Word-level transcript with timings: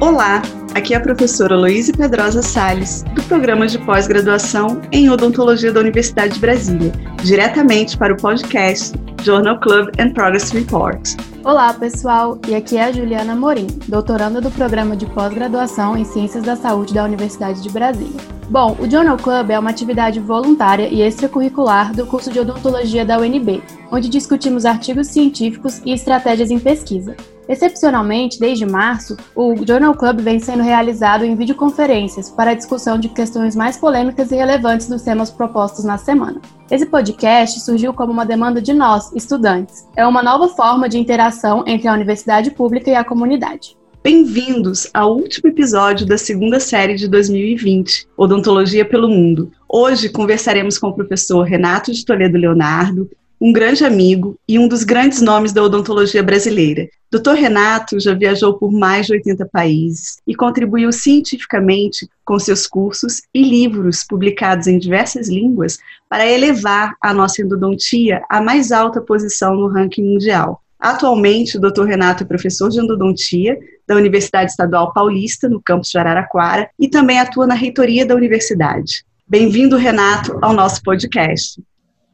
Olá, 0.00 0.42
aqui 0.74 0.92
é 0.92 0.98
a 0.98 1.00
professora 1.00 1.56
Luísa 1.56 1.90
Pedrosa 1.92 2.42
Sales, 2.42 3.02
do 3.14 3.22
programa 3.22 3.66
de 3.66 3.78
pós-graduação 3.78 4.82
em 4.92 5.08
odontologia 5.08 5.72
da 5.72 5.80
Universidade 5.80 6.34
de 6.34 6.40
Brasília, 6.40 6.92
diretamente 7.22 7.96
para 7.96 8.12
o 8.12 8.16
podcast 8.16 8.94
Journal 9.22 9.58
Club 9.60 9.88
and 9.98 10.10
Progress 10.10 10.52
Report. 10.52 11.33
Olá, 11.44 11.74
pessoal, 11.74 12.38
e 12.48 12.54
aqui 12.54 12.78
é 12.78 12.84
a 12.84 12.90
Juliana 12.90 13.36
Morim, 13.36 13.66
doutoranda 13.86 14.40
do 14.40 14.50
programa 14.50 14.96
de 14.96 15.04
pós-graduação 15.04 15.94
em 15.94 16.02
Ciências 16.02 16.42
da 16.42 16.56
Saúde 16.56 16.94
da 16.94 17.04
Universidade 17.04 17.62
de 17.62 17.68
Brasília. 17.68 18.18
Bom, 18.48 18.74
o 18.80 18.90
Journal 18.90 19.18
Club 19.18 19.50
é 19.50 19.58
uma 19.58 19.68
atividade 19.68 20.18
voluntária 20.20 20.88
e 20.88 21.02
extracurricular 21.02 21.92
do 21.92 22.06
curso 22.06 22.32
de 22.32 22.40
odontologia 22.40 23.04
da 23.04 23.18
UNB, 23.18 23.62
onde 23.92 24.08
discutimos 24.08 24.64
artigos 24.64 25.08
científicos 25.08 25.82
e 25.84 25.92
estratégias 25.92 26.50
em 26.50 26.58
pesquisa. 26.58 27.14
Excepcionalmente, 27.48 28.40
desde 28.40 28.64
março, 28.64 29.16
o 29.34 29.54
Journal 29.66 29.94
Club 29.94 30.20
vem 30.20 30.38
sendo 30.38 30.62
realizado 30.62 31.24
em 31.24 31.36
videoconferências 31.36 32.30
para 32.30 32.52
a 32.52 32.54
discussão 32.54 32.98
de 32.98 33.08
questões 33.08 33.54
mais 33.54 33.76
polêmicas 33.76 34.30
e 34.30 34.36
relevantes 34.36 34.88
dos 34.88 35.02
temas 35.02 35.30
propostos 35.30 35.84
na 35.84 35.98
semana. 35.98 36.40
Esse 36.70 36.86
podcast 36.86 37.60
surgiu 37.60 37.92
como 37.92 38.12
uma 38.12 38.24
demanda 38.24 38.62
de 38.62 38.72
nós, 38.72 39.12
estudantes. 39.14 39.86
É 39.94 40.06
uma 40.06 40.22
nova 40.22 40.48
forma 40.48 40.88
de 40.88 40.98
interação 40.98 41.64
entre 41.66 41.86
a 41.86 41.92
universidade 41.92 42.50
pública 42.50 42.90
e 42.90 42.94
a 42.94 43.04
comunidade. 43.04 43.76
Bem-vindos 44.02 44.88
ao 44.92 45.16
último 45.16 45.48
episódio 45.48 46.06
da 46.06 46.18
segunda 46.18 46.60
série 46.60 46.94
de 46.94 47.08
2020, 47.08 48.06
Odontologia 48.16 48.84
pelo 48.84 49.08
Mundo. 49.08 49.50
Hoje 49.66 50.10
conversaremos 50.10 50.76
com 50.76 50.88
o 50.88 50.94
professor 50.94 51.42
Renato 51.42 51.90
de 51.90 52.04
Toledo 52.04 52.36
Leonardo, 52.36 53.08
um 53.44 53.52
grande 53.52 53.84
amigo 53.84 54.38
e 54.48 54.58
um 54.58 54.66
dos 54.66 54.84
grandes 54.84 55.20
nomes 55.20 55.52
da 55.52 55.62
odontologia 55.62 56.22
brasileira. 56.22 56.88
Dr. 57.12 57.32
Renato 57.32 58.00
já 58.00 58.14
viajou 58.14 58.54
por 58.54 58.72
mais 58.72 59.04
de 59.04 59.12
80 59.12 59.46
países 59.52 60.16
e 60.26 60.34
contribuiu 60.34 60.90
cientificamente 60.90 62.08
com 62.24 62.38
seus 62.38 62.66
cursos 62.66 63.20
e 63.34 63.42
livros 63.42 64.02
publicados 64.02 64.66
em 64.66 64.78
diversas 64.78 65.28
línguas 65.28 65.76
para 66.08 66.26
elevar 66.26 66.94
a 67.02 67.12
nossa 67.12 67.42
endodontia 67.42 68.22
à 68.30 68.40
mais 68.40 68.72
alta 68.72 69.02
posição 69.02 69.54
no 69.54 69.68
ranking 69.68 70.04
mundial. 70.04 70.62
Atualmente, 70.80 71.58
o 71.58 71.60
Dr. 71.60 71.82
Renato 71.82 72.22
é 72.22 72.26
professor 72.26 72.70
de 72.70 72.80
endodontia 72.80 73.58
da 73.86 73.94
Universidade 73.94 74.52
Estadual 74.52 74.90
Paulista, 74.94 75.50
no 75.50 75.60
campus 75.60 75.90
de 75.90 75.98
Araraquara, 75.98 76.70
e 76.80 76.88
também 76.88 77.18
atua 77.18 77.46
na 77.46 77.54
reitoria 77.54 78.06
da 78.06 78.14
universidade. 78.14 79.04
Bem-vindo, 79.28 79.76
Renato, 79.76 80.38
ao 80.40 80.54
nosso 80.54 80.82
podcast. 80.82 81.62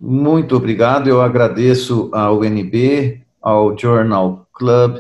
Muito 0.01 0.57
obrigado. 0.57 1.11
Eu 1.11 1.21
agradeço 1.21 2.09
ao 2.15 2.41
UNB, 2.41 3.21
ao 3.39 3.77
Journal 3.77 4.49
Club, 4.55 4.97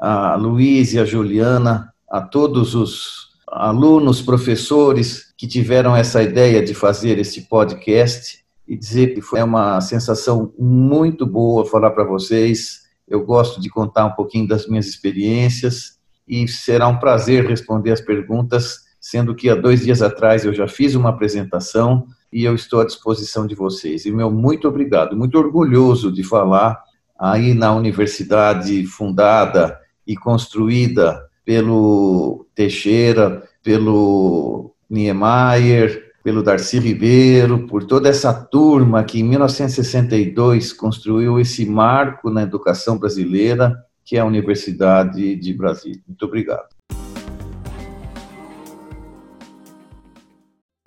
a 0.00 0.36
Luiz 0.36 0.94
e 0.94 0.98
a 0.98 1.04
Juliana, 1.04 1.92
a 2.08 2.22
todos 2.22 2.74
os 2.74 3.28
alunos, 3.46 4.22
professores 4.22 5.34
que 5.36 5.46
tiveram 5.46 5.94
essa 5.94 6.22
ideia 6.22 6.64
de 6.64 6.72
fazer 6.72 7.18
esse 7.18 7.42
podcast 7.42 8.42
e 8.66 8.74
dizer 8.74 9.08
que 9.14 9.20
foi 9.20 9.42
uma 9.42 9.82
sensação 9.82 10.50
muito 10.58 11.26
boa 11.26 11.66
falar 11.66 11.90
para 11.90 12.04
vocês. 12.04 12.84
Eu 13.06 13.26
gosto 13.26 13.60
de 13.60 13.68
contar 13.68 14.06
um 14.06 14.12
pouquinho 14.12 14.48
das 14.48 14.66
minhas 14.66 14.86
experiências 14.86 15.98
e 16.26 16.48
será 16.48 16.88
um 16.88 16.98
prazer 16.98 17.44
responder 17.44 17.92
as 17.92 18.00
perguntas, 18.00 18.78
sendo 18.98 19.34
que 19.34 19.50
há 19.50 19.54
dois 19.54 19.82
dias 19.82 20.00
atrás 20.00 20.46
eu 20.46 20.54
já 20.54 20.66
fiz 20.66 20.94
uma 20.94 21.10
apresentação 21.10 22.06
e 22.32 22.44
eu 22.44 22.54
estou 22.54 22.80
à 22.80 22.84
disposição 22.84 23.46
de 23.46 23.54
vocês. 23.54 24.04
E 24.04 24.10
meu 24.10 24.30
muito 24.30 24.68
obrigado, 24.68 25.16
muito 25.16 25.38
orgulhoso 25.38 26.12
de 26.12 26.22
falar 26.22 26.82
aí 27.18 27.54
na 27.54 27.74
universidade 27.74 28.84
fundada 28.86 29.78
e 30.06 30.16
construída 30.16 31.28
pelo 31.44 32.46
Teixeira, 32.54 33.42
pelo 33.62 34.74
Niemeyer, 34.88 36.12
pelo 36.22 36.42
Darcy 36.42 36.78
Ribeiro, 36.78 37.66
por 37.66 37.84
toda 37.84 38.08
essa 38.08 38.32
turma 38.32 39.02
que 39.02 39.20
em 39.20 39.24
1962 39.24 40.72
construiu 40.72 41.40
esse 41.40 41.64
marco 41.64 42.30
na 42.30 42.42
educação 42.42 42.98
brasileira, 42.98 43.76
que 44.04 44.16
é 44.16 44.20
a 44.20 44.26
Universidade 44.26 45.36
de 45.36 45.54
Brasília. 45.54 46.02
Muito 46.06 46.24
obrigado. 46.24 46.77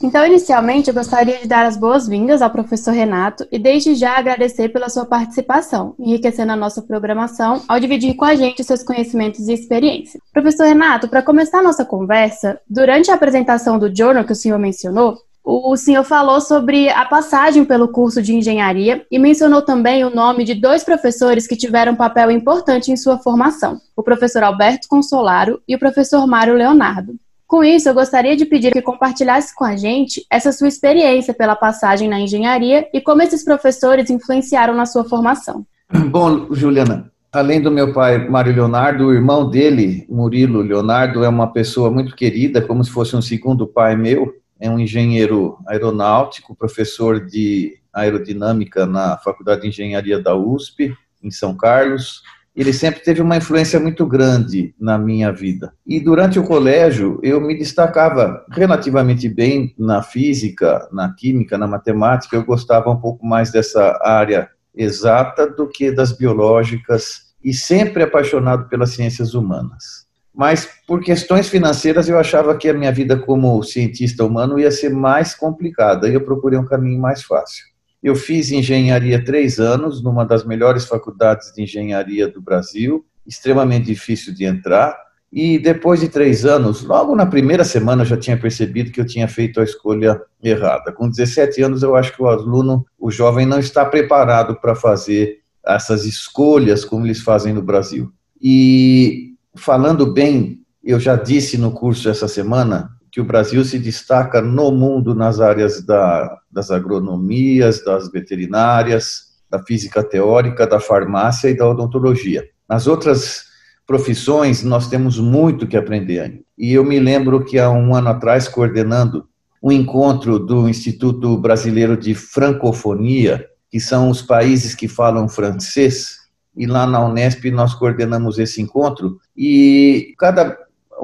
Então, 0.04 0.26
inicialmente, 0.26 0.90
eu 0.90 0.94
gostaria 0.96 1.38
de 1.38 1.48
dar 1.48 1.66
as 1.66 1.78
boas-vindas 1.78 2.42
ao 2.42 2.50
professor 2.50 2.92
Renato 2.92 3.48
e 3.52 3.60
desde 3.60 3.94
já 3.94 4.18
agradecer 4.18 4.70
pela 4.70 4.90
sua 4.90 5.06
participação, 5.06 5.94
enriquecendo 6.00 6.52
a 6.52 6.56
nossa 6.56 6.82
programação 6.82 7.62
ao 7.68 7.80
dividir 7.80 8.16
com 8.16 8.26
a 8.26 8.34
gente 8.34 8.64
seus 8.64 8.82
conhecimentos 8.82 9.48
e 9.48 9.54
experiências. 9.54 10.22
Professor 10.34 10.66
Renato, 10.66 11.08
para 11.08 11.22
começar 11.22 11.60
a 11.60 11.64
nossa 11.64 11.86
conversa, 11.86 12.60
durante 12.68 13.12
a 13.12 13.14
apresentação 13.14 13.78
do 13.78 13.96
journal 13.96 14.24
que 14.24 14.32
o 14.32 14.36
senhor 14.36 14.58
mencionou, 14.58 15.18
o 15.44 15.76
senhor 15.76 16.04
falou 16.04 16.42
sobre 16.42 16.90
a 16.90 17.06
passagem 17.06 17.66
pelo 17.66 17.88
curso 17.88 18.22
de 18.22 18.34
engenharia 18.34 19.06
e 19.12 19.20
mencionou 19.20 19.62
também 19.62 20.04
o 20.04 20.14
nome 20.14 20.44
de 20.44 20.56
dois 20.56 20.84
professores 20.84 21.48
que 21.48 21.56
tiveram 21.56 21.94
um 21.94 21.96
papel 21.96 22.32
importante 22.32 22.92
em 22.92 22.98
sua 22.98 23.18
formação, 23.18 23.80
o 23.96 24.04
professor 24.04 24.44
Alberto 24.44 24.88
Consolaro 24.88 25.62
e 25.68 25.76
o 25.76 25.80
professor 25.80 26.26
Mário 26.28 26.56
Leonardo. 26.56 27.16
Com 27.52 27.66
isso, 27.66 27.90
eu 27.90 27.94
gostaria 27.94 28.34
de 28.38 28.46
pedir 28.46 28.72
que 28.72 28.82
compartilhasse 28.82 29.54
com 29.54 29.66
a 29.66 29.76
gente 29.76 30.26
essa 30.32 30.54
sua 30.54 30.70
experiência 30.70 31.34
pela 31.34 31.54
passagem 31.54 32.08
na 32.08 32.18
engenharia 32.18 32.88
e 32.94 33.02
como 33.02 33.22
esses 33.22 33.44
professores 33.44 34.10
influenciaram 34.10 34.74
na 34.74 34.86
sua 34.86 35.04
formação. 35.04 35.66
Bom, 36.12 36.48
Juliana, 36.54 37.12
além 37.30 37.62
do 37.62 37.70
meu 37.70 37.92
pai 37.92 38.26
Mário 38.30 38.56
Leonardo, 38.56 39.08
o 39.08 39.14
irmão 39.14 39.50
dele, 39.50 40.08
Murilo 40.10 40.62
Leonardo, 40.62 41.26
é 41.26 41.28
uma 41.28 41.52
pessoa 41.52 41.92
muito 41.92 42.16
querida, 42.16 42.62
como 42.62 42.82
se 42.86 42.90
fosse 42.90 43.18
um 43.18 43.22
segundo 43.22 43.68
pai 43.68 43.98
meu. 43.98 44.34
É 44.58 44.70
um 44.70 44.80
engenheiro 44.80 45.58
aeronáutico, 45.68 46.56
professor 46.56 47.20
de 47.20 47.78
aerodinâmica 47.92 48.86
na 48.86 49.18
Faculdade 49.18 49.64
de 49.64 49.68
Engenharia 49.68 50.22
da 50.22 50.34
USP, 50.34 50.96
em 51.22 51.30
São 51.30 51.54
Carlos 51.58 52.22
ele 52.56 52.74
sempre 52.74 53.02
teve 53.02 53.22
uma 53.22 53.38
influência 53.38 53.80
muito 53.80 54.06
grande 54.06 54.76
na 54.80 54.98
minha 54.98 55.32
vida. 55.32 55.74
E 55.88 56.00
durante 56.00 56.38
o 56.38 56.44
colégio, 56.44 57.20
eu 57.24 57.40
me 57.40 57.58
destacava 57.58 58.46
relativamente 58.52 59.30
bem 59.30 59.74
na 59.78 60.04
física, 60.04 60.88
na 60.92 61.14
química, 61.14 61.58
na 61.58 61.68
matemática. 61.68 62.36
Eu 62.36 62.44
gostava 62.44 62.90
um 62.90 63.00
pouco 63.00 63.26
mais 63.26 63.52
dessa 63.52 63.98
área 64.04 64.50
exata 64.76 65.48
do 65.48 65.68
que 65.68 65.92
das 65.92 66.12
biológicas 66.12 67.32
e 67.44 67.54
sempre 67.54 68.04
apaixonado 68.04 68.68
pelas 68.68 68.92
ciências 68.92 69.34
humanas. 69.34 70.06
Mas 70.34 70.68
por 70.88 71.02
questões 71.02 71.50
financeiras 71.50 72.08
eu 72.08 72.18
achava 72.18 72.58
que 72.58 72.70
a 72.70 72.74
minha 72.74 72.92
vida 72.92 73.18
como 73.18 73.62
cientista 73.64 74.24
humano 74.24 74.60
ia 74.60 74.72
ser 74.72 74.90
mais 74.90 75.34
complicada 75.34 76.08
e 76.08 76.14
eu 76.14 76.22
procurei 76.22 76.58
um 76.58 76.66
caminho 76.66 77.00
mais 77.02 77.24
fácil. 77.24 77.71
Eu 78.02 78.16
fiz 78.16 78.52
engenharia 78.52 79.24
três 79.24 79.60
anos 79.60 80.02
numa 80.02 80.26
das 80.26 80.44
melhores 80.44 80.86
faculdades 80.86 81.54
de 81.54 81.62
engenharia 81.62 82.28
do 82.28 82.42
Brasil, 82.42 83.06
extremamente 83.26 83.86
difícil 83.86 84.34
de 84.34 84.44
entrar. 84.46 84.98
E 85.32 85.60
depois 85.60 86.00
de 86.02 86.10
três 86.10 86.44
anos, 86.44 86.84
logo 86.84 87.16
na 87.16 87.26
primeira 87.26 87.64
semana, 87.64 88.02
eu 88.02 88.06
já 88.06 88.18
tinha 88.18 88.38
percebido 88.38 88.92
que 88.92 89.00
eu 89.00 89.06
tinha 89.06 89.28
feito 89.28 89.62
a 89.62 89.64
escolha 89.64 90.20
errada. 90.44 90.92
Com 90.92 91.10
17 91.10 91.62
anos, 91.62 91.84
eu 91.84 91.96
acho 91.96 92.14
que 92.14 92.22
o 92.22 92.28
aluno, 92.28 92.86
o 93.00 93.10
jovem, 93.12 93.46
não 93.46 93.60
está 93.60 93.86
preparado 93.86 94.56
para 94.60 94.76
fazer 94.76 95.40
essas 95.66 96.06
escolhas 96.06 96.84
como 96.84 97.06
eles 97.06 97.22
fazem 97.22 97.54
no 97.54 97.62
Brasil. 97.62 98.12
E 98.42 99.36
falando 99.56 100.12
bem, 100.12 100.60
eu 100.84 101.00
já 101.00 101.16
disse 101.16 101.58
no 101.58 101.72
curso 101.72 102.10
essa 102.10 102.28
semana 102.28 102.90
que 103.12 103.20
o 103.20 103.26
Brasil 103.26 103.64
se 103.66 103.78
destaca 103.78 104.42
no 104.42 104.72
mundo 104.72 105.14
nas 105.14 105.42
áreas 105.42 105.86
da, 105.86 106.40
das 106.50 106.72
agronomias, 106.72 107.84
das 107.84 108.10
veterinárias, 108.10 109.32
da 109.50 109.62
física 109.62 110.02
teórica, 110.02 110.66
da 110.66 110.80
farmácia 110.80 111.50
e 111.50 111.58
da 111.58 111.68
odontologia. 111.68 112.48
Nas 112.70 112.88
outras 112.88 113.44
profissões, 113.86 114.64
nós 114.64 114.88
temos 114.88 115.20
muito 115.20 115.68
que 115.68 115.76
aprender 115.76 116.20
ainda. 116.20 116.40
E 116.58 116.72
eu 116.74 116.86
me 116.86 117.00
lembro 117.00 117.44
que 117.44 117.60
há 117.60 117.70
um 117.70 117.94
ano 117.94 118.08
atrás, 118.08 118.48
coordenando 118.48 119.28
um 119.62 119.72
encontro 119.72 120.40
do 120.40 120.70
Instituto 120.70 121.38
Brasileiro 121.38 121.98
de 121.98 122.16
Francofonia, 122.16 123.46
que 123.70 123.80
são 123.80 124.10
os 124.10 124.22
países 124.22 124.74
que 124.74 124.88
falam 124.88 125.28
francês, 125.28 126.16
e 126.56 126.66
lá 126.66 126.88
na 126.88 127.06
Unesp 127.06 127.46
nós 127.52 127.74
coordenamos 127.74 128.40
esse 128.40 128.62
encontro, 128.62 129.20
e 129.36 130.14
cada 130.18 130.58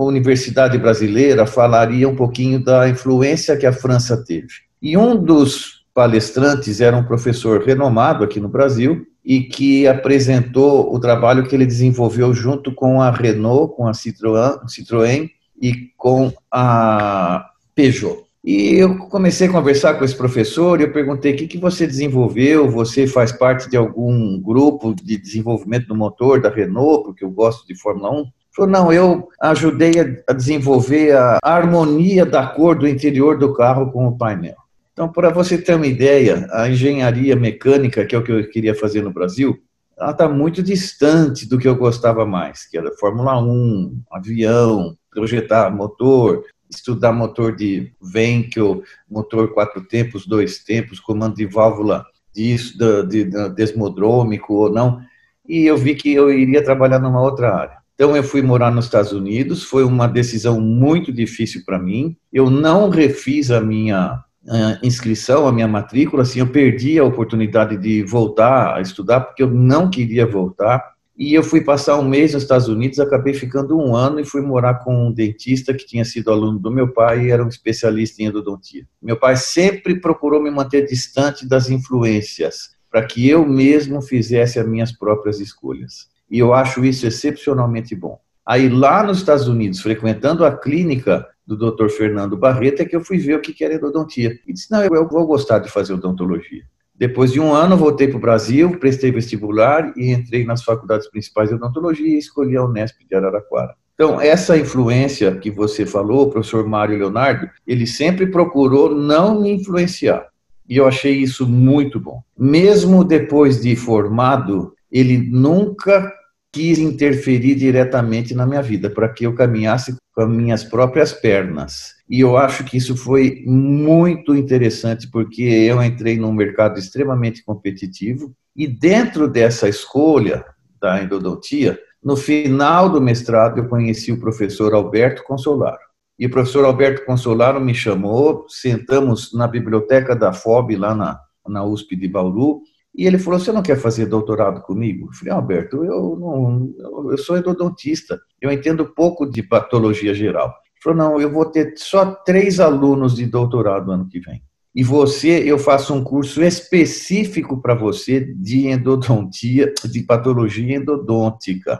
universidade 0.04 0.78
brasileira 0.78 1.46
falaria 1.46 2.08
um 2.08 2.16
pouquinho 2.16 2.64
da 2.64 2.88
influência 2.88 3.58
que 3.58 3.66
a 3.66 3.74
França 3.74 4.24
teve. 4.24 4.48
E 4.82 4.96
um 4.98 5.16
dos 5.16 5.86
palestrantes 5.94 6.80
era 6.80 6.96
um 6.96 7.04
professor 7.04 7.64
renomado 7.64 8.24
aqui 8.24 8.40
no 8.40 8.48
Brasil 8.48 9.06
e 9.26 9.42
que 9.42 9.88
apresentou 9.88 10.94
o 10.94 11.00
trabalho 11.00 11.48
que 11.48 11.56
ele 11.56 11.66
desenvolveu 11.66 12.34
junto 12.34 12.74
com 12.74 13.02
a 13.02 13.12
Renault, 13.12 13.76
com 13.76 13.88
a 13.88 13.92
Citroën, 13.92 14.60
Citroën 14.68 15.30
e 15.62 15.92
com 15.98 16.32
a 16.52 17.50
Peugeot. 17.76 18.28
E 18.48 18.76
eu 18.76 18.98
comecei 19.10 19.48
a 19.48 19.52
conversar 19.52 19.96
com 19.96 20.06
esse 20.06 20.16
professor 20.16 20.80
e 20.80 20.84
eu 20.84 20.94
perguntei 20.94 21.34
o 21.34 21.36
que, 21.36 21.48
que 21.48 21.58
você 21.58 21.86
desenvolveu, 21.86 22.72
você 22.72 23.06
faz 23.06 23.32
parte 23.32 23.70
de 23.70 23.76
algum 23.76 24.40
grupo 24.40 24.96
de 24.96 25.18
desenvolvimento 25.18 25.88
do 25.88 25.96
motor 25.96 26.40
da 26.40 26.50
Renault, 26.50 27.04
porque 27.04 27.26
eu 27.26 27.30
gosto 27.30 27.68
de 27.68 27.76
Fórmula 27.76 28.10
1. 28.22 28.26
Falou, 28.57 28.71
não, 28.71 28.92
eu 28.92 29.30
ajudei 29.39 30.24
a 30.27 30.33
desenvolver 30.33 31.15
a 31.15 31.38
harmonia 31.44 32.25
da 32.25 32.48
cor 32.48 32.75
do 32.75 32.88
interior 32.88 33.38
do 33.38 33.54
carro 33.54 33.92
com 33.92 34.07
o 34.07 34.18
painel. 34.18 34.56
Então, 34.92 35.07
para 35.07 35.30
você 35.30 35.59
ter 35.59 35.75
uma 35.75 35.86
ideia, 35.86 36.48
a 36.51 36.68
engenharia 36.68 37.36
mecânica, 37.36 38.04
que 38.04 38.15
é 38.15 38.18
o 38.18 38.24
que 38.24 38.31
eu 38.31 38.50
queria 38.50 38.74
fazer 38.74 39.04
no 39.04 39.13
Brasil, 39.13 39.59
ela 39.95 40.09
está 40.09 40.27
muito 40.27 40.63
distante 40.63 41.48
do 41.48 41.59
que 41.59 41.68
eu 41.68 41.75
gostava 41.75 42.25
mais, 42.25 42.65
que 42.65 42.80
era 42.80 42.92
Fórmula 42.98 43.39
1, 43.39 44.01
avião, 44.12 44.98
projetar 45.12 45.69
motor, 45.69 46.44
estudar 46.68 47.13
motor 47.13 47.56
de 47.56 47.92
Venkel, 48.01 48.81
motor 49.07 49.54
quatro 49.54 49.81
tempos, 49.86 50.25
dois 50.25 50.63
tempos, 50.63 51.00
comando 51.00 51.36
de 51.36 51.45
válvula 51.45 52.04
disso, 52.33 52.75
de, 52.75 53.24
de, 53.24 53.50
desmodrômico 53.50 54.56
ou 54.56 54.71
não, 54.71 55.00
e 55.48 55.63
eu 55.63 55.77
vi 55.77 55.94
que 55.94 56.12
eu 56.12 56.31
iria 56.31 56.63
trabalhar 56.63 56.98
numa 56.98 57.21
outra 57.21 57.54
área. 57.54 57.77
Então 57.98 58.16
eu 58.16 58.24
fui 58.24 58.44
morar 58.44 58.70
nos 58.70 58.86
Estados 58.86 59.12
Unidos, 59.12 59.64
foi 59.64 59.84
uma 59.84 60.06
decisão 60.06 60.62
muito 60.62 61.12
difícil 61.12 61.64
para 61.66 61.80
mim. 61.80 62.16
Eu 62.32 62.48
não 62.48 62.90
refiz 62.90 63.50
a 63.50 63.60
minha 63.60 64.24
uh, 64.44 64.86
inscrição, 64.86 65.48
a 65.48 65.52
minha 65.52 65.68
matrícula, 65.68 66.22
assim, 66.22 66.38
eu 66.40 66.48
perdi 66.48 67.00
a 67.00 67.04
oportunidade 67.04 67.76
de 67.76 68.04
voltar 68.04 68.76
a 68.76 68.82
estudar 68.82 69.22
porque 69.22 69.42
eu 69.42 69.50
não 69.50 69.90
queria 69.90 70.28
voltar. 70.28 70.96
E 71.18 71.34
eu 71.34 71.42
fui 71.42 71.62
passar 71.62 71.98
um 71.98 72.08
mês 72.08 72.36
nos 72.36 72.44
Estados 72.44 72.68
Unidos, 72.68 73.00
acabei 73.00 73.34
ficando 73.34 73.76
um 73.76 73.96
ano 73.96 74.20
e 74.20 74.24
fui 74.26 74.42
morar 74.42 74.76
com 74.76 75.08
um 75.08 75.12
dentista 75.12 75.74
que 75.74 75.88
tinha 75.88 76.06
sido 76.06 76.32
aluno 76.32 76.60
do 76.60 76.70
meu 76.70 76.94
pai 76.94 77.26
e 77.26 77.32
era 77.32 77.44
um 77.44 77.48
especialista 77.48 78.22
em 78.22 78.28
endodontia. 78.28 78.86
Meu 79.02 79.18
pai 79.18 79.36
sempre 79.36 80.00
procurou 80.00 80.40
me 80.40 80.52
manter 80.52 80.86
distante 80.86 81.48
das 81.48 81.72
influências, 81.72 82.76
para 82.92 83.04
que 83.04 83.28
eu 83.28 83.44
mesmo 83.44 84.04
fizesse 84.04 84.60
as 84.60 84.68
minhas 84.68 84.92
próprias 84.92 85.40
escolhas. 85.40 86.16
E 86.30 86.40
eu 86.40 86.54
acho 86.54 86.84
isso 86.84 87.08
excepcionalmente 87.08 87.96
bom. 87.96 88.20
Aí 88.46 88.70
lá 88.70 89.04
nos 89.04 89.18
Estados 89.18 89.48
Unidos, 89.48 89.82
frequentando 89.82 90.46
a 90.46 90.56
clínica 90.56 91.28
do 91.46 91.56
Dr. 91.58 91.90
Fernando 91.90 92.38
Barreto, 92.38 92.82
é 92.82 92.86
que 92.86 92.96
eu 92.96 93.04
fui 93.04 93.18
ver 93.18 93.36
o 93.36 93.42
que 93.42 93.64
era 93.64 93.76
endodontia. 93.76 94.38
E 94.48 94.54
disse: 94.54 94.72
"Não, 94.72 94.84
eu 94.84 95.08
vou 95.08 95.26
gostar 95.26 95.60
de 95.60 95.70
fazer 95.70 95.94
odontologia". 95.94 96.64
Depois 96.98 97.32
de 97.32 97.40
um 97.40 97.54
ano, 97.54 97.78
voltei 97.78 98.08
para 98.08 98.18
o 98.18 98.22
Brasil, 98.22 98.80
prestei 98.80 99.12
vestibular 99.12 99.94
e 99.96 100.12
entrei 100.12 100.44
nas 100.44 100.64
faculdades 100.64 101.08
principais 101.10 101.50
de 101.50 101.56
odontologia 101.56 102.08
e 102.08 102.18
escolhi 102.18 102.58
a 102.58 102.64
Unesp 102.66 102.98
de 103.08 103.16
Araraquara. 103.16 103.76
Então, 103.94 104.20
essa 104.20 104.58
influência 104.58 105.36
que 105.36 105.52
você 105.52 105.86
falou, 105.86 106.30
professor 106.30 106.68
Mário 106.68 106.98
Leonardo, 106.98 107.50
ele 107.68 107.86
sempre 107.86 108.28
procurou 108.28 108.96
não 108.96 109.42
me 109.42 109.52
influenciar. 109.52 110.28
E 110.68 110.78
eu 110.78 110.88
achei 110.88 111.14
isso 111.14 111.48
muito 111.48 112.00
bom. 112.00 112.22
Mesmo 112.38 113.04
depois 113.04 113.62
de 113.62 113.76
formado, 113.76 114.74
ele 114.92 115.18
nunca 115.18 116.12
quis 116.57 116.80
interferir 116.80 117.54
diretamente 117.54 118.33
na 118.33 118.44
minha 118.44 118.63
vida, 118.63 118.89
para 118.89 119.07
que 119.07 119.27
eu 119.27 119.36
caminhasse 119.36 119.95
com 120.12 120.21
as 120.24 120.27
minhas 120.27 120.63
próprias 120.63 121.13
pernas. 121.13 121.94
E 122.09 122.19
eu 122.19 122.36
acho 122.36 122.63
que 122.63 122.77
isso 122.77 122.98
foi 122.98 123.44
muito 123.45 124.36
interessante, 124.36 125.07
porque 125.07 125.44
eu 125.44 125.83
entrei 125.83 126.18
num 126.18 126.33
mercado 126.33 126.80
extremamente 126.80 127.45
competitivo, 127.45 128.33
e 128.56 128.65
dentro 128.65 129.27
dessa 129.27 129.69
escolha 129.69 130.44
da 130.81 131.00
endodontia, 131.04 131.77
no 132.04 132.18
final 132.18 132.89
do 132.89 133.00
mestrado, 133.00 133.59
eu 133.59 133.68
conheci 133.68 134.12
o 134.12 134.19
professor 134.19 134.74
Alberto 134.74 135.24
Consolaro. 135.24 135.77
E 136.18 136.25
o 136.25 136.31
professor 136.31 136.65
Alberto 136.65 137.06
Consolaro 137.06 137.62
me 137.62 137.75
chamou, 137.75 138.48
sentamos 138.50 139.31
na 139.31 139.48
biblioteca 139.48 140.15
da 140.15 140.33
FOB, 140.33 140.75
lá 140.75 140.95
na, 140.95 141.19
na 141.48 141.63
USP 141.63 141.95
de 141.95 142.07
Bauru, 142.07 142.62
e 142.98 143.06
ele 143.06 143.20
falou: 143.20 143.40
Você 143.40 143.52
não 143.52 143.62
quer 143.62 143.78
fazer 143.78 144.08
doutorado 144.08 144.62
comigo? 144.62 145.08
Eu 145.08 145.14
falei: 145.14 145.34
Alberto, 145.34 145.86
eu, 145.86 146.18
não, 146.20 147.12
eu 147.12 147.18
sou 147.20 147.38
endodontista, 147.38 148.20
eu 148.42 148.52
entendo 148.52 148.94
pouco 148.94 149.30
de 149.30 149.44
patologia 149.44 150.14
geral. 150.16 150.48
Ele 150.48 150.84
falou: 150.84 150.98
Não, 150.98 151.22
eu 151.22 151.32
vou 151.32 151.46
ter 151.46 151.74
só 151.78 152.06
três 152.26 152.60
alunos 152.60 153.16
de 153.16 153.28
doutorado 153.28 153.92
ano 153.92 154.08
que 154.10 154.20
vem. 154.20 154.42
E 154.74 154.84
você, 154.84 155.44
eu 155.44 155.58
faço 155.58 155.94
um 155.94 156.04
curso 156.04 156.44
específico 156.44 157.62
para 157.62 157.74
você 157.74 158.20
de 158.20 158.68
endodontia, 158.68 159.74
de 159.86 160.02
patologia 160.02 160.76
endodôntica. 160.76 161.80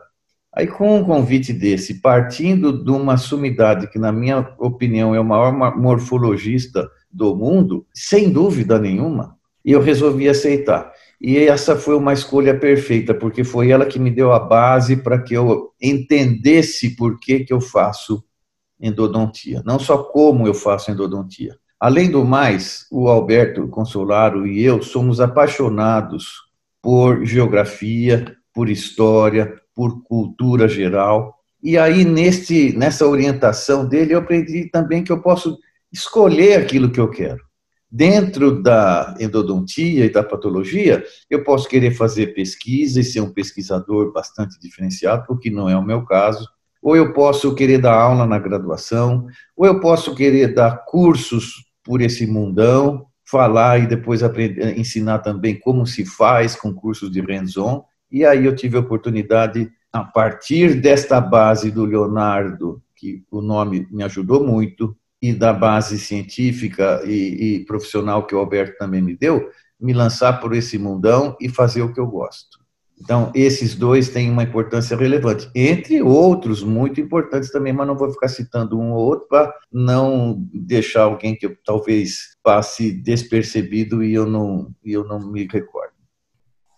Aí, 0.54 0.66
com 0.66 0.98
um 0.98 1.04
convite 1.04 1.54
desse, 1.54 2.02
partindo 2.02 2.84
de 2.84 2.90
uma 2.90 3.18
sumidade 3.18 3.88
que, 3.88 4.00
na 4.00 4.12
minha 4.12 4.56
opinião, 4.58 5.14
é 5.14 5.20
o 5.20 5.26
maior 5.26 5.78
morfologista 5.78 6.90
do 7.12 7.36
mundo, 7.36 7.86
sem 7.94 8.32
dúvida 8.32 8.80
nenhuma, 8.80 9.38
eu 9.64 9.82
resolvi 9.82 10.28
aceitar. 10.30 10.92
E 11.20 11.38
essa 11.38 11.76
foi 11.76 11.96
uma 11.96 12.14
escolha 12.14 12.58
perfeita, 12.58 13.14
porque 13.14 13.44
foi 13.44 13.72
ela 13.72 13.86
que 13.86 14.00
me 14.00 14.12
deu 14.12 14.32
a 14.32 14.40
base 14.40 14.98
para 14.98 15.20
que 15.22 15.34
eu 15.34 15.72
entendesse 15.82 16.96
por 16.96 17.20
que, 17.20 17.40
que 17.40 17.52
eu 17.52 17.60
faço 17.60 18.24
endodontia, 18.80 19.64
não 19.66 19.80
só 19.80 19.98
como 19.98 20.48
eu 20.48 20.54
faço 20.54 20.92
endodontia. 20.92 21.58
Além 21.80 22.10
do 22.10 22.24
mais, 22.24 22.86
o 22.92 23.08
Alberto 23.08 23.68
Consolaro 23.68 24.46
e 24.46 24.64
eu 24.64 24.82
somos 24.82 25.20
apaixonados 25.20 26.48
por 26.82 27.26
geografia, 27.26 28.36
por 28.54 28.70
história, 28.70 29.60
por 29.76 30.04
cultura 30.04 30.68
geral. 30.68 31.36
E 31.62 31.78
aí, 31.78 32.04
neste, 32.04 32.76
nessa 32.76 33.08
orientação 33.08 33.88
dele, 33.88 34.14
eu 34.14 34.20
aprendi 34.20 34.70
também 34.70 35.04
que 35.04 35.12
eu 35.12 35.22
posso 35.22 35.58
escolher 35.92 36.60
aquilo 36.60 36.92
que 36.92 37.00
eu 37.00 37.10
quero. 37.10 37.47
Dentro 37.90 38.62
da 38.62 39.16
endodontia 39.18 40.06
e 40.06 40.12
da 40.12 40.22
patologia, 40.22 41.06
eu 41.30 41.44
posso 41.44 41.70
querer 41.70 41.92
fazer 41.92 42.34
pesquisa 42.34 43.00
e 43.00 43.04
ser 43.04 43.22
um 43.22 43.32
pesquisador 43.32 44.12
bastante 44.12 44.60
diferenciado, 44.60 45.26
o 45.30 45.38
que 45.38 45.50
não 45.50 45.70
é 45.70 45.78
o 45.78 45.86
meu 45.86 46.04
caso. 46.04 46.46
Ou 46.82 46.98
eu 46.98 47.14
posso 47.14 47.56
querer 47.56 47.80
dar 47.80 47.94
aula 47.94 48.26
na 48.26 48.38
graduação, 48.38 49.28
ou 49.56 49.66
eu 49.66 49.80
posso 49.80 50.14
querer 50.14 50.54
dar 50.54 50.84
cursos 50.86 51.66
por 51.82 52.02
esse 52.02 52.28
mundão, 52.28 53.06
falar 53.24 53.80
e 53.80 53.88
depois 53.88 54.22
aprender, 54.22 54.78
ensinar 54.78 55.20
também 55.20 55.58
como 55.58 55.86
se 55.88 56.06
faz 56.06 56.56
com 56.56 56.74
cursos 56.74 57.10
de 57.10 57.22
hands-on. 57.22 57.84
E 58.12 58.26
aí 58.26 58.46
eu 58.46 58.56
tive 58.56 58.76
a 58.78 58.82
oportunidade, 58.82 59.70
a 59.94 60.04
partir 60.04 60.82
desta 60.82 61.22
base 61.22 61.72
do 61.72 61.86
Leonardo, 61.86 62.82
que 62.96 63.24
o 63.32 63.42
nome 63.42 63.88
me 63.90 64.04
ajudou 64.04 64.46
muito, 64.46 64.96
e 65.22 65.34
da 65.34 65.52
base 65.52 65.98
científica 65.98 67.02
e, 67.06 67.56
e, 67.56 67.66
profissional 67.66 68.26
que 68.26 68.36
o 68.36 68.40
Alberto 68.40 68.78
também 68.78 69.02
me 69.02 69.16
deu, 69.16 69.50
me 69.80 69.94
lançar 69.94 70.40
por 70.40 70.54
esse 70.54 70.78
mundão 70.78 71.36
e 71.40 71.50
fazer 71.50 71.82
o 71.82 71.94
que 71.94 72.00
eu 72.00 72.08
gosto. 72.08 72.58
Então, 73.00 73.32
esses 73.36 73.76
dois 73.76 74.10
têm 74.10 74.32
uma 74.32 74.42
importância 74.42 74.98
relevante, 74.98 75.50
entre 75.54 76.02
outros 76.02 76.64
muito 76.64 77.00
importantes 77.00 77.52
também, 77.52 77.72
mas 77.72 77.86
não 77.86 77.96
vou 77.96 78.10
ficar 78.12 78.28
citando 78.28 78.80
um 78.80 78.92
ou 78.92 79.06
outro 79.06 79.28
para 79.28 79.54
não 79.72 80.36
deixar 80.52 81.04
alguém 81.04 81.36
que 81.36 81.48
talvez 81.64 82.36
passe 82.42 82.92
despercebido 82.92 84.04
e 84.04 84.14
eu 84.14 84.26
não, 84.26 84.74
eu 84.84 85.04
não 85.04 85.20
me 85.20 85.48
recordo. 85.48 85.97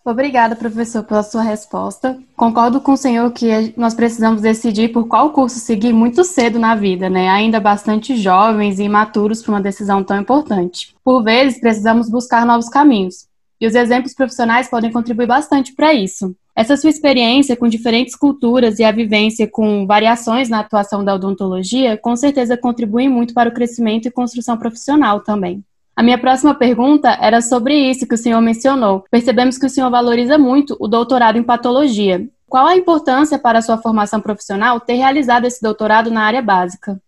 Obrigada, 0.02 0.56
professor, 0.56 1.04
pela 1.04 1.22
sua 1.22 1.42
resposta. 1.42 2.18
Concordo 2.34 2.80
com 2.80 2.92
o 2.92 2.96
senhor 2.96 3.30
que 3.32 3.74
nós 3.76 3.92
precisamos 3.92 4.40
decidir 4.40 4.88
por 4.88 5.06
qual 5.06 5.30
curso 5.30 5.58
seguir 5.58 5.92
muito 5.92 6.24
cedo 6.24 6.58
na 6.58 6.74
vida, 6.74 7.10
né? 7.10 7.28
Ainda 7.28 7.60
bastante 7.60 8.16
jovens 8.16 8.78
e 8.78 8.84
imaturos 8.84 9.42
para 9.42 9.52
uma 9.52 9.60
decisão 9.60 10.02
tão 10.02 10.18
importante. 10.18 10.94
Por 11.04 11.22
vezes, 11.22 11.60
precisamos 11.60 12.08
buscar 12.08 12.46
novos 12.46 12.70
caminhos. 12.70 13.28
E 13.60 13.66
os 13.66 13.74
exemplos 13.74 14.14
profissionais 14.14 14.70
podem 14.70 14.90
contribuir 14.90 15.26
bastante 15.26 15.74
para 15.74 15.92
isso. 15.92 16.34
Essa 16.56 16.78
sua 16.78 16.88
experiência 16.88 17.54
com 17.54 17.68
diferentes 17.68 18.16
culturas 18.16 18.78
e 18.78 18.84
a 18.84 18.90
vivência 18.90 19.46
com 19.46 19.86
variações 19.86 20.48
na 20.48 20.60
atuação 20.60 21.04
da 21.04 21.14
odontologia, 21.14 21.98
com 21.98 22.16
certeza 22.16 22.56
contribuem 22.56 23.08
muito 23.08 23.34
para 23.34 23.50
o 23.50 23.54
crescimento 23.54 24.08
e 24.08 24.10
construção 24.10 24.56
profissional 24.56 25.20
também. 25.20 25.62
A 26.00 26.02
minha 26.02 26.16
próxima 26.16 26.54
pergunta 26.54 27.10
era 27.20 27.42
sobre 27.42 27.74
isso 27.74 28.08
que 28.08 28.14
o 28.14 28.16
senhor 28.16 28.40
mencionou. 28.40 29.04
Percebemos 29.10 29.58
que 29.58 29.66
o 29.66 29.68
senhor 29.68 29.90
valoriza 29.90 30.38
muito 30.38 30.74
o 30.80 30.88
doutorado 30.88 31.36
em 31.36 31.42
patologia. 31.42 32.26
Qual 32.48 32.66
a 32.66 32.74
importância 32.74 33.38
para 33.38 33.58
a 33.58 33.62
sua 33.62 33.76
formação 33.76 34.18
profissional 34.18 34.80
ter 34.80 34.94
realizado 34.94 35.44
esse 35.44 35.60
doutorado 35.60 36.10
na 36.10 36.22
área 36.22 36.40
básica? 36.40 36.98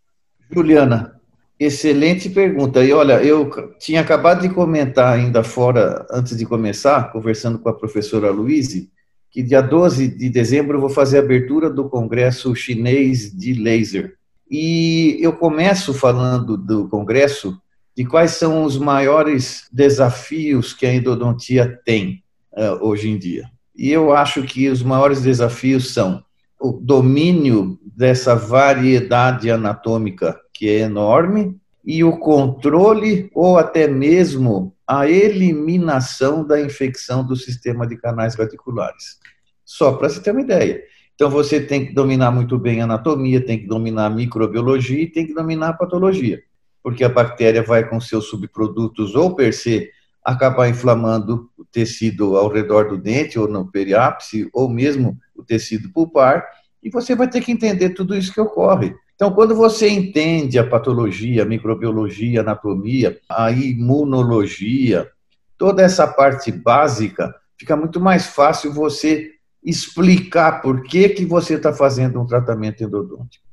Juliana, 0.50 1.18
excelente 1.58 2.28
pergunta. 2.28 2.84
E 2.84 2.92
olha, 2.92 3.14
eu 3.24 3.50
tinha 3.78 4.02
acabado 4.02 4.42
de 4.42 4.50
comentar 4.50 5.14
ainda 5.14 5.42
fora, 5.42 6.06
antes 6.10 6.36
de 6.36 6.44
começar, 6.44 7.10
conversando 7.12 7.58
com 7.58 7.70
a 7.70 7.74
professora 7.74 8.30
Luíse, 8.30 8.90
que 9.30 9.42
dia 9.42 9.62
12 9.62 10.06
de 10.06 10.28
dezembro 10.28 10.76
eu 10.76 10.82
vou 10.82 10.90
fazer 10.90 11.16
a 11.16 11.22
abertura 11.22 11.70
do 11.70 11.88
Congresso 11.88 12.54
Chinês 12.54 13.34
de 13.34 13.54
Laser. 13.54 14.16
E 14.50 15.16
eu 15.18 15.32
começo 15.32 15.94
falando 15.94 16.58
do 16.58 16.86
congresso 16.90 17.58
de 17.96 18.04
quais 18.04 18.32
são 18.32 18.64
os 18.64 18.78
maiores 18.78 19.68
desafios 19.72 20.72
que 20.72 20.86
a 20.86 20.94
endodontia 20.94 21.80
tem 21.84 22.22
uh, 22.52 22.84
hoje 22.86 23.08
em 23.08 23.18
dia. 23.18 23.50
E 23.74 23.90
eu 23.90 24.12
acho 24.12 24.42
que 24.42 24.68
os 24.68 24.82
maiores 24.82 25.22
desafios 25.22 25.92
são 25.92 26.24
o 26.60 26.72
domínio 26.72 27.78
dessa 27.84 28.34
variedade 28.34 29.50
anatômica 29.50 30.38
que 30.52 30.68
é 30.68 30.78
enorme 30.80 31.56
e 31.84 32.04
o 32.04 32.18
controle 32.18 33.30
ou 33.34 33.58
até 33.58 33.88
mesmo 33.88 34.74
a 34.86 35.08
eliminação 35.08 36.46
da 36.46 36.60
infecção 36.60 37.26
do 37.26 37.34
sistema 37.34 37.86
de 37.86 37.96
canais 37.96 38.34
radiculares. 38.34 39.18
Só 39.64 39.92
para 39.92 40.08
você 40.08 40.20
ter 40.20 40.30
uma 40.30 40.42
ideia. 40.42 40.82
Então 41.14 41.30
você 41.30 41.60
tem 41.60 41.86
que 41.86 41.92
dominar 41.92 42.30
muito 42.30 42.58
bem 42.58 42.80
a 42.80 42.84
anatomia, 42.84 43.44
tem 43.44 43.58
que 43.58 43.66
dominar 43.66 44.06
a 44.06 44.10
microbiologia 44.10 45.02
e 45.02 45.10
tem 45.10 45.26
que 45.26 45.34
dominar 45.34 45.70
a 45.70 45.72
patologia, 45.72 46.42
porque 46.82 47.04
a 47.04 47.08
bactéria 47.08 47.62
vai 47.62 47.88
com 47.88 48.00
seus 48.00 48.26
subprodutos 48.26 49.14
ou 49.14 49.34
per 49.34 49.52
se 49.52 49.90
acabar 50.24 50.68
inflamando 50.68 51.50
o 51.56 51.64
tecido 51.64 52.36
ao 52.36 52.48
redor 52.48 52.88
do 52.88 52.98
dente 52.98 53.38
ou 53.38 53.48
no 53.48 53.70
periápice 53.70 54.48
ou 54.52 54.68
mesmo 54.68 55.18
o 55.34 55.42
tecido 55.42 55.90
pulpar 55.90 56.44
e 56.82 56.90
você 56.90 57.14
vai 57.14 57.28
ter 57.28 57.40
que 57.40 57.52
entender 57.52 57.90
tudo 57.90 58.16
isso 58.16 58.32
que 58.32 58.40
ocorre. 58.40 58.94
Então, 59.14 59.32
quando 59.32 59.54
você 59.54 59.88
entende 59.88 60.58
a 60.58 60.66
patologia, 60.66 61.42
a 61.42 61.46
microbiologia, 61.46 62.40
a 62.40 62.42
anatomia, 62.42 63.20
a 63.28 63.52
imunologia, 63.52 65.08
toda 65.56 65.82
essa 65.82 66.08
parte 66.08 66.50
básica, 66.50 67.32
fica 67.56 67.76
muito 67.76 68.00
mais 68.00 68.26
fácil 68.26 68.72
você 68.72 69.30
explicar 69.62 70.60
por 70.60 70.82
que, 70.82 71.10
que 71.10 71.24
você 71.24 71.54
está 71.54 71.72
fazendo 71.72 72.20
um 72.20 72.26
tratamento 72.26 72.82
endodôntico. 72.82 73.44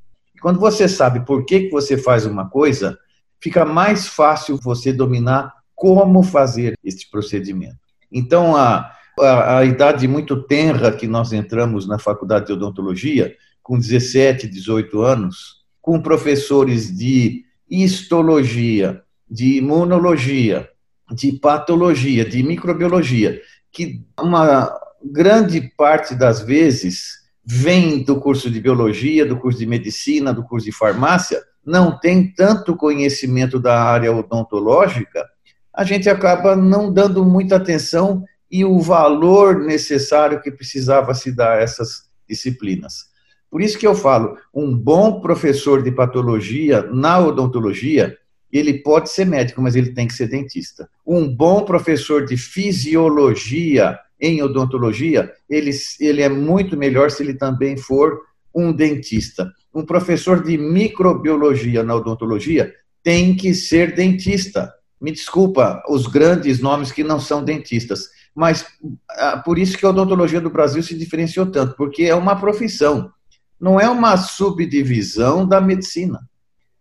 Quando 0.42 0.60
você 0.60 0.88
sabe 0.88 1.24
por 1.24 1.46
que, 1.46 1.66
que 1.66 1.70
você 1.70 1.98
faz 1.98 2.26
uma 2.26 2.50
coisa, 2.50 2.98
fica 3.42 3.66
mais 3.66 4.08
fácil 4.08 4.60
você 4.62 4.92
dominar 4.92 5.54
como 5.76 6.24
fazer 6.24 6.78
este 6.84 7.10
procedimento. 7.10 7.78
Então, 8.12 8.56
a, 8.56 8.92
a, 9.20 9.60
a 9.60 9.66
idade 9.66 10.08
muito 10.08 10.44
tenra 10.44 10.92
que 10.92 11.08
nós 11.08 11.32
entramos 11.32 11.88
na 11.88 11.98
faculdade 11.98 12.48
de 12.48 12.54
odontologia, 12.54 13.36
com 13.64 13.78
17, 13.78 14.48
18 14.48 15.02
anos, 15.02 15.60
com 15.82 16.02
professores 16.02 16.96
de 16.96 17.46
histologia, 17.70 19.02
de 19.30 19.58
imunologia, 19.58 20.70
de 21.12 21.34
patologia, 21.34 22.26
de 22.26 22.44
microbiologia, 22.44 23.42
que 23.72 24.04
uma 24.20 24.72
grande 25.04 25.62
parte 25.78 26.16
das 26.16 26.42
vezes 26.42 27.20
vem 27.46 28.04
do 28.04 28.20
curso 28.20 28.50
de 28.50 28.60
biologia, 28.60 29.26
do 29.26 29.38
curso 29.38 29.60
de 29.60 29.66
medicina, 29.66 30.34
do 30.34 30.44
curso 30.44 30.66
de 30.66 30.72
farmácia, 30.72 31.42
não 31.66 32.00
tem 32.00 32.34
tanto 32.34 32.76
conhecimento 32.76 33.60
da 33.60 33.82
área 33.82 34.14
odontológica, 34.14 35.26
a 35.74 35.84
gente 35.84 36.10
acaba 36.10 36.56
não 36.56 36.92
dando 36.92 37.24
muita 37.24 37.56
atenção 37.56 38.24
e 38.52 38.66
o 38.66 38.80
valor 38.80 39.60
necessário 39.60 40.42
que 40.42 40.52
precisava 40.52 41.14
se 41.14 41.32
dar 41.32 41.58
a 41.58 41.62
essas 41.62 42.10
disciplinas. 42.28 43.10
Por 43.50 43.62
isso 43.62 43.78
que 43.78 43.88
eu 43.88 43.96
falo, 43.96 44.38
um 44.54 44.76
bom 44.76 45.22
professor 45.22 45.82
de 45.82 45.92
patologia 45.92 46.84
na 46.84 47.20
odontologia, 47.20 48.18
ele 48.52 48.80
pode 48.82 49.10
ser 49.10 49.26
médico, 49.26 49.62
mas 49.62 49.76
ele 49.76 49.94
tem 49.94 50.08
que 50.08 50.14
ser 50.14 50.28
dentista. 50.28 50.90
Um 51.06 51.28
bom 51.28 51.64
professor 51.64 52.26
de 52.26 52.38
fisiologia 52.38 53.98
em 54.20 54.42
odontologia, 54.42 55.32
ele, 55.50 55.72
ele 56.00 56.22
é 56.22 56.30
muito 56.30 56.76
melhor 56.76 57.10
se 57.10 57.24
ele 57.24 57.34
também 57.34 57.78
for 57.78 58.20
um 58.54 58.72
dentista. 58.72 59.52
Um 59.74 59.86
professor 59.86 60.44
de 60.44 60.58
microbiologia 60.58 61.84
na 61.84 61.96
odontologia 61.96 62.74
tem 63.04 63.36
que 63.36 63.54
ser 63.54 63.96
dentista. 63.96 64.74
Me 65.00 65.12
desculpa 65.12 65.84
os 65.88 66.08
grandes 66.08 66.60
nomes 66.60 66.92
que 66.92 67.04
não 67.04 67.20
são 67.20 67.44
dentistas, 67.44 68.10
mas 68.36 68.66
ah, 69.12 69.38
por 69.38 69.58
isso 69.58 69.78
que 69.78 69.86
a 69.86 69.90
odontologia 69.90 70.42
do 70.42 70.50
Brasil 70.50 70.84
se 70.84 70.98
diferenciou 70.98 71.46
tanto, 71.46 71.76
porque 71.76 72.04
é 72.04 72.16
uma 72.16 72.36
profissão 72.36 73.12
não 73.60 73.80
é 73.80 73.90
uma 73.90 74.16
subdivisão 74.16 75.46
da 75.46 75.60
medicina. 75.60 76.22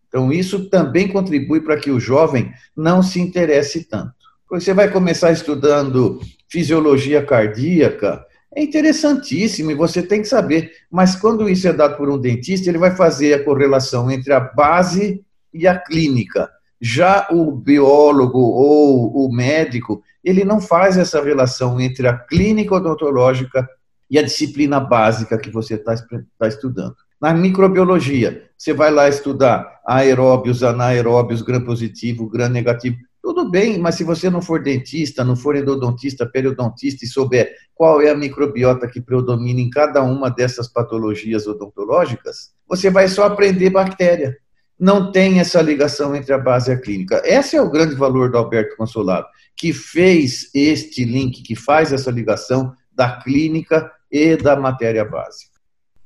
Então, 0.06 0.32
isso 0.32 0.70
também 0.70 1.08
contribui 1.08 1.60
para 1.60 1.76
que 1.76 1.90
o 1.90 2.00
jovem 2.00 2.52
não 2.76 3.02
se 3.02 3.20
interesse 3.20 3.84
tanto. 3.84 4.14
Você 4.48 4.72
vai 4.72 4.90
começar 4.90 5.32
estudando 5.32 6.20
fisiologia 6.48 7.24
cardíaca, 7.24 8.24
é 8.54 8.62
interessantíssimo 8.62 9.70
e 9.70 9.74
você 9.74 10.02
tem 10.02 10.22
que 10.22 10.28
saber, 10.28 10.72
mas 10.90 11.14
quando 11.14 11.48
isso 11.48 11.68
é 11.68 11.72
dado 11.72 11.96
por 11.96 12.08
um 12.08 12.18
dentista, 12.18 12.68
ele 12.68 12.78
vai 12.78 12.94
fazer 12.94 13.34
a 13.34 13.44
correlação 13.44 14.10
entre 14.10 14.32
a 14.32 14.40
base 14.40 15.22
e 15.52 15.66
a 15.66 15.78
clínica. 15.78 16.48
Já 16.80 17.26
o 17.30 17.50
biólogo 17.52 18.38
ou 18.38 19.26
o 19.26 19.32
médico, 19.32 20.02
ele 20.24 20.44
não 20.44 20.60
faz 20.60 20.96
essa 20.96 21.22
relação 21.22 21.80
entre 21.80 22.06
a 22.06 22.16
clínica 22.16 22.74
odontológica 22.74 23.68
e 24.10 24.18
a 24.18 24.22
disciplina 24.22 24.80
básica 24.80 25.38
que 25.38 25.50
você 25.50 25.74
está 25.74 25.94
tá 26.38 26.48
estudando. 26.48 26.96
Na 27.20 27.34
microbiologia, 27.34 28.48
você 28.56 28.72
vai 28.72 28.90
lá 28.90 29.08
estudar 29.08 29.80
aeróbios, 29.84 30.62
anaeróbios, 30.62 31.42
gram 31.42 31.64
positivo, 31.64 32.28
gram 32.28 32.48
negativo. 32.48 32.96
Tudo 33.28 33.44
bem, 33.46 33.78
mas 33.78 33.96
se 33.96 34.04
você 34.04 34.30
não 34.30 34.40
for 34.40 34.62
dentista, 34.62 35.22
não 35.22 35.36
for 35.36 35.54
endodontista, 35.54 36.24
periodontista 36.24 37.04
e 37.04 37.08
souber 37.08 37.54
qual 37.74 38.00
é 38.00 38.08
a 38.08 38.16
microbiota 38.16 38.88
que 38.88 39.02
predomina 39.02 39.60
em 39.60 39.68
cada 39.68 40.02
uma 40.02 40.30
dessas 40.30 40.66
patologias 40.66 41.46
odontológicas, 41.46 42.54
você 42.66 42.88
vai 42.88 43.06
só 43.06 43.24
aprender 43.24 43.68
bactéria. 43.68 44.34
Não 44.80 45.12
tem 45.12 45.40
essa 45.40 45.60
ligação 45.60 46.16
entre 46.16 46.32
a 46.32 46.38
base 46.38 46.70
e 46.70 46.74
a 46.74 46.80
clínica. 46.80 47.20
Esse 47.22 47.54
é 47.54 47.60
o 47.60 47.70
grande 47.70 47.94
valor 47.94 48.30
do 48.30 48.38
Alberto 48.38 48.78
Consolado, 48.78 49.26
que 49.54 49.74
fez 49.74 50.48
este 50.54 51.04
link, 51.04 51.42
que 51.42 51.54
faz 51.54 51.92
essa 51.92 52.10
ligação 52.10 52.72
da 52.90 53.20
clínica 53.20 53.92
e 54.10 54.36
da 54.36 54.56
matéria 54.56 55.04
básica. 55.04 55.58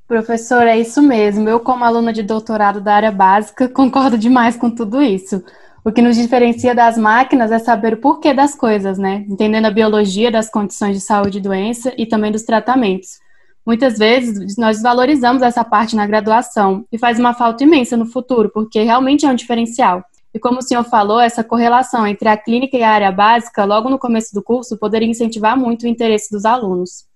Professor, 0.09 0.67
é 0.67 0.76
isso 0.76 1.00
mesmo. 1.00 1.49
Eu, 1.49 1.61
como 1.61 1.85
aluna 1.85 2.12
de 2.12 2.25
doutorado 2.25 2.81
da 2.81 2.97
área 2.97 3.12
básica, 3.12 3.69
concordo 3.69 4.19
demais 4.19 4.57
com 4.57 4.69
tudo 4.69 5.00
isso. 5.00 5.41
O 5.85 5.91
que 5.91 6.01
nos 6.01 6.17
diferencia 6.17 6.77
das 6.77 6.97
máquinas 6.97 7.51
é 7.51 7.59
saber 7.59 7.95
o 7.95 7.97
porquê 7.97 8.33
das 8.33 8.55
coisas, 8.55 8.99
né? 8.99 9.27
Entendendo 9.29 9.67
a 9.67 9.71
biologia 9.71 10.31
das 10.31 10.49
condições 10.49 10.95
de 10.95 11.01
saúde 11.01 11.39
e 11.39 11.41
doença 11.41 11.93
e 11.99 12.07
também 12.07 12.31
dos 12.31 12.45
tratamentos. 12.45 13.19
Muitas 13.67 13.99
vezes 13.99 14.57
nós 14.57 14.81
valorizamos 14.81 15.43
essa 15.43 15.65
parte 15.65 15.97
na 15.97 16.07
graduação 16.07 16.85
e 16.93 16.99
faz 16.99 17.19
uma 17.19 17.35
falta 17.35 17.65
imensa 17.65 17.97
no 17.97 18.07
futuro, 18.07 18.49
porque 18.49 18.81
realmente 18.83 19.27
é 19.27 19.29
um 19.29 19.35
diferencial. 19.35 20.05
E 20.33 20.39
como 20.39 20.59
o 20.59 20.62
senhor 20.62 20.85
falou, 20.85 21.21
essa 21.21 21.43
correlação 21.43 22.07
entre 22.07 22.29
a 22.29 22.37
clínica 22.37 22.77
e 22.77 22.83
a 22.85 22.91
área 22.91 23.11
básica, 23.11 23.65
logo 23.65 23.91
no 23.91 23.99
começo 23.99 24.33
do 24.33 24.43
curso, 24.43 24.79
poderia 24.79 25.09
incentivar 25.09 25.57
muito 25.59 25.83
o 25.83 25.89
interesse 25.89 26.31
dos 26.31 26.45
alunos. 26.45 27.07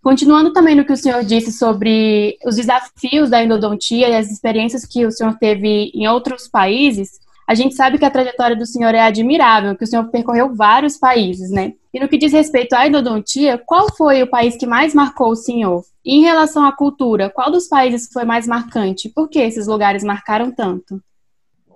Continuando 0.00 0.52
também 0.52 0.76
no 0.76 0.84
que 0.84 0.92
o 0.92 0.96
senhor 0.96 1.24
disse 1.24 1.52
sobre 1.52 2.36
os 2.44 2.54
desafios 2.54 3.30
da 3.30 3.42
endodontia 3.42 4.08
e 4.08 4.14
as 4.14 4.30
experiências 4.30 4.84
que 4.84 5.04
o 5.04 5.10
senhor 5.10 5.36
teve 5.38 5.90
em 5.92 6.08
outros 6.08 6.48
países, 6.48 7.20
a 7.52 7.54
gente 7.54 7.74
sabe 7.74 7.98
que 7.98 8.04
a 8.04 8.10
trajetória 8.10 8.56
do 8.56 8.64
senhor 8.64 8.94
é 8.94 9.00
admirável, 9.00 9.76
que 9.76 9.84
o 9.84 9.86
senhor 9.86 10.04
percorreu 10.04 10.54
vários 10.54 10.96
países, 10.96 11.50
né? 11.50 11.74
E 11.92 12.00
no 12.00 12.08
que 12.08 12.16
diz 12.16 12.32
respeito 12.32 12.72
à 12.72 12.86
endodontia, 12.86 13.60
qual 13.66 13.94
foi 13.94 14.22
o 14.22 14.26
país 14.26 14.56
que 14.56 14.66
mais 14.66 14.94
marcou 14.94 15.32
o 15.32 15.36
senhor? 15.36 15.84
E 16.02 16.16
em 16.16 16.22
relação 16.22 16.64
à 16.64 16.72
cultura, 16.72 17.28
qual 17.28 17.50
dos 17.50 17.68
países 17.68 18.08
foi 18.10 18.24
mais 18.24 18.46
marcante? 18.46 19.10
Por 19.10 19.28
que 19.28 19.38
esses 19.38 19.66
lugares 19.66 20.02
marcaram 20.02 20.50
tanto? 20.50 20.98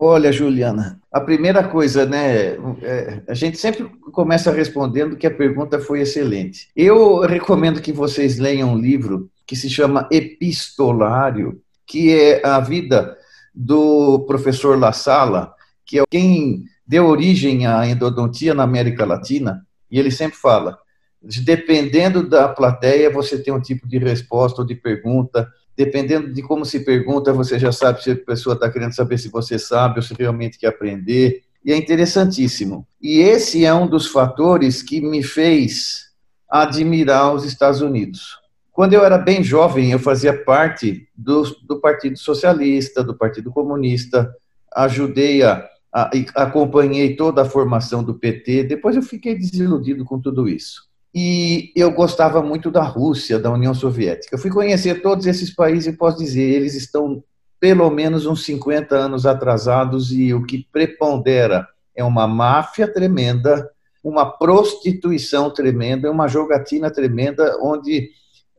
Olha, 0.00 0.32
Juliana, 0.32 0.98
a 1.12 1.20
primeira 1.20 1.62
coisa, 1.68 2.06
né? 2.06 2.54
É, 2.82 3.20
a 3.28 3.34
gente 3.34 3.58
sempre 3.58 3.84
começa 4.12 4.50
respondendo 4.50 5.16
que 5.16 5.26
a 5.26 5.30
pergunta 5.30 5.78
foi 5.78 6.00
excelente. 6.00 6.68
Eu 6.74 7.20
recomendo 7.20 7.82
que 7.82 7.92
vocês 7.92 8.38
leiam 8.38 8.72
um 8.72 8.78
livro 8.78 9.30
que 9.46 9.54
se 9.54 9.68
chama 9.68 10.08
Epistolário, 10.10 11.60
que 11.86 12.18
é 12.18 12.46
a 12.46 12.60
vida 12.60 13.14
do 13.54 14.20
professor 14.26 14.78
La 14.78 14.92
Sala, 14.92 15.55
que 15.86 16.00
é 16.00 16.04
quem 16.10 16.64
deu 16.86 17.06
origem 17.06 17.66
à 17.66 17.86
endodontia 17.86 18.52
na 18.52 18.64
América 18.64 19.06
Latina, 19.06 19.64
e 19.90 19.98
ele 19.98 20.10
sempre 20.10 20.36
fala: 20.36 20.78
dependendo 21.44 22.28
da 22.28 22.48
plateia, 22.48 23.10
você 23.10 23.38
tem 23.38 23.54
um 23.54 23.60
tipo 23.60 23.88
de 23.88 23.98
resposta 23.98 24.60
ou 24.60 24.66
de 24.66 24.74
pergunta 24.74 25.48
Dependendo 25.76 26.32
de 26.32 26.40
como 26.40 26.64
se 26.64 26.80
pergunta, 26.80 27.34
você 27.34 27.58
já 27.58 27.70
sabe 27.70 28.02
se 28.02 28.10
a 28.10 28.16
pessoa 28.16 28.54
está 28.54 28.70
querendo 28.70 28.94
saber 28.94 29.18
se 29.18 29.28
você 29.28 29.58
sabe 29.58 29.98
ou 29.98 30.02
se 30.02 30.14
realmente 30.18 30.58
quer 30.58 30.68
aprender. 30.68 31.42
E 31.62 31.70
é 31.70 31.76
interessantíssimo. 31.76 32.86
E 33.02 33.18
esse 33.18 33.64
é 33.64 33.74
um 33.74 33.86
dos 33.86 34.06
fatores 34.06 34.82
que 34.82 35.02
me 35.02 35.22
fez 35.22 36.06
admirar 36.48 37.34
os 37.34 37.44
Estados 37.44 37.82
Unidos. 37.82 38.38
Quando 38.72 38.94
eu 38.94 39.04
era 39.04 39.18
bem 39.18 39.44
jovem, 39.44 39.92
eu 39.92 39.98
fazia 39.98 40.32
parte 40.32 41.06
do, 41.14 41.42
do 41.66 41.78
Partido 41.78 42.18
Socialista, 42.18 43.04
do 43.04 43.14
Partido 43.14 43.50
Comunista, 43.50 44.34
ajudei 44.74 45.42
a, 45.42 45.68
acompanhei 45.92 47.16
toda 47.16 47.42
a 47.42 47.48
formação 47.48 48.04
do 48.04 48.14
PT. 48.14 48.64
Depois 48.64 48.96
eu 48.96 49.02
fiquei 49.02 49.34
desiludido 49.34 50.04
com 50.04 50.20
tudo 50.20 50.48
isso 50.48 50.86
e 51.18 51.72
eu 51.74 51.90
gostava 51.92 52.42
muito 52.42 52.70
da 52.70 52.82
Rússia, 52.82 53.38
da 53.38 53.50
União 53.50 53.72
Soviética. 53.72 54.36
Eu 54.36 54.38
fui 54.38 54.50
conhecer 54.50 55.00
todos 55.00 55.26
esses 55.26 55.48
países 55.48 55.86
e 55.86 55.96
posso 55.96 56.18
dizer, 56.18 56.42
eles 56.42 56.74
estão 56.74 57.24
pelo 57.58 57.88
menos 57.88 58.26
uns 58.26 58.44
50 58.44 58.94
anos 58.94 59.24
atrasados 59.24 60.12
e 60.12 60.34
o 60.34 60.44
que 60.44 60.68
prepondera 60.70 61.66
é 61.94 62.04
uma 62.04 62.28
máfia 62.28 62.86
tremenda, 62.86 63.66
uma 64.04 64.26
prostituição 64.26 65.50
tremenda, 65.50 66.10
uma 66.10 66.28
jogatina 66.28 66.90
tremenda, 66.90 67.56
onde 67.62 68.10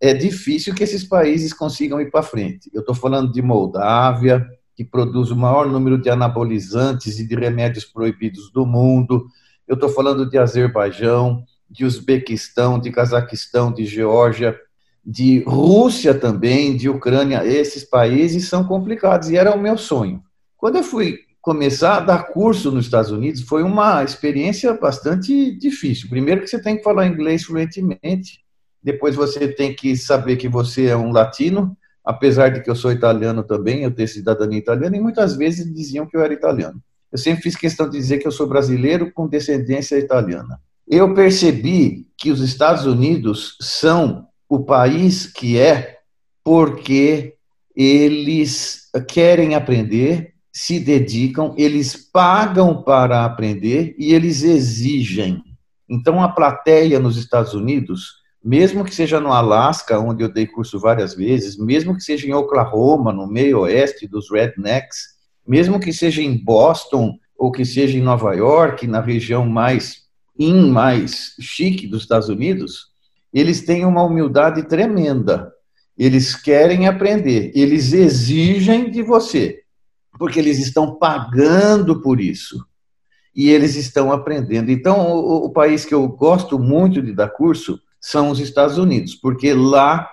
é 0.02 0.12
difícil 0.16 0.74
que 0.74 0.84
esses 0.84 1.04
países 1.04 1.54
consigam 1.54 2.02
ir 2.02 2.10
para 2.10 2.24
frente. 2.24 2.72
Eu 2.74 2.80
estou 2.80 2.96
falando 2.96 3.32
de 3.32 3.40
Moldávia, 3.40 4.44
que 4.78 4.86
produz 4.86 5.32
o 5.32 5.36
maior 5.36 5.68
número 5.68 5.98
de 5.98 6.08
anabolizantes 6.08 7.20
e 7.20 7.28
de 7.28 7.34
remédios 7.34 7.84
proibidos 7.84 8.52
do 8.52 8.64
mundo. 8.64 9.26
Eu 9.68 9.74
estou 9.74 9.90
falando 9.90 10.30
de 10.30 10.38
Azerbaijão, 10.38 11.44
de 11.68 11.84
Uzbequistão, 11.84 12.78
de 12.78 12.92
Cazaquistão, 12.92 13.74
de 13.74 13.86
Geórgia, 13.86 14.56
de 15.04 15.44
Rússia 15.48 16.14
também, 16.14 16.78
de 16.78 16.88
Ucrânia. 16.88 17.44
Esses 17.44 17.84
países 17.84 18.48
são 18.48 18.66
complicados 18.66 19.32
e 19.32 19.36
era 19.36 19.56
o 19.56 19.60
meu 19.60 19.80
sonho. 19.80 20.22
Quando 20.56 20.76
eu 20.76 20.84
fui 20.84 21.22
começar 21.42 21.98
a 21.98 22.02
dar 22.02 22.28
curso 22.28 22.72
nos 22.72 22.86
Estados 22.86 23.10
Unidos, 23.10 23.42
foi 23.42 23.64
uma 23.64 24.04
experiência 24.04 24.72
bastante 24.76 25.58
difícil. 25.58 26.08
Primeiro 26.08 26.42
que 26.42 26.48
você 26.48 26.62
tem 26.62 26.78
que 26.78 26.84
falar 26.84 27.08
inglês 27.08 27.46
fluentemente, 27.46 28.42
depois 28.84 29.16
você 29.16 29.48
tem 29.48 29.74
que 29.74 29.98
saber 29.98 30.36
que 30.36 30.48
você 30.48 30.86
é 30.86 30.96
um 30.96 31.12
latino, 31.12 31.76
apesar 32.08 32.48
de 32.48 32.62
que 32.62 32.70
eu 32.70 32.76
sou 32.76 32.90
italiano 32.90 33.44
também, 33.44 33.84
eu 33.84 33.92
tenho 33.92 34.08
cidadania 34.08 34.58
italiana, 34.58 34.96
e 34.96 35.02
muitas 35.02 35.36
vezes 35.36 35.72
diziam 35.76 36.06
que 36.06 36.16
eu 36.16 36.22
era 36.22 36.34
italiano. 36.34 36.82
Eu 37.12 37.18
sempre 37.18 37.44
fiz 37.44 37.58
questão 37.58 37.90
de 37.90 37.98
dizer 37.98 38.20
que 38.20 38.26
eu 38.26 38.32
sou 38.32 38.48
brasileiro 38.48 39.12
com 39.12 39.28
descendência 39.28 39.98
italiana. 39.98 40.58
Eu 40.88 41.14
percebi 41.14 42.08
que 42.18 42.32
os 42.32 42.40
Estados 42.40 42.86
Unidos 42.86 43.58
são 43.60 44.26
o 44.48 44.64
país 44.64 45.28
que 45.28 45.60
é 45.60 45.98
porque 46.46 47.36
eles 47.76 48.90
querem 49.10 49.54
aprender, 49.54 50.34
se 50.50 50.80
dedicam, 50.80 51.54
eles 51.58 51.94
pagam 52.10 52.84
para 52.84 53.26
aprender 53.26 53.98
e 54.00 54.14
eles 54.14 54.44
exigem. 54.44 55.44
Então, 55.90 56.24
a 56.24 56.30
plateia 56.30 57.02
nos 57.02 57.18
Estados 57.18 57.54
Unidos 57.54 58.14
mesmo 58.48 58.86
que 58.86 58.96
seja 58.96 59.20
no 59.20 59.34
Alasca, 59.34 60.00
onde 60.00 60.24
eu 60.24 60.32
dei 60.32 60.48
curso 60.48 60.80
várias 60.80 61.14
vezes, 61.14 61.58
mesmo 61.58 61.94
que 61.94 62.02
seja 62.02 62.26
em 62.26 62.34
Oklahoma, 62.34 63.12
no 63.12 63.28
meio 63.28 63.60
oeste 63.60 64.08
dos 64.08 64.32
rednecks, 64.32 65.18
mesmo 65.46 65.82
que 65.82 65.92
seja 65.92 66.22
em 66.22 66.42
Boston 66.42 67.20
ou 67.38 67.52
que 67.52 67.66
seja 67.66 67.98
em 67.98 68.02
Nova 68.02 68.34
York, 68.34 68.88
na 68.88 69.02
região 69.02 69.46
mais 69.46 70.04
in, 70.40 70.70
mais 70.70 71.36
chique 71.42 71.88
dos 71.88 72.04
Estados 72.04 72.30
Unidos, 72.30 72.86
eles 73.34 73.66
têm 73.66 73.86
uma 73.86 74.02
humildade 74.02 74.64
tremenda. 74.64 75.52
Eles 75.98 76.34
querem 76.34 76.88
aprender, 76.88 77.52
eles 77.54 77.92
exigem 77.92 78.90
de 78.90 79.04
você, 79.04 79.60
porque 80.18 80.40
eles 80.40 80.58
estão 80.58 80.96
pagando 80.96 82.02
por 82.02 82.22
isso. 82.22 82.66
E 83.36 83.50
eles 83.50 83.76
estão 83.76 84.10
aprendendo. 84.10 84.72
Então, 84.72 85.12
o, 85.12 85.48
o 85.48 85.50
país 85.50 85.84
que 85.84 85.94
eu 85.94 86.08
gosto 86.08 86.58
muito 86.58 87.02
de 87.02 87.12
dar 87.12 87.28
curso 87.28 87.82
são 88.00 88.30
os 88.30 88.40
Estados 88.40 88.78
Unidos, 88.78 89.16
porque 89.16 89.54
lá 89.54 90.10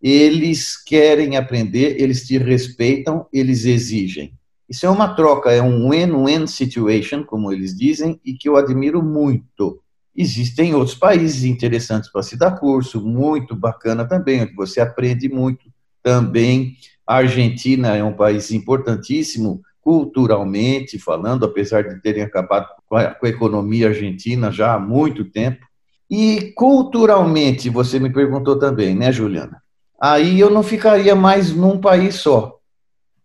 eles 0.00 0.76
querem 0.76 1.36
aprender, 1.36 2.00
eles 2.00 2.26
te 2.26 2.38
respeitam, 2.38 3.26
eles 3.32 3.64
exigem. 3.64 4.32
Isso 4.68 4.84
é 4.84 4.90
uma 4.90 5.14
troca, 5.14 5.50
é 5.50 5.62
um 5.62 5.90
win-win 5.90 6.46
situation, 6.46 7.24
como 7.24 7.52
eles 7.52 7.76
dizem, 7.76 8.20
e 8.24 8.34
que 8.34 8.48
eu 8.48 8.56
admiro 8.56 9.02
muito. 9.02 9.80
Existem 10.14 10.74
outros 10.74 10.96
países 10.96 11.44
interessantes 11.44 12.10
para 12.10 12.22
se 12.22 12.36
dar 12.36 12.58
curso, 12.58 13.00
muito 13.00 13.56
bacana 13.56 14.04
também, 14.06 14.42
onde 14.42 14.54
você 14.54 14.80
aprende 14.80 15.28
muito 15.28 15.72
também. 16.02 16.76
A 17.06 17.16
Argentina 17.16 17.96
é 17.96 18.04
um 18.04 18.12
país 18.12 18.50
importantíssimo, 18.50 19.62
culturalmente 19.80 20.98
falando, 20.98 21.46
apesar 21.46 21.82
de 21.82 22.00
terem 22.02 22.22
acabado 22.22 22.68
com 22.86 22.96
a, 22.96 23.14
com 23.14 23.24
a 23.24 23.28
economia 23.28 23.88
argentina 23.88 24.52
já 24.52 24.74
há 24.74 24.78
muito 24.78 25.24
tempo. 25.24 25.64
E 26.10 26.52
culturalmente, 26.52 27.68
você 27.68 27.98
me 27.98 28.10
perguntou 28.10 28.58
também, 28.58 28.94
né, 28.94 29.12
Juliana? 29.12 29.62
Aí 30.00 30.40
eu 30.40 30.48
não 30.50 30.62
ficaria 30.62 31.14
mais 31.14 31.52
num 31.52 31.78
país 31.78 32.14
só. 32.16 32.58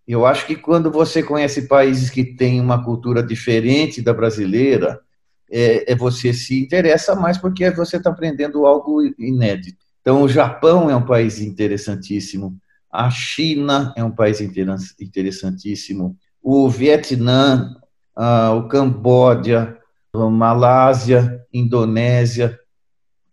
Eu 0.07 0.25
acho 0.25 0.45
que 0.45 0.55
quando 0.55 0.91
você 0.91 1.23
conhece 1.23 1.67
países 1.67 2.09
que 2.09 2.25
têm 2.25 2.59
uma 2.59 2.83
cultura 2.83 3.23
diferente 3.23 4.01
da 4.01 4.13
brasileira, 4.13 4.99
é, 5.49 5.93
é 5.93 5.95
você 5.95 6.33
se 6.33 6.61
interessa 6.61 7.15
mais 7.15 7.37
porque 7.37 7.69
você 7.71 7.97
está 7.97 8.09
aprendendo 8.09 8.65
algo 8.65 9.01
inédito. 9.17 9.77
Então, 10.01 10.21
o 10.21 10.27
Japão 10.27 10.89
é 10.89 10.95
um 10.95 11.05
país 11.05 11.39
interessantíssimo, 11.39 12.57
a 12.91 13.09
China 13.09 13.93
é 13.95 14.03
um 14.03 14.11
país 14.11 14.41
interessantíssimo, 14.41 16.17
o 16.41 16.69
Vietnã, 16.69 17.73
o 18.57 18.67
Camboja, 18.67 19.77
a 20.13 20.29
Malásia, 20.29 21.41
Indonésia, 21.53 22.59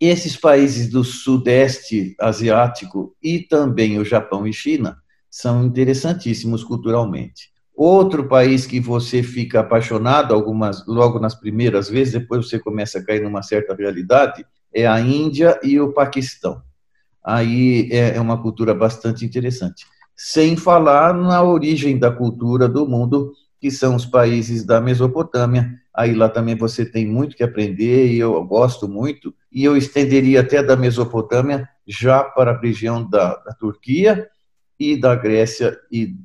esses 0.01 0.35
países 0.35 0.89
do 0.89 1.03
Sudeste 1.03 2.15
Asiático 2.19 3.15
e 3.21 3.39
também 3.39 3.99
o 3.99 4.03
Japão 4.03 4.47
e 4.47 4.51
China 4.51 4.97
são 5.29 5.63
interessantíssimos 5.63 6.63
culturalmente. 6.63 7.51
Outro 7.75 8.27
país 8.27 8.65
que 8.65 8.79
você 8.79 9.21
fica 9.21 9.59
apaixonado 9.59 10.33
algumas 10.33 10.85
logo 10.87 11.19
nas 11.19 11.35
primeiras 11.35 11.87
vezes, 11.87 12.13
depois 12.13 12.49
você 12.49 12.57
começa 12.57 12.97
a 12.97 13.05
cair 13.05 13.21
numa 13.21 13.43
certa 13.43 13.75
realidade, 13.75 14.43
é 14.73 14.87
a 14.87 14.99
Índia 14.99 15.59
e 15.63 15.79
o 15.79 15.93
Paquistão. 15.93 16.61
Aí 17.23 17.87
é, 17.91 18.17
é 18.17 18.21
uma 18.21 18.41
cultura 18.41 18.73
bastante 18.73 19.23
interessante. 19.23 19.85
Sem 20.15 20.57
falar 20.57 21.13
na 21.13 21.43
origem 21.43 21.97
da 21.97 22.11
cultura 22.11 22.67
do 22.67 22.87
mundo, 22.87 23.33
que 23.61 23.69
são 23.69 23.95
os 23.95 24.07
países 24.07 24.65
da 24.65 24.81
Mesopotâmia. 24.81 25.79
Aí 25.93 26.15
lá 26.15 26.27
também 26.27 26.55
você 26.55 26.83
tem 26.83 27.05
muito 27.05 27.35
que 27.35 27.43
aprender 27.43 28.11
e 28.11 28.17
eu 28.17 28.43
gosto 28.43 28.89
muito. 28.89 29.33
E 29.51 29.63
eu 29.63 29.77
estenderia 29.77 30.41
até 30.41 30.63
da 30.63 30.75
Mesopotâmia 30.75 31.69
já 31.87 32.23
para 32.23 32.51
a 32.51 32.59
região 32.59 33.07
da, 33.07 33.35
da 33.35 33.53
Turquia 33.53 34.27
e 34.79 34.99
da 34.99 35.13
Grécia 35.13 35.77
e, 35.91 36.15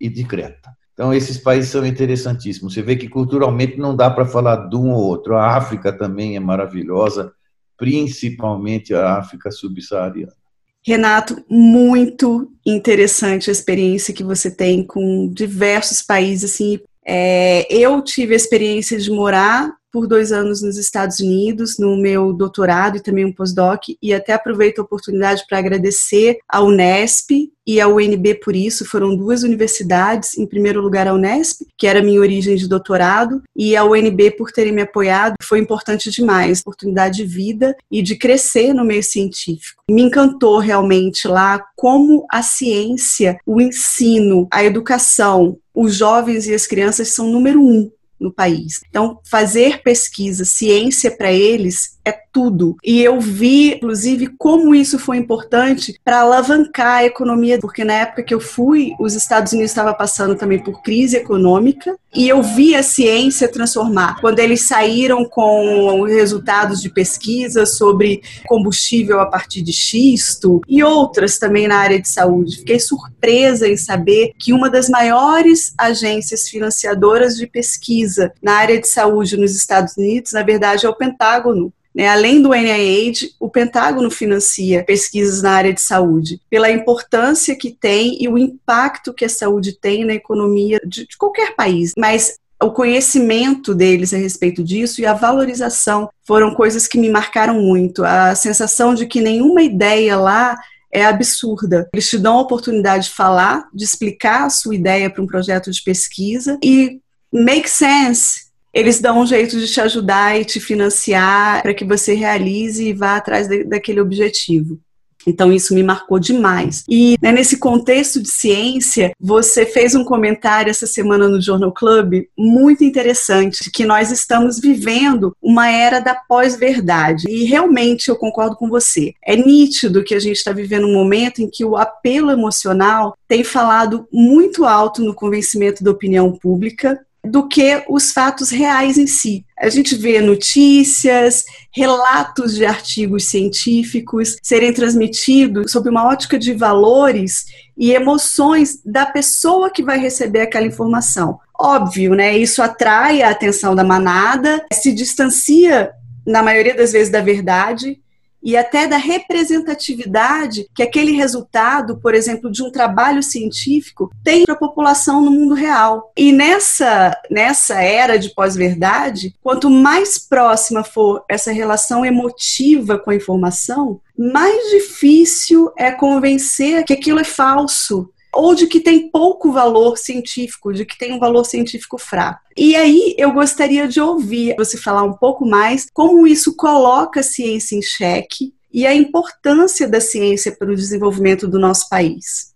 e 0.00 0.08
de 0.08 0.22
Creta. 0.22 0.70
Então, 0.92 1.12
esses 1.12 1.36
países 1.36 1.72
são 1.72 1.84
interessantíssimos. 1.84 2.72
Você 2.72 2.80
vê 2.80 2.94
que 2.94 3.08
culturalmente 3.08 3.76
não 3.76 3.96
dá 3.96 4.08
para 4.08 4.24
falar 4.24 4.68
de 4.68 4.76
um 4.76 4.92
ou 4.92 5.02
outro. 5.02 5.34
A 5.34 5.56
África 5.56 5.92
também 5.92 6.36
é 6.36 6.40
maravilhosa, 6.40 7.32
principalmente 7.76 8.94
a 8.94 9.18
África 9.18 9.50
subsaariana. 9.50 10.43
Renato, 10.86 11.42
muito 11.48 12.52
interessante 12.64 13.48
a 13.48 13.52
experiência 13.52 14.12
que 14.12 14.22
você 14.22 14.50
tem 14.50 14.84
com 14.84 15.32
diversos 15.32 16.02
países. 16.02 16.52
Assim, 16.52 16.78
é, 17.06 17.66
eu 17.70 18.02
tive 18.02 18.34
a 18.34 18.36
experiência 18.36 18.98
de 18.98 19.10
morar 19.10 19.72
por 19.94 20.08
dois 20.08 20.32
anos 20.32 20.60
nos 20.60 20.76
Estados 20.76 21.20
Unidos, 21.20 21.78
no 21.78 21.96
meu 21.96 22.32
doutorado 22.32 22.96
e 22.96 23.00
também 23.00 23.24
um 23.24 23.32
pós-doc, 23.32 23.84
e 24.02 24.12
até 24.12 24.32
aproveito 24.32 24.80
a 24.80 24.82
oportunidade 24.82 25.44
para 25.48 25.58
agradecer 25.58 26.38
a 26.48 26.60
Unesp 26.60 27.30
e 27.64 27.80
a 27.80 27.86
UNB 27.86 28.34
por 28.42 28.56
isso. 28.56 28.84
Foram 28.84 29.14
duas 29.14 29.44
universidades, 29.44 30.36
em 30.36 30.48
primeiro 30.48 30.82
lugar 30.82 31.06
a 31.06 31.14
Unesp, 31.14 31.60
que 31.78 31.86
era 31.86 32.02
minha 32.02 32.18
origem 32.18 32.56
de 32.56 32.68
doutorado, 32.68 33.40
e 33.54 33.76
a 33.76 33.84
UNB 33.84 34.32
por 34.32 34.50
terem 34.50 34.72
me 34.72 34.82
apoiado, 34.82 35.36
foi 35.40 35.60
importante 35.60 36.10
demais, 36.10 36.60
oportunidade 36.62 37.18
de 37.18 37.24
vida 37.24 37.76
e 37.88 38.02
de 38.02 38.16
crescer 38.16 38.74
no 38.74 38.84
meio 38.84 39.02
científico. 39.04 39.80
Me 39.88 40.02
encantou 40.02 40.58
realmente 40.58 41.28
lá 41.28 41.64
como 41.76 42.26
a 42.32 42.42
ciência, 42.42 43.38
o 43.46 43.60
ensino, 43.60 44.48
a 44.50 44.64
educação, 44.64 45.56
os 45.72 45.94
jovens 45.94 46.48
e 46.48 46.54
as 46.54 46.66
crianças 46.66 47.10
são 47.10 47.30
número 47.30 47.62
um 47.62 47.88
no 48.24 48.32
país. 48.32 48.80
Então, 48.88 49.20
fazer 49.24 49.82
pesquisa, 49.82 50.44
ciência 50.44 51.10
para 51.16 51.32
eles 51.32 51.98
é 52.04 52.23
tudo. 52.34 52.76
E 52.84 53.00
eu 53.00 53.20
vi, 53.20 53.74
inclusive, 53.76 54.26
como 54.36 54.74
isso 54.74 54.98
foi 54.98 55.16
importante 55.16 55.98
para 56.04 56.20
alavancar 56.20 56.96
a 56.96 57.04
economia, 57.04 57.60
porque 57.60 57.84
na 57.84 57.94
época 57.94 58.24
que 58.24 58.34
eu 58.34 58.40
fui, 58.40 58.92
os 58.98 59.14
Estados 59.14 59.52
Unidos 59.52 59.70
estava 59.70 59.94
passando 59.94 60.34
também 60.34 60.58
por 60.58 60.82
crise 60.82 61.16
econômica, 61.16 61.96
e 62.12 62.28
eu 62.28 62.42
vi 62.42 62.74
a 62.74 62.82
ciência 62.82 63.50
transformar. 63.50 64.20
Quando 64.20 64.40
eles 64.40 64.62
saíram 64.62 65.24
com 65.24 66.02
resultados 66.02 66.80
de 66.82 66.88
pesquisa 66.88 67.66
sobre 67.66 68.20
combustível 68.46 69.20
a 69.20 69.26
partir 69.26 69.62
de 69.62 69.72
xisto 69.72 70.60
e 70.68 70.82
outras 70.82 71.38
também 71.38 71.68
na 71.68 71.76
área 71.76 72.00
de 72.00 72.08
saúde, 72.08 72.58
fiquei 72.58 72.80
surpresa 72.80 73.68
em 73.68 73.76
saber 73.76 74.32
que 74.38 74.52
uma 74.52 74.68
das 74.68 74.88
maiores 74.88 75.72
agências 75.78 76.48
financiadoras 76.48 77.36
de 77.36 77.46
pesquisa 77.46 78.32
na 78.42 78.54
área 78.54 78.80
de 78.80 78.88
saúde 78.88 79.36
nos 79.36 79.54
Estados 79.54 79.96
Unidos, 79.96 80.32
na 80.32 80.42
verdade, 80.42 80.86
é 80.86 80.88
o 80.88 80.96
Pentágono. 80.96 81.72
Né? 81.94 82.08
Além 82.08 82.42
do 82.42 82.52
NIH, 82.52 83.34
o 83.38 83.48
Pentágono 83.48 84.10
financia 84.10 84.84
pesquisas 84.84 85.42
na 85.42 85.52
área 85.52 85.72
de 85.72 85.80
saúde, 85.80 86.40
pela 86.50 86.70
importância 86.70 87.56
que 87.56 87.70
tem 87.70 88.20
e 88.20 88.28
o 88.28 88.36
impacto 88.36 89.14
que 89.14 89.24
a 89.24 89.28
saúde 89.28 89.78
tem 89.78 90.04
na 90.04 90.14
economia 90.14 90.80
de, 90.84 91.06
de 91.06 91.16
qualquer 91.16 91.54
país. 91.54 91.92
Mas 91.96 92.36
o 92.62 92.70
conhecimento 92.70 93.74
deles 93.74 94.12
a 94.14 94.16
respeito 94.16 94.64
disso 94.64 95.00
e 95.00 95.06
a 95.06 95.12
valorização 95.12 96.08
foram 96.26 96.54
coisas 96.54 96.88
que 96.88 96.98
me 96.98 97.10
marcaram 97.10 97.60
muito. 97.60 98.04
A 98.04 98.34
sensação 98.34 98.94
de 98.94 99.06
que 99.06 99.20
nenhuma 99.20 99.62
ideia 99.62 100.16
lá 100.16 100.56
é 100.90 101.04
absurda. 101.04 101.88
Eles 101.92 102.08
te 102.08 102.16
dão 102.16 102.38
a 102.38 102.42
oportunidade 102.42 103.04
de 103.04 103.10
falar, 103.10 103.68
de 103.74 103.84
explicar 103.84 104.44
a 104.44 104.50
sua 104.50 104.74
ideia 104.74 105.10
para 105.10 105.22
um 105.22 105.26
projeto 105.26 105.70
de 105.70 105.82
pesquisa 105.82 106.56
e 106.62 107.00
make 107.32 107.68
sense 107.68 108.44
eles 108.74 109.00
dão 109.00 109.20
um 109.20 109.26
jeito 109.26 109.58
de 109.58 109.68
te 109.68 109.80
ajudar 109.80 110.38
e 110.38 110.44
te 110.44 110.58
financiar 110.58 111.62
para 111.62 111.72
que 111.72 111.84
você 111.84 112.14
realize 112.14 112.84
e 112.84 112.92
vá 112.92 113.16
atrás 113.16 113.46
de, 113.46 113.64
daquele 113.64 114.00
objetivo. 114.00 114.80
Então 115.26 115.52
isso 115.52 115.74
me 115.74 115.82
marcou 115.82 116.18
demais. 116.18 116.84
E 116.88 117.16
né, 117.22 117.32
nesse 117.32 117.56
contexto 117.56 118.20
de 118.20 118.30
ciência, 118.30 119.12
você 119.18 119.64
fez 119.64 119.94
um 119.94 120.04
comentário 120.04 120.70
essa 120.70 120.86
semana 120.86 121.28
no 121.28 121.40
Journal 121.40 121.72
Club 121.72 122.24
muito 122.36 122.84
interessante, 122.84 123.70
que 123.70 123.84
nós 123.84 124.10
estamos 124.10 124.60
vivendo 124.60 125.34
uma 125.40 125.70
era 125.70 126.00
da 126.00 126.14
pós-verdade. 126.14 127.24
E 127.28 127.44
realmente 127.44 128.08
eu 128.08 128.16
concordo 128.16 128.56
com 128.56 128.68
você. 128.68 129.14
É 129.24 129.36
nítido 129.36 130.04
que 130.04 130.14
a 130.14 130.20
gente 130.20 130.36
está 130.36 130.52
vivendo 130.52 130.86
um 130.86 130.92
momento 130.92 131.40
em 131.40 131.48
que 131.50 131.64
o 131.64 131.76
apelo 131.76 132.30
emocional 132.30 133.16
tem 133.26 133.42
falado 133.42 134.06
muito 134.12 134.64
alto 134.64 135.02
no 135.02 135.14
convencimento 135.14 135.82
da 135.82 135.90
opinião 135.90 136.32
pública 136.32 137.00
do 137.24 137.48
que 137.48 137.82
os 137.88 138.12
fatos 138.12 138.50
reais 138.50 138.98
em 138.98 139.06
si. 139.06 139.44
A 139.58 139.68
gente 139.68 139.94
vê 139.94 140.20
notícias, 140.20 141.44
relatos 141.72 142.54
de 142.54 142.66
artigos 142.66 143.28
científicos 143.28 144.36
serem 144.42 144.72
transmitidos 144.72 145.72
sob 145.72 145.88
uma 145.88 146.06
ótica 146.06 146.38
de 146.38 146.52
valores 146.52 147.46
e 147.76 147.92
emoções 147.92 148.80
da 148.84 149.06
pessoa 149.06 149.70
que 149.70 149.82
vai 149.82 149.98
receber 149.98 150.42
aquela 150.42 150.66
informação. 150.66 151.38
Óbvio, 151.58 152.14
né? 152.14 152.36
Isso 152.36 152.62
atrai 152.62 153.22
a 153.22 153.30
atenção 153.30 153.74
da 153.74 153.84
manada, 153.84 154.64
se 154.72 154.92
distancia 154.92 155.90
na 156.26 156.42
maioria 156.42 156.74
das 156.74 156.92
vezes 156.92 157.10
da 157.10 157.20
verdade 157.20 158.00
e 158.44 158.56
até 158.56 158.86
da 158.86 158.98
representatividade 158.98 160.68
que 160.74 160.82
aquele 160.82 161.12
resultado, 161.12 161.96
por 161.96 162.14
exemplo, 162.14 162.52
de 162.52 162.62
um 162.62 162.70
trabalho 162.70 163.22
científico 163.22 164.10
tem 164.22 164.44
para 164.44 164.54
a 164.54 164.58
população 164.58 165.22
no 165.22 165.30
mundo 165.30 165.54
real. 165.54 166.12
E 166.14 166.30
nessa, 166.30 167.18
nessa 167.30 167.80
era 167.80 168.18
de 168.18 168.34
pós-verdade, 168.34 169.34
quanto 169.42 169.70
mais 169.70 170.18
próxima 170.18 170.84
for 170.84 171.24
essa 171.28 171.50
relação 171.50 172.04
emotiva 172.04 172.98
com 172.98 173.10
a 173.10 173.16
informação, 173.16 174.00
mais 174.16 174.70
difícil 174.70 175.72
é 175.76 175.90
convencer 175.90 176.84
que 176.84 176.92
aquilo 176.92 177.18
é 177.18 177.24
falso, 177.24 178.10
ou 178.34 178.54
de 178.54 178.66
que 178.66 178.80
tem 178.80 179.10
pouco 179.10 179.52
valor 179.52 179.96
científico, 179.96 180.72
de 180.72 180.84
que 180.84 180.98
tem 180.98 181.12
um 181.12 181.18
valor 181.18 181.44
científico 181.44 181.98
fraco. 181.98 182.40
E 182.56 182.76
aí 182.76 183.14
eu 183.18 183.32
gostaria 183.32 183.88
de 183.88 184.00
ouvir 184.00 184.54
você 184.56 184.76
falar 184.76 185.02
um 185.02 185.14
pouco 185.14 185.46
mais 185.46 185.86
como 185.92 186.26
isso 186.26 186.54
coloca 186.56 187.20
a 187.20 187.22
ciência 187.22 187.76
em 187.76 187.82
xeque 187.82 188.52
e 188.72 188.86
a 188.86 188.94
importância 188.94 189.88
da 189.88 190.00
ciência 190.00 190.50
para 190.50 190.72
o 190.72 190.76
desenvolvimento 190.76 191.46
do 191.46 191.58
nosso 191.58 191.88
país. 191.88 192.52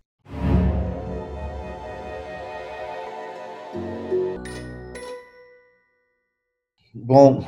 Bom, 6.92 7.44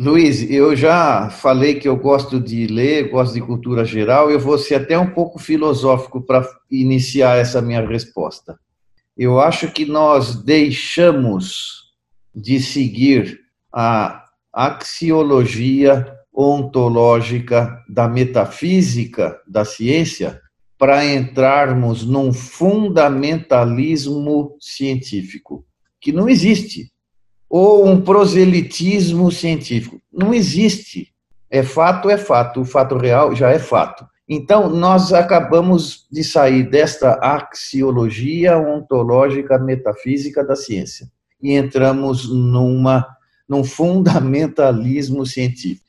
Luiz, 0.00 0.48
eu 0.48 0.76
já 0.76 1.28
falei 1.28 1.74
que 1.74 1.88
eu 1.88 1.96
gosto 1.96 2.38
de 2.38 2.68
ler, 2.68 3.10
gosto 3.10 3.34
de 3.34 3.40
cultura 3.40 3.84
geral, 3.84 4.30
eu 4.30 4.38
vou 4.38 4.56
ser 4.56 4.76
até 4.76 4.96
um 4.96 5.10
pouco 5.10 5.40
filosófico 5.40 6.20
para 6.20 6.48
iniciar 6.70 7.36
essa 7.36 7.60
minha 7.60 7.84
resposta. 7.84 8.56
Eu 9.16 9.40
acho 9.40 9.72
que 9.72 9.84
nós 9.84 10.36
deixamos 10.36 11.88
de 12.32 12.60
seguir 12.60 13.40
a 13.74 14.24
axiologia 14.52 16.06
ontológica 16.32 17.82
da 17.88 18.06
metafísica 18.06 19.36
da 19.48 19.64
ciência 19.64 20.40
para 20.78 21.04
entrarmos 21.04 22.06
num 22.06 22.32
fundamentalismo 22.32 24.56
científico, 24.60 25.66
que 26.00 26.12
não 26.12 26.28
existe 26.28 26.92
ou 27.48 27.86
um 27.86 28.00
proselitismo 28.00 29.30
científico. 29.32 30.00
Não 30.12 30.34
existe. 30.34 31.12
É 31.50 31.62
fato, 31.62 32.10
é 32.10 32.18
fato. 32.18 32.60
O 32.60 32.64
fato 32.64 32.96
real 32.96 33.34
já 33.34 33.50
é 33.50 33.58
fato. 33.58 34.06
Então, 34.28 34.68
nós 34.68 35.12
acabamos 35.14 36.06
de 36.12 36.22
sair 36.22 36.68
desta 36.68 37.14
axiologia 37.14 38.58
ontológica 38.58 39.58
metafísica 39.58 40.44
da 40.44 40.54
ciência 40.54 41.08
e 41.42 41.54
entramos 41.54 42.28
numa, 42.28 43.06
num 43.48 43.64
fundamentalismo 43.64 45.24
científico. 45.24 45.86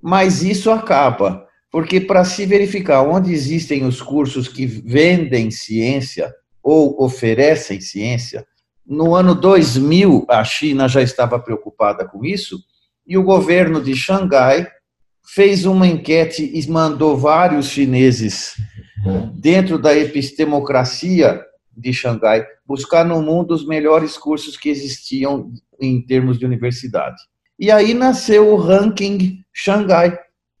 Mas 0.00 0.42
isso 0.42 0.70
acaba, 0.70 1.44
porque 1.70 2.00
para 2.00 2.24
se 2.24 2.46
verificar 2.46 3.02
onde 3.02 3.32
existem 3.32 3.84
os 3.84 4.00
cursos 4.00 4.46
que 4.46 4.66
vendem 4.66 5.50
ciência 5.50 6.32
ou 6.62 7.02
oferecem 7.02 7.80
ciência, 7.80 8.46
no 8.86 9.14
ano 9.14 9.34
2000, 9.34 10.26
a 10.28 10.42
China 10.44 10.88
já 10.88 11.02
estava 11.02 11.38
preocupada 11.38 12.06
com 12.06 12.24
isso, 12.24 12.58
e 13.06 13.16
o 13.16 13.22
governo 13.22 13.82
de 13.82 13.94
Xangai 13.94 14.66
fez 15.34 15.64
uma 15.64 15.86
enquete 15.86 16.50
e 16.54 16.68
mandou 16.68 17.16
vários 17.16 17.66
chineses 17.66 18.54
dentro 19.34 19.78
da 19.78 19.96
epistemocracia 19.96 21.40
de 21.76 21.92
Xangai 21.92 22.44
buscar 22.66 23.04
no 23.04 23.22
mundo 23.22 23.52
os 23.52 23.66
melhores 23.66 24.18
cursos 24.18 24.56
que 24.56 24.68
existiam 24.68 25.50
em 25.80 26.04
termos 26.04 26.38
de 26.38 26.44
universidade. 26.44 27.16
E 27.58 27.70
aí 27.70 27.94
nasceu 27.94 28.52
o 28.52 28.56
ranking 28.56 29.42
Xangai. 29.52 30.18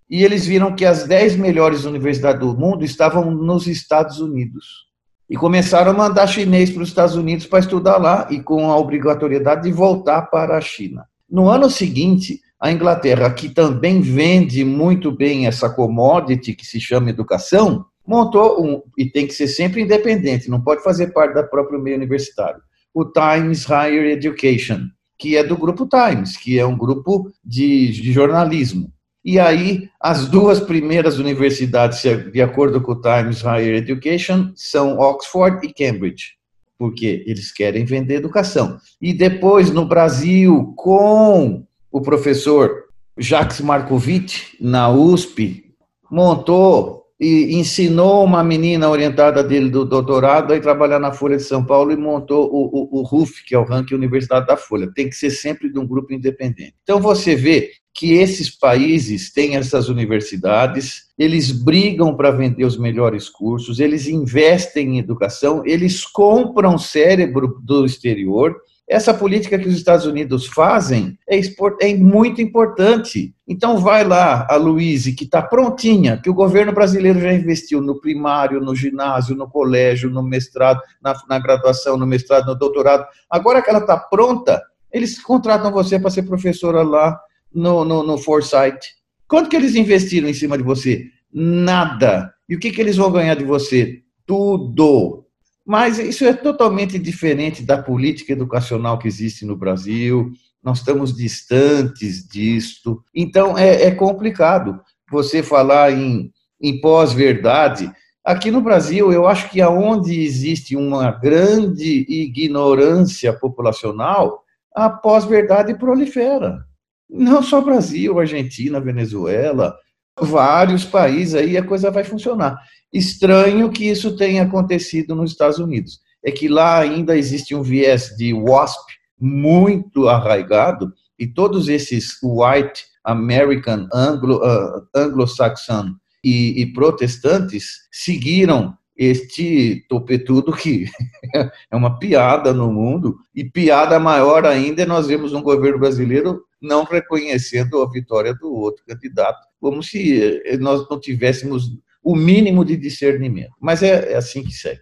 E 0.08 0.24
eles 0.24 0.44
viram 0.44 0.74
que 0.74 0.84
as 0.84 1.04
10 1.04 1.36
melhores 1.36 1.84
universidades 1.84 2.40
do 2.40 2.58
mundo 2.58 2.84
estavam 2.84 3.30
nos 3.30 3.66
Estados 3.66 4.18
Unidos 4.18 4.89
e 5.30 5.36
começaram 5.36 5.92
a 5.92 5.94
mandar 5.94 6.26
chinês 6.26 6.70
para 6.70 6.82
os 6.82 6.88
Estados 6.88 7.14
Unidos 7.14 7.46
para 7.46 7.60
estudar 7.60 7.98
lá 7.98 8.26
e 8.32 8.40
com 8.40 8.68
a 8.68 8.76
obrigatoriedade 8.76 9.62
de 9.62 9.72
voltar 9.72 10.22
para 10.22 10.58
a 10.58 10.60
China. 10.60 11.06
No 11.30 11.48
ano 11.48 11.70
seguinte, 11.70 12.40
a 12.58 12.72
Inglaterra, 12.72 13.32
que 13.32 13.48
também 13.48 14.00
vende 14.00 14.64
muito 14.64 15.12
bem 15.12 15.46
essa 15.46 15.70
commodity 15.70 16.52
que 16.52 16.66
se 16.66 16.80
chama 16.80 17.10
educação, 17.10 17.86
montou 18.04 18.60
um, 18.60 18.82
e 18.98 19.06
tem 19.08 19.24
que 19.24 19.32
ser 19.32 19.46
sempre 19.46 19.82
independente, 19.82 20.50
não 20.50 20.60
pode 20.60 20.82
fazer 20.82 21.12
parte 21.12 21.32
da 21.32 21.44
própria 21.44 21.78
meio 21.78 21.96
universitário, 21.96 22.60
o 22.92 23.04
Times 23.04 23.64
Higher 23.66 24.06
Education, 24.06 24.80
que 25.16 25.36
é 25.36 25.44
do 25.44 25.56
grupo 25.56 25.86
Times, 25.86 26.36
que 26.36 26.58
é 26.58 26.66
um 26.66 26.76
grupo 26.76 27.30
de, 27.44 27.92
de 27.92 28.12
jornalismo. 28.12 28.92
E 29.24 29.38
aí, 29.38 29.88
as 30.00 30.26
duas 30.26 30.60
primeiras 30.60 31.18
universidades, 31.18 32.02
de 32.32 32.40
acordo 32.40 32.80
com 32.80 32.92
o 32.92 33.00
Times 33.00 33.42
Higher 33.42 33.76
Education, 33.76 34.50
são 34.54 34.98
Oxford 34.98 35.66
e 35.66 35.72
Cambridge, 35.72 36.36
porque 36.78 37.22
eles 37.26 37.52
querem 37.52 37.84
vender 37.84 38.14
educação. 38.14 38.78
E 39.00 39.12
depois, 39.12 39.70
no 39.70 39.84
Brasil, 39.84 40.72
com 40.76 41.64
o 41.92 42.00
professor 42.00 42.84
Jacques 43.18 43.60
Markovic, 43.60 44.56
na 44.58 44.88
USP, 44.88 45.74
montou 46.10 46.99
e 47.20 47.54
ensinou 47.54 48.24
uma 48.24 48.42
menina 48.42 48.88
orientada 48.88 49.44
dele 49.44 49.68
do 49.68 49.84
doutorado 49.84 50.52
a 50.52 50.56
ir 50.56 50.62
trabalhar 50.62 50.98
na 50.98 51.12
Folha 51.12 51.36
de 51.36 51.42
São 51.42 51.62
Paulo 51.62 51.92
e 51.92 51.96
montou 51.96 52.50
o, 52.50 52.98
o, 52.98 53.00
o 53.00 53.02
RUF, 53.02 53.44
que 53.44 53.54
é 53.54 53.58
o 53.58 53.64
Ranking 53.64 53.94
Universidade 53.94 54.46
da 54.46 54.56
Folha. 54.56 54.90
Tem 54.94 55.10
que 55.10 55.14
ser 55.14 55.30
sempre 55.30 55.70
de 55.70 55.78
um 55.78 55.86
grupo 55.86 56.14
independente. 56.14 56.74
Então 56.82 56.98
você 56.98 57.36
vê 57.36 57.72
que 57.92 58.14
esses 58.14 58.48
países 58.48 59.30
têm 59.30 59.56
essas 59.56 59.90
universidades, 59.90 61.10
eles 61.18 61.52
brigam 61.52 62.16
para 62.16 62.30
vender 62.30 62.64
os 62.64 62.78
melhores 62.78 63.28
cursos, 63.28 63.80
eles 63.80 64.06
investem 64.06 64.96
em 64.96 64.98
educação, 64.98 65.62
eles 65.66 66.06
compram 66.06 66.78
cérebro 66.78 67.60
do 67.62 67.84
exterior. 67.84 68.56
Essa 68.90 69.14
política 69.14 69.56
que 69.56 69.68
os 69.68 69.76
Estados 69.76 70.04
Unidos 70.04 70.48
fazem 70.48 71.16
é, 71.28 71.40
é 71.80 71.94
muito 71.94 72.42
importante. 72.42 73.32
Então, 73.46 73.78
vai 73.78 74.02
lá 74.02 74.48
a 74.50 74.56
Luíse, 74.56 75.12
que 75.12 75.22
está 75.22 75.40
prontinha, 75.40 76.20
que 76.20 76.28
o 76.28 76.34
governo 76.34 76.72
brasileiro 76.72 77.20
já 77.20 77.32
investiu 77.32 77.80
no 77.80 78.00
primário, 78.00 78.60
no 78.60 78.74
ginásio, 78.74 79.36
no 79.36 79.48
colégio, 79.48 80.10
no 80.10 80.24
mestrado, 80.24 80.80
na, 81.00 81.14
na 81.28 81.38
graduação, 81.38 81.96
no 81.96 82.04
mestrado, 82.04 82.46
no 82.46 82.56
doutorado. 82.56 83.06
Agora 83.30 83.62
que 83.62 83.70
ela 83.70 83.78
está 83.78 83.96
pronta, 83.96 84.60
eles 84.92 85.22
contratam 85.22 85.70
você 85.70 85.96
para 85.96 86.10
ser 86.10 86.24
professora 86.24 86.82
lá 86.82 87.16
no, 87.54 87.84
no, 87.84 88.02
no 88.02 88.18
Foresight? 88.18 88.80
Quanto 89.28 89.48
que 89.48 89.54
eles 89.54 89.76
investiram 89.76 90.28
em 90.28 90.34
cima 90.34 90.58
de 90.58 90.64
você? 90.64 91.04
Nada. 91.32 92.34
E 92.48 92.56
o 92.56 92.58
que, 92.58 92.72
que 92.72 92.80
eles 92.80 92.96
vão 92.96 93.12
ganhar 93.12 93.36
de 93.36 93.44
você? 93.44 94.00
Tudo. 94.26 95.24
Mas 95.70 96.00
isso 96.00 96.24
é 96.24 96.32
totalmente 96.32 96.98
diferente 96.98 97.62
da 97.62 97.80
política 97.80 98.32
educacional 98.32 98.98
que 98.98 99.06
existe 99.06 99.46
no 99.46 99.54
Brasil. 99.54 100.32
Nós 100.60 100.78
estamos 100.78 101.16
distantes 101.16 102.26
disto. 102.26 103.00
Então, 103.14 103.56
é, 103.56 103.84
é 103.84 103.90
complicado 103.92 104.80
você 105.08 105.44
falar 105.44 105.92
em, 105.92 106.32
em 106.60 106.80
pós-verdade. 106.80 107.88
Aqui 108.24 108.50
no 108.50 108.60
Brasil, 108.60 109.12
eu 109.12 109.28
acho 109.28 109.48
que 109.48 109.60
aonde 109.60 110.20
existe 110.20 110.74
uma 110.74 111.12
grande 111.12 112.04
ignorância 112.08 113.32
populacional, 113.32 114.42
a 114.74 114.90
pós-verdade 114.90 115.72
prolifera. 115.78 116.64
Não 117.08 117.44
só 117.44 117.60
Brasil, 117.60 118.18
Argentina, 118.18 118.80
Venezuela, 118.80 119.76
vários 120.20 120.84
países 120.84 121.36
aí 121.36 121.56
a 121.56 121.64
coisa 121.64 121.92
vai 121.92 122.02
funcionar. 122.02 122.58
Estranho 122.92 123.70
que 123.70 123.88
isso 123.88 124.16
tenha 124.16 124.42
acontecido 124.42 125.14
nos 125.14 125.30
Estados 125.30 125.58
Unidos. 125.58 126.00
É 126.24 126.30
que 126.30 126.48
lá 126.48 126.78
ainda 126.80 127.16
existe 127.16 127.54
um 127.54 127.62
viés 127.62 128.14
de 128.16 128.34
WASP 128.34 128.94
muito 129.18 130.08
arraigado 130.08 130.92
e 131.18 131.26
todos 131.26 131.68
esses 131.68 132.18
white 132.22 132.84
American, 133.04 133.88
Anglo, 133.92 134.36
uh, 134.36 134.86
Anglo-Saxon 134.94 135.94
e, 136.24 136.62
e 136.62 136.72
protestantes 136.72 137.88
seguiram 137.90 138.76
este 139.00 139.86
topetudo 139.88 140.52
que 140.52 140.84
é 141.70 141.74
uma 141.74 141.98
piada 141.98 142.52
no 142.52 142.70
mundo, 142.70 143.16
e 143.34 143.42
piada 143.42 143.98
maior 143.98 144.44
ainda 144.44 144.82
é 144.82 144.86
nós 144.86 145.06
vemos 145.06 145.32
um 145.32 145.42
governo 145.42 145.78
brasileiro 145.78 146.42
não 146.60 146.84
reconhecendo 146.84 147.80
a 147.80 147.90
vitória 147.90 148.34
do 148.34 148.52
outro 148.52 148.84
candidato, 148.86 149.40
como 149.58 149.82
se 149.82 150.42
eh, 150.44 150.58
nós 150.58 150.86
não 150.90 151.00
tivéssemos 151.00 151.70
o 152.02 152.16
mínimo 152.16 152.64
de 152.64 152.76
discernimento. 152.76 153.52
Mas 153.60 153.82
é, 153.82 154.12
é 154.12 154.16
assim 154.16 154.42
que 154.42 154.52
segue. 154.52 154.80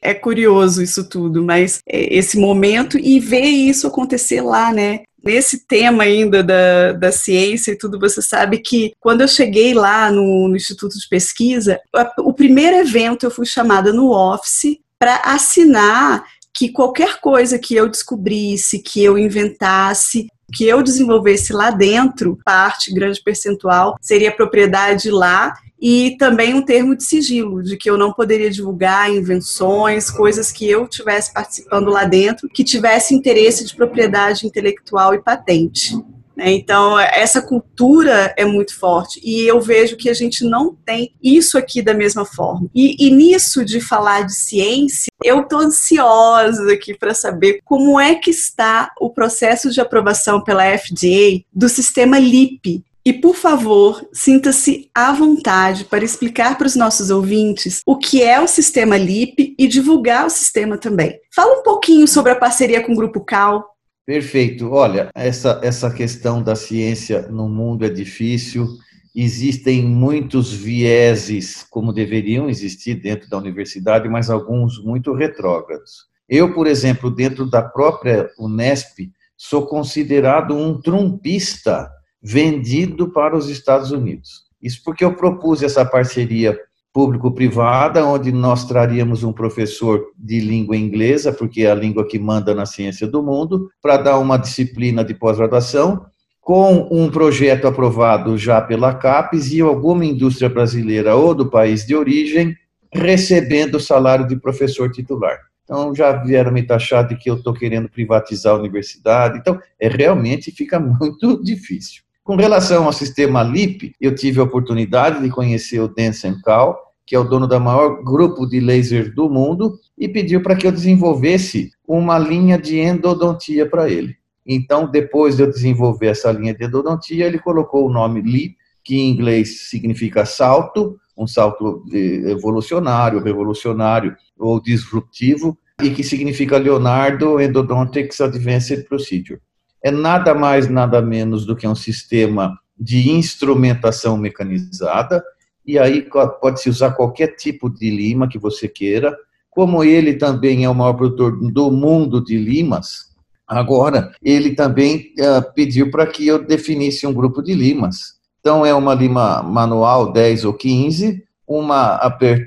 É 0.00 0.14
curioso 0.14 0.82
isso 0.82 1.08
tudo, 1.08 1.42
mas 1.42 1.80
é, 1.88 2.14
esse 2.14 2.38
momento 2.38 2.98
e 2.98 3.18
ver 3.18 3.46
isso 3.46 3.86
acontecer 3.86 4.40
lá, 4.40 4.72
né? 4.72 5.00
Nesse 5.24 5.66
tema 5.66 6.04
ainda 6.04 6.44
da, 6.44 6.92
da 6.92 7.10
ciência 7.10 7.72
e 7.72 7.76
tudo, 7.76 7.98
você 7.98 8.22
sabe 8.22 8.58
que 8.58 8.92
quando 9.00 9.22
eu 9.22 9.28
cheguei 9.28 9.74
lá 9.74 10.12
no, 10.12 10.48
no 10.48 10.56
Instituto 10.56 10.96
de 10.96 11.08
Pesquisa, 11.08 11.80
o 12.20 12.32
primeiro 12.32 12.76
evento 12.76 13.26
eu 13.26 13.30
fui 13.30 13.44
chamada 13.44 13.92
no 13.92 14.12
office 14.12 14.78
para 14.96 15.16
assinar 15.24 16.24
que 16.54 16.70
qualquer 16.70 17.20
coisa 17.20 17.58
que 17.58 17.74
eu 17.74 17.88
descobrisse, 17.88 18.82
que 18.82 19.02
eu 19.02 19.18
inventasse, 19.18 20.28
que 20.52 20.64
eu 20.64 20.82
desenvolvesse 20.82 21.52
lá 21.52 21.70
dentro, 21.70 22.38
parte, 22.44 22.92
grande 22.92 23.20
percentual, 23.22 23.96
seria 24.00 24.32
propriedade 24.32 25.10
lá 25.10 25.52
e 25.80 26.16
também 26.18 26.54
um 26.54 26.62
termo 26.62 26.96
de 26.96 27.04
sigilo, 27.04 27.62
de 27.62 27.76
que 27.76 27.88
eu 27.88 27.96
não 27.96 28.12
poderia 28.12 28.50
divulgar 28.50 29.10
invenções, 29.10 30.10
coisas 30.10 30.50
que 30.50 30.68
eu 30.68 30.88
tivesse 30.88 31.32
participando 31.32 31.90
lá 31.90 32.04
dentro, 32.04 32.48
que 32.48 32.64
tivesse 32.64 33.14
interesse 33.14 33.64
de 33.64 33.74
propriedade 33.74 34.46
intelectual 34.46 35.14
e 35.14 35.22
patente. 35.22 35.96
Né? 36.38 36.52
Então, 36.52 36.96
essa 36.96 37.42
cultura 37.42 38.32
é 38.36 38.44
muito 38.44 38.78
forte 38.78 39.20
e 39.24 39.42
eu 39.42 39.60
vejo 39.60 39.96
que 39.96 40.08
a 40.08 40.14
gente 40.14 40.44
não 40.44 40.72
tem 40.72 41.12
isso 41.20 41.58
aqui 41.58 41.82
da 41.82 41.92
mesma 41.92 42.24
forma. 42.24 42.70
E, 42.72 43.06
e 43.06 43.10
nisso 43.10 43.64
de 43.64 43.80
falar 43.80 44.22
de 44.22 44.34
ciência, 44.34 45.10
eu 45.24 45.40
estou 45.40 45.58
ansiosa 45.58 46.72
aqui 46.72 46.96
para 46.96 47.12
saber 47.12 47.60
como 47.64 47.98
é 47.98 48.14
que 48.14 48.30
está 48.30 48.92
o 49.00 49.10
processo 49.10 49.68
de 49.70 49.80
aprovação 49.80 50.40
pela 50.40 50.78
FDA 50.78 51.42
do 51.52 51.68
sistema 51.68 52.20
LIP, 52.20 52.84
e, 53.08 53.12
por 53.14 53.34
favor, 53.34 54.06
sinta-se 54.12 54.90
à 54.94 55.14
vontade 55.14 55.86
para 55.86 56.04
explicar 56.04 56.58
para 56.58 56.66
os 56.66 56.76
nossos 56.76 57.08
ouvintes 57.08 57.80
o 57.86 57.96
que 57.96 58.22
é 58.22 58.38
o 58.38 58.46
sistema 58.46 58.98
LIP 58.98 59.54
e 59.58 59.66
divulgar 59.66 60.26
o 60.26 60.30
sistema 60.30 60.76
também. 60.76 61.18
Fala 61.34 61.58
um 61.58 61.62
pouquinho 61.62 62.06
sobre 62.06 62.32
a 62.32 62.36
parceria 62.36 62.84
com 62.84 62.92
o 62.92 62.94
Grupo 62.94 63.24
CAL. 63.24 63.64
Perfeito. 64.04 64.70
Olha, 64.70 65.08
essa, 65.14 65.58
essa 65.64 65.90
questão 65.90 66.42
da 66.42 66.54
ciência 66.54 67.22
no 67.30 67.48
mundo 67.48 67.86
é 67.86 67.88
difícil. 67.88 68.68
Existem 69.16 69.82
muitos 69.82 70.52
vieses, 70.52 71.64
como 71.70 71.94
deveriam 71.94 72.46
existir 72.50 72.96
dentro 72.96 73.26
da 73.30 73.38
universidade, 73.38 74.06
mas 74.06 74.28
alguns 74.28 74.84
muito 74.84 75.14
retrógrados. 75.14 76.08
Eu, 76.28 76.52
por 76.52 76.66
exemplo, 76.66 77.10
dentro 77.10 77.48
da 77.48 77.62
própria 77.62 78.28
Unesp, 78.38 79.10
sou 79.34 79.64
considerado 79.64 80.54
um 80.54 80.78
trumpista 80.78 81.88
vendido 82.22 83.10
para 83.10 83.36
os 83.36 83.48
Estados 83.48 83.90
Unidos. 83.90 84.44
Isso 84.62 84.82
porque 84.84 85.04
eu 85.04 85.14
propus 85.14 85.62
essa 85.62 85.84
parceria 85.84 86.58
público-privada, 86.92 88.04
onde 88.04 88.32
nós 88.32 88.64
traríamos 88.66 89.22
um 89.22 89.32
professor 89.32 90.06
de 90.18 90.40
língua 90.40 90.76
inglesa, 90.76 91.32
porque 91.32 91.62
é 91.62 91.70
a 91.70 91.74
língua 91.74 92.06
que 92.06 92.18
manda 92.18 92.54
na 92.54 92.66
ciência 92.66 93.06
do 93.06 93.22
mundo, 93.22 93.70
para 93.80 93.98
dar 93.98 94.18
uma 94.18 94.36
disciplina 94.36 95.04
de 95.04 95.14
pós-graduação, 95.14 96.06
com 96.40 96.88
um 96.90 97.10
projeto 97.10 97.68
aprovado 97.68 98.38
já 98.38 98.60
pela 98.60 98.94
CAPES 98.94 99.52
e 99.52 99.60
alguma 99.60 100.04
indústria 100.04 100.48
brasileira 100.48 101.14
ou 101.14 101.34
do 101.34 101.50
país 101.50 101.86
de 101.86 101.94
origem 101.94 102.56
recebendo 102.92 103.74
o 103.74 103.80
salário 103.80 104.26
de 104.26 104.34
professor 104.34 104.90
titular. 104.90 105.38
Então, 105.62 105.94
já 105.94 106.12
vieram 106.12 106.50
me 106.50 106.62
taxar 106.62 107.06
de 107.06 107.16
que 107.16 107.28
eu 107.28 107.36
estou 107.36 107.52
querendo 107.52 107.90
privatizar 107.90 108.54
a 108.54 108.58
universidade. 108.58 109.38
Então, 109.38 109.60
é 109.78 109.86
realmente 109.86 110.50
fica 110.50 110.80
muito 110.80 111.42
difícil. 111.44 112.02
Com 112.28 112.36
relação 112.36 112.84
ao 112.84 112.92
sistema 112.92 113.42
LIP, 113.42 113.94
eu 113.98 114.14
tive 114.14 114.38
a 114.38 114.42
oportunidade 114.42 115.22
de 115.22 115.30
conhecer 115.30 115.80
o 115.80 115.88
Denson 115.88 116.34
Cal, 116.44 116.78
que 117.06 117.16
é 117.16 117.18
o 117.18 117.24
dono 117.24 117.48
da 117.48 117.58
maior 117.58 118.04
grupo 118.04 118.46
de 118.46 118.60
laser 118.60 119.14
do 119.14 119.30
mundo, 119.30 119.80
e 119.96 120.06
pediu 120.06 120.42
para 120.42 120.54
que 120.54 120.66
eu 120.66 120.70
desenvolvesse 120.70 121.70
uma 121.88 122.18
linha 122.18 122.58
de 122.58 122.78
endodontia 122.78 123.64
para 123.64 123.88
ele. 123.88 124.14
Então, 124.46 124.86
depois 124.86 125.38
de 125.38 125.42
eu 125.44 125.50
desenvolver 125.50 126.08
essa 126.08 126.30
linha 126.30 126.52
de 126.52 126.66
endodontia, 126.66 127.24
ele 127.24 127.38
colocou 127.38 127.86
o 127.86 127.90
nome 127.90 128.20
LIP, 128.20 128.56
que 128.84 128.98
em 128.98 129.08
inglês 129.08 129.70
significa 129.70 130.26
salto, 130.26 130.98
um 131.16 131.26
salto 131.26 131.82
evolucionário, 131.90 133.22
revolucionário 133.22 134.14
ou 134.38 134.60
disruptivo, 134.60 135.56
e 135.82 135.88
que 135.88 136.04
significa 136.04 136.58
Leonardo 136.58 137.40
Endodontics 137.40 138.20
Advanced 138.20 138.86
Procedure 138.86 139.40
é 139.82 139.90
nada 139.90 140.34
mais, 140.34 140.68
nada 140.68 141.00
menos 141.00 141.44
do 141.44 141.56
que 141.56 141.66
um 141.66 141.74
sistema 141.74 142.58
de 142.78 143.10
instrumentação 143.10 144.16
mecanizada, 144.16 145.22
e 145.66 145.78
aí 145.78 146.08
pode-se 146.40 146.70
usar 146.70 146.92
qualquer 146.92 147.36
tipo 147.36 147.68
de 147.68 147.90
lima 147.90 148.28
que 148.28 148.38
você 148.38 148.66
queira. 148.66 149.16
Como 149.50 149.84
ele 149.84 150.14
também 150.14 150.64
é 150.64 150.70
o 150.70 150.74
maior 150.74 150.94
produtor 150.94 151.36
do 151.52 151.70
mundo 151.70 152.24
de 152.24 152.38
limas, 152.38 153.08
agora 153.46 154.12
ele 154.22 154.54
também 154.54 155.12
uh, 155.18 155.52
pediu 155.54 155.90
para 155.90 156.06
que 156.06 156.26
eu 156.26 156.42
definisse 156.42 157.06
um 157.06 157.12
grupo 157.12 157.42
de 157.42 157.54
limas. 157.54 158.18
Então, 158.40 158.64
é 158.64 158.72
uma 158.72 158.94
lima 158.94 159.42
manual 159.42 160.12
10 160.12 160.44
ou 160.44 160.54
15, 160.54 161.22
uma, 161.46 162.00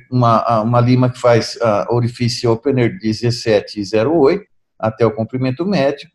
uma, 0.09 0.61
uma 0.61 0.79
lima 0.79 1.09
que 1.09 1.19
faz 1.19 1.55
uh, 1.57 1.93
orifício 1.93 2.51
opener 2.51 2.97
17,08 2.99 4.41
até 4.79 5.05
o 5.05 5.11
comprimento 5.11 5.65
médio, 5.65 6.09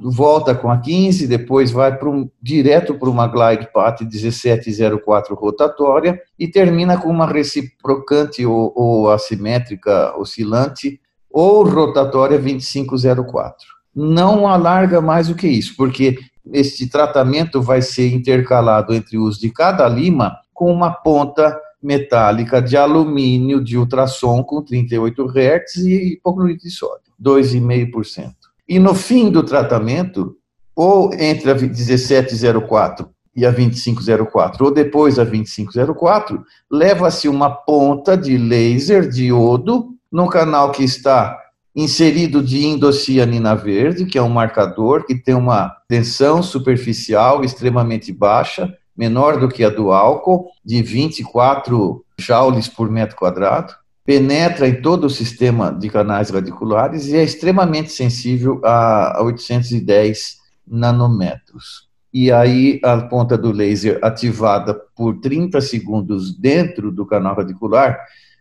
volta 0.00 0.54
com 0.54 0.70
a 0.70 0.78
15, 0.78 1.26
depois 1.26 1.70
vai 1.70 1.96
para 1.96 2.08
um, 2.08 2.28
direto 2.40 2.94
para 2.94 3.10
uma 3.10 3.26
glide 3.26 3.68
path 3.72 4.00
1704 4.00 5.34
rotatória 5.34 6.20
e 6.38 6.48
termina 6.48 6.96
com 6.96 7.08
uma 7.08 7.26
reciprocante 7.26 8.44
ou, 8.46 8.72
ou 8.74 9.10
assimétrica 9.10 10.16
oscilante 10.18 11.00
ou 11.30 11.62
rotatória 11.62 12.38
2504. 12.38 13.66
Não 13.94 14.48
alarga 14.48 15.00
mais 15.00 15.28
do 15.28 15.34
que 15.34 15.46
isso, 15.46 15.74
porque 15.76 16.18
este 16.52 16.88
tratamento 16.88 17.60
vai 17.60 17.82
ser 17.82 18.12
intercalado 18.12 18.94
entre 18.94 19.18
o 19.18 19.24
uso 19.24 19.40
de 19.40 19.50
cada 19.50 19.86
lima 19.88 20.38
com 20.54 20.72
uma 20.72 20.90
ponta 20.90 21.58
metálica 21.82 22.62
de 22.62 22.76
alumínio 22.76 23.62
de 23.62 23.76
ultrassom 23.76 24.42
com 24.42 24.62
38 24.62 25.26
Hz 25.26 25.76
e 25.76 26.12
hipoclorito 26.14 26.64
de 26.64 26.70
sódio, 26.70 27.12
2,5%. 27.22 28.45
E 28.68 28.78
no 28.78 28.94
fim 28.94 29.30
do 29.30 29.42
tratamento, 29.42 30.36
ou 30.74 31.12
entre 31.14 31.50
a 31.50 31.54
1704 31.54 33.08
e 33.34 33.46
a 33.46 33.50
2504, 33.50 34.64
ou 34.64 34.70
depois 34.72 35.16
da 35.16 35.24
2504, 35.24 36.42
leva-se 36.70 37.28
uma 37.28 37.50
ponta 37.50 38.16
de 38.16 38.36
laser 38.36 39.08
diodo 39.08 39.94
no 40.10 40.28
canal 40.28 40.72
que 40.72 40.82
está 40.82 41.38
inserido 41.74 42.42
de 42.42 42.64
indocianina 42.64 43.54
verde, 43.54 44.06
que 44.06 44.16
é 44.16 44.22
um 44.22 44.30
marcador 44.30 45.04
que 45.04 45.14
tem 45.14 45.34
uma 45.34 45.76
tensão 45.86 46.42
superficial 46.42 47.44
extremamente 47.44 48.10
baixa, 48.12 48.74
menor 48.96 49.38
do 49.38 49.48
que 49.48 49.62
a 49.62 49.68
do 49.68 49.92
álcool, 49.92 50.48
de 50.64 50.82
24 50.82 52.02
joules 52.18 52.66
por 52.66 52.90
metro 52.90 53.14
quadrado 53.14 53.74
penetra 54.06 54.68
em 54.68 54.80
todo 54.80 55.08
o 55.08 55.10
sistema 55.10 55.72
de 55.72 55.90
canais 55.90 56.30
radiculares 56.30 57.08
e 57.08 57.16
é 57.16 57.24
extremamente 57.24 57.90
sensível 57.90 58.60
a 58.64 59.20
810 59.20 60.36
nanômetros. 60.66 61.88
E 62.14 62.30
aí 62.30 62.80
a 62.84 62.96
ponta 62.98 63.36
do 63.36 63.50
laser 63.50 63.98
ativada 64.00 64.74
por 64.94 65.20
30 65.20 65.60
segundos 65.60 66.34
dentro 66.38 66.92
do 66.92 67.04
canal 67.04 67.34
radicular, 67.34 67.98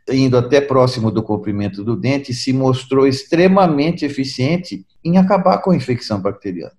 indo 0.07 0.37
até 0.37 0.61
próximo 0.61 1.09
do 1.09 1.23
comprimento 1.23 1.83
do 1.83 1.95
dente, 1.95 2.31
se 2.31 2.53
mostrou 2.53 3.07
extremamente 3.07 4.05
eficiente 4.05 4.85
em 5.03 5.17
acabar 5.17 5.57
com 5.57 5.71
a 5.71 5.75
infecção 5.75 6.21
bacteriana. 6.21 6.73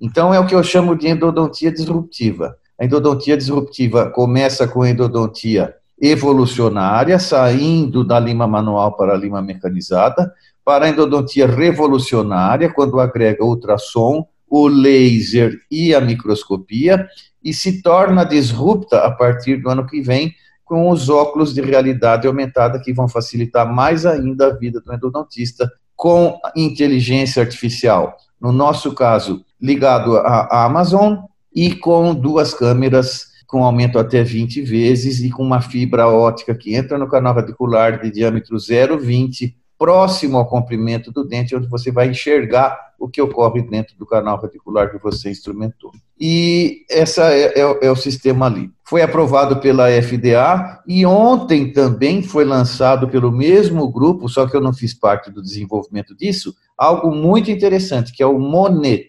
Então 0.00 0.32
é 0.32 0.38
o 0.38 0.46
que 0.46 0.54
eu 0.54 0.62
chamo 0.62 0.96
de 0.96 1.08
endodontia 1.08 1.72
disruptiva. 1.72 2.56
A 2.80 2.84
endodontia 2.84 3.36
disruptiva 3.36 4.08
começa 4.08 4.68
com 4.68 4.86
endodontia 4.86 5.74
evolucionária, 6.00 7.18
saindo 7.18 8.04
da 8.04 8.18
lima 8.18 8.46
manual 8.46 8.96
para 8.96 9.14
a 9.14 9.16
lima 9.16 9.42
mecanizada, 9.42 10.32
para 10.64 10.86
a 10.86 10.88
endodontia 10.88 11.46
revolucionária, 11.46 12.72
quando 12.72 13.00
agrega 13.00 13.44
ultrassom, 13.44 14.26
o 14.48 14.66
laser 14.66 15.58
e 15.70 15.94
a 15.94 16.00
microscopia, 16.00 17.06
e 17.42 17.52
se 17.52 17.82
torna 17.82 18.24
disrupta 18.24 18.98
a 18.98 19.10
partir 19.10 19.56
do 19.56 19.68
ano 19.68 19.86
que 19.86 20.00
vem 20.00 20.32
com 20.64 20.90
os 20.90 21.08
óculos 21.08 21.54
de 21.54 21.62
realidade 21.62 22.26
aumentada 22.26 22.80
que 22.80 22.92
vão 22.92 23.08
facilitar 23.08 23.66
mais 23.72 24.04
ainda 24.04 24.48
a 24.48 24.54
vida 24.54 24.80
do 24.80 24.92
endodontista 24.92 25.70
com 25.96 26.38
inteligência 26.54 27.42
artificial. 27.42 28.16
No 28.40 28.52
nosso 28.52 28.94
caso, 28.94 29.44
ligado 29.60 30.16
à 30.16 30.64
Amazon 30.64 31.16
e 31.54 31.74
com 31.74 32.14
duas 32.14 32.54
câmeras 32.54 33.27
com 33.48 33.64
aumento 33.64 33.98
até 33.98 34.22
20 34.22 34.60
vezes 34.60 35.20
e 35.20 35.30
com 35.30 35.42
uma 35.42 35.62
fibra 35.62 36.06
ótica 36.06 36.54
que 36.54 36.76
entra 36.76 36.98
no 36.98 37.08
canal 37.08 37.34
radicular 37.34 37.98
de 37.98 38.10
diâmetro 38.10 38.56
0,20, 38.56 39.54
próximo 39.78 40.36
ao 40.36 40.46
comprimento 40.46 41.10
do 41.10 41.24
dente, 41.24 41.56
onde 41.56 41.66
você 41.66 41.90
vai 41.90 42.10
enxergar 42.10 42.78
o 42.98 43.08
que 43.08 43.22
ocorre 43.22 43.62
dentro 43.62 43.96
do 43.96 44.04
canal 44.04 44.38
radicular 44.38 44.90
que 44.90 44.98
você 44.98 45.30
instrumentou. 45.30 45.92
E 46.20 46.84
essa 46.90 47.32
é, 47.32 47.58
é, 47.58 47.86
é 47.86 47.90
o 47.90 47.96
sistema 47.96 48.46
ali. 48.46 48.70
Foi 48.84 49.00
aprovado 49.00 49.60
pela 49.60 49.88
FDA 50.02 50.82
e 50.86 51.06
ontem 51.06 51.72
também 51.72 52.22
foi 52.22 52.44
lançado 52.44 53.08
pelo 53.08 53.32
mesmo 53.32 53.90
grupo, 53.90 54.28
só 54.28 54.46
que 54.46 54.54
eu 54.54 54.60
não 54.60 54.74
fiz 54.74 54.92
parte 54.92 55.30
do 55.30 55.40
desenvolvimento 55.40 56.14
disso, 56.14 56.54
algo 56.76 57.14
muito 57.14 57.50
interessante, 57.50 58.12
que 58.12 58.22
é 58.22 58.26
o 58.26 58.38
Monet 58.38 59.08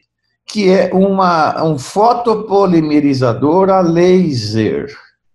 que 0.49 0.67
é 0.67 0.89
uma, 0.93 1.63
um 1.63 1.77
fotopolimerizador 1.77 3.69
a 3.69 3.81
laser. 3.81 4.91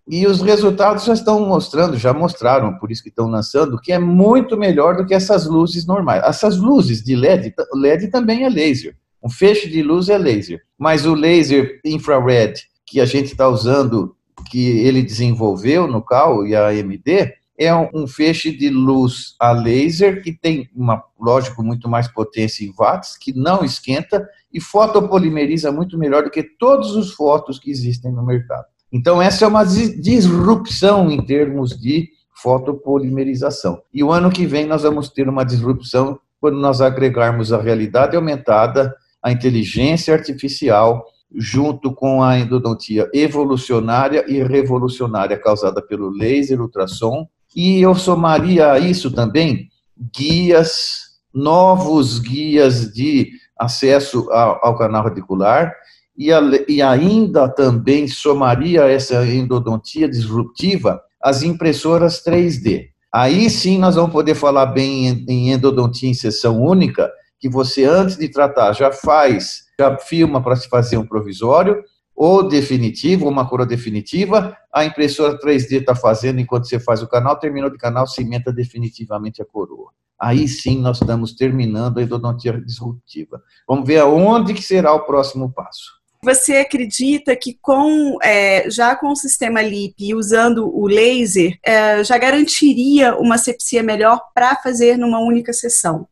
E 0.07 0.27
os 0.27 0.43
resultados 0.43 1.05
já 1.05 1.15
estão 1.15 1.41
mostrando, 1.47 1.97
já 1.97 2.13
mostraram, 2.13 2.77
por 2.79 2.91
isso 2.91 3.03
que 3.03 3.09
estão 3.09 3.29
lançando, 3.29 3.81
que 3.81 3.93
é 3.93 3.99
muito 3.99 4.57
melhor 4.57 4.97
do 4.97 5.07
que 5.07 5.15
essas 5.15 5.47
luzes 5.47 5.87
normais. 5.87 6.23
Essas 6.25 6.59
luzes 6.59 7.03
de 7.03 7.15
LED, 7.15 7.55
LED 7.75 8.09
também 8.09 8.45
é 8.45 8.51
laser. 8.51 8.97
Um 9.23 9.31
feixe 9.31 9.71
de 9.71 9.83
luz 9.83 10.09
é 10.09 10.19
laser. 10.19 10.61
Mas 10.77 11.07
o 11.07 11.15
laser 11.15 11.81
infrared 11.85 12.61
que 12.85 13.01
a 13.01 13.07
gente 13.07 13.27
está 13.27 13.49
usando, 13.49 14.15
que 14.51 14.69
ele 14.81 15.03
desenvolveu 15.03 15.87
no 15.87 16.03
CAL 16.03 16.47
e 16.47 16.55
a 16.55 16.69
AMD, 16.69 17.33
é 17.59 17.75
um 17.75 18.07
feixe 18.07 18.51
de 18.51 18.69
luz 18.69 19.35
a 19.41 19.53
laser 19.53 20.23
que 20.23 20.33
tem, 20.33 20.69
uma, 20.75 21.03
lógico, 21.19 21.63
muito 21.63 21.89
mais 21.89 22.09
potência 22.09 22.65
em 22.65 22.73
watts, 22.77 23.17
que 23.17 23.33
não 23.33 23.65
esquenta 23.65 24.29
e 24.53 24.61
fotopolimeriza 24.61 25.71
muito 25.71 25.97
melhor 25.97 26.25
do 26.25 26.31
que 26.31 26.43
todos 26.43 26.97
os 26.97 27.13
fotos 27.13 27.59
que 27.59 27.71
existem 27.71 28.13
no 28.13 28.25
mercado. 28.25 28.65
Então, 28.93 29.21
essa 29.21 29.45
é 29.45 29.49
uma 29.49 29.65
disrupção 29.65 31.11
em 31.11 31.25
termos 31.25 31.71
de 31.71 32.09
fotopolimerização. 32.35 33.81
E 33.93 34.03
o 34.03 34.13
ano 34.13 34.31
que 34.31 34.47
vem 34.47 34.67
nós 34.67 34.83
vamos 34.83 35.09
ter 35.09 35.29
uma 35.29 35.45
disrupção 35.45 36.19
quando 36.41 36.59
nós 36.59 36.81
agregarmos 36.81 37.53
a 37.53 37.61
realidade 37.61 38.17
aumentada, 38.17 38.95
a 39.23 39.33
inteligência 39.33 40.13
artificial, 40.13 41.05
junto 41.35 41.93
com 41.93 42.23
a 42.23 42.39
endodontia 42.39 43.09
evolucionária 43.13 44.25
e 44.29 44.43
revolucionária 44.43 45.39
causada 45.39 45.81
pelo 45.81 46.11
laser, 46.11 46.61
ultrassom 46.61 47.27
e 47.55 47.81
eu 47.81 47.95
somaria 47.95 48.73
a 48.73 48.79
isso 48.79 49.11
também 49.11 49.69
guias, 50.15 50.99
novos 51.33 52.19
guias 52.19 52.93
de 52.93 53.31
acesso 53.59 54.31
ao, 54.31 54.77
canal 54.77 55.05
radicular, 55.05 55.73
e, 56.17 56.33
a, 56.33 56.41
e 56.69 56.83
ainda 56.83 57.49
também 57.49 58.07
somaria 58.07 58.85
essa 58.85 59.25
endodontia 59.27 60.09
disruptiva 60.09 61.01
as 61.23 61.43
impressoras 61.43 62.23
3D. 62.23 62.89
Aí 63.13 63.49
sim 63.49 63.79
nós 63.79 63.95
vamos 63.95 64.13
poder 64.13 64.35
falar 64.35 64.67
bem 64.67 65.25
em 65.29 65.53
endodontia 65.53 66.09
em 66.09 66.15
sessão 66.15 66.61
única, 66.61 67.11
que 67.39 67.49
você 67.49 67.85
antes 67.85 68.17
de 68.17 68.29
tratar 68.29 68.73
já 68.73 68.93
faz, 68.93 69.65
já 69.79 69.97
filma 69.99 70.43
para 70.43 70.57
se 70.57 70.69
fazer 70.69 70.97
um 70.97 71.07
provisório, 71.07 71.83
ou 72.15 72.47
definitivo, 72.47 73.29
uma 73.29 73.49
coroa 73.49 73.67
definitiva, 73.67 74.57
a 74.73 74.85
impressora 74.85 75.39
3D 75.39 75.81
está 75.81 75.95
fazendo 75.95 76.41
enquanto 76.41 76.69
você 76.69 76.79
faz 76.79 77.03
o 77.03 77.09
canal, 77.09 77.39
terminou 77.39 77.71
de 77.71 77.79
canal, 77.79 78.07
cimenta 78.07 78.53
definitivamente 78.53 79.43
a 79.43 79.45
coroa. 79.45 79.91
Aí 80.21 80.47
sim 80.47 80.81
nós 80.81 81.01
estamos 81.01 81.35
terminando 81.35 81.99
a 81.99 82.03
endodontia 82.03 82.53
disruptiva. 82.61 83.43
Vamos 83.69 83.87
ver 83.87 83.99
aonde 83.99 84.55
que 84.55 84.63
será 84.63 84.95
o 84.95 85.05
próximo 85.05 85.53
passo. 85.53 86.05
Você 86.25 86.57
acredita 86.57 87.37
que 87.37 87.59
com 87.61 88.17
é, 88.23 88.71
já 88.71 88.97
com 88.97 89.09
o 89.09 89.17
sistema 89.17 89.61
LIP 89.61 90.09
e 90.09 90.15
usando 90.15 90.75
o 90.75 90.87
laser, 90.87 91.59
é, 91.63 92.03
já 92.03 92.17
garantiria 92.17 93.15
uma 93.17 93.37
sepsia 93.37 93.83
melhor 93.83 94.19
para 94.35 94.57
fazer 94.57 94.97
numa 94.97 95.19
única 95.19 95.53
sessão? 95.53 96.07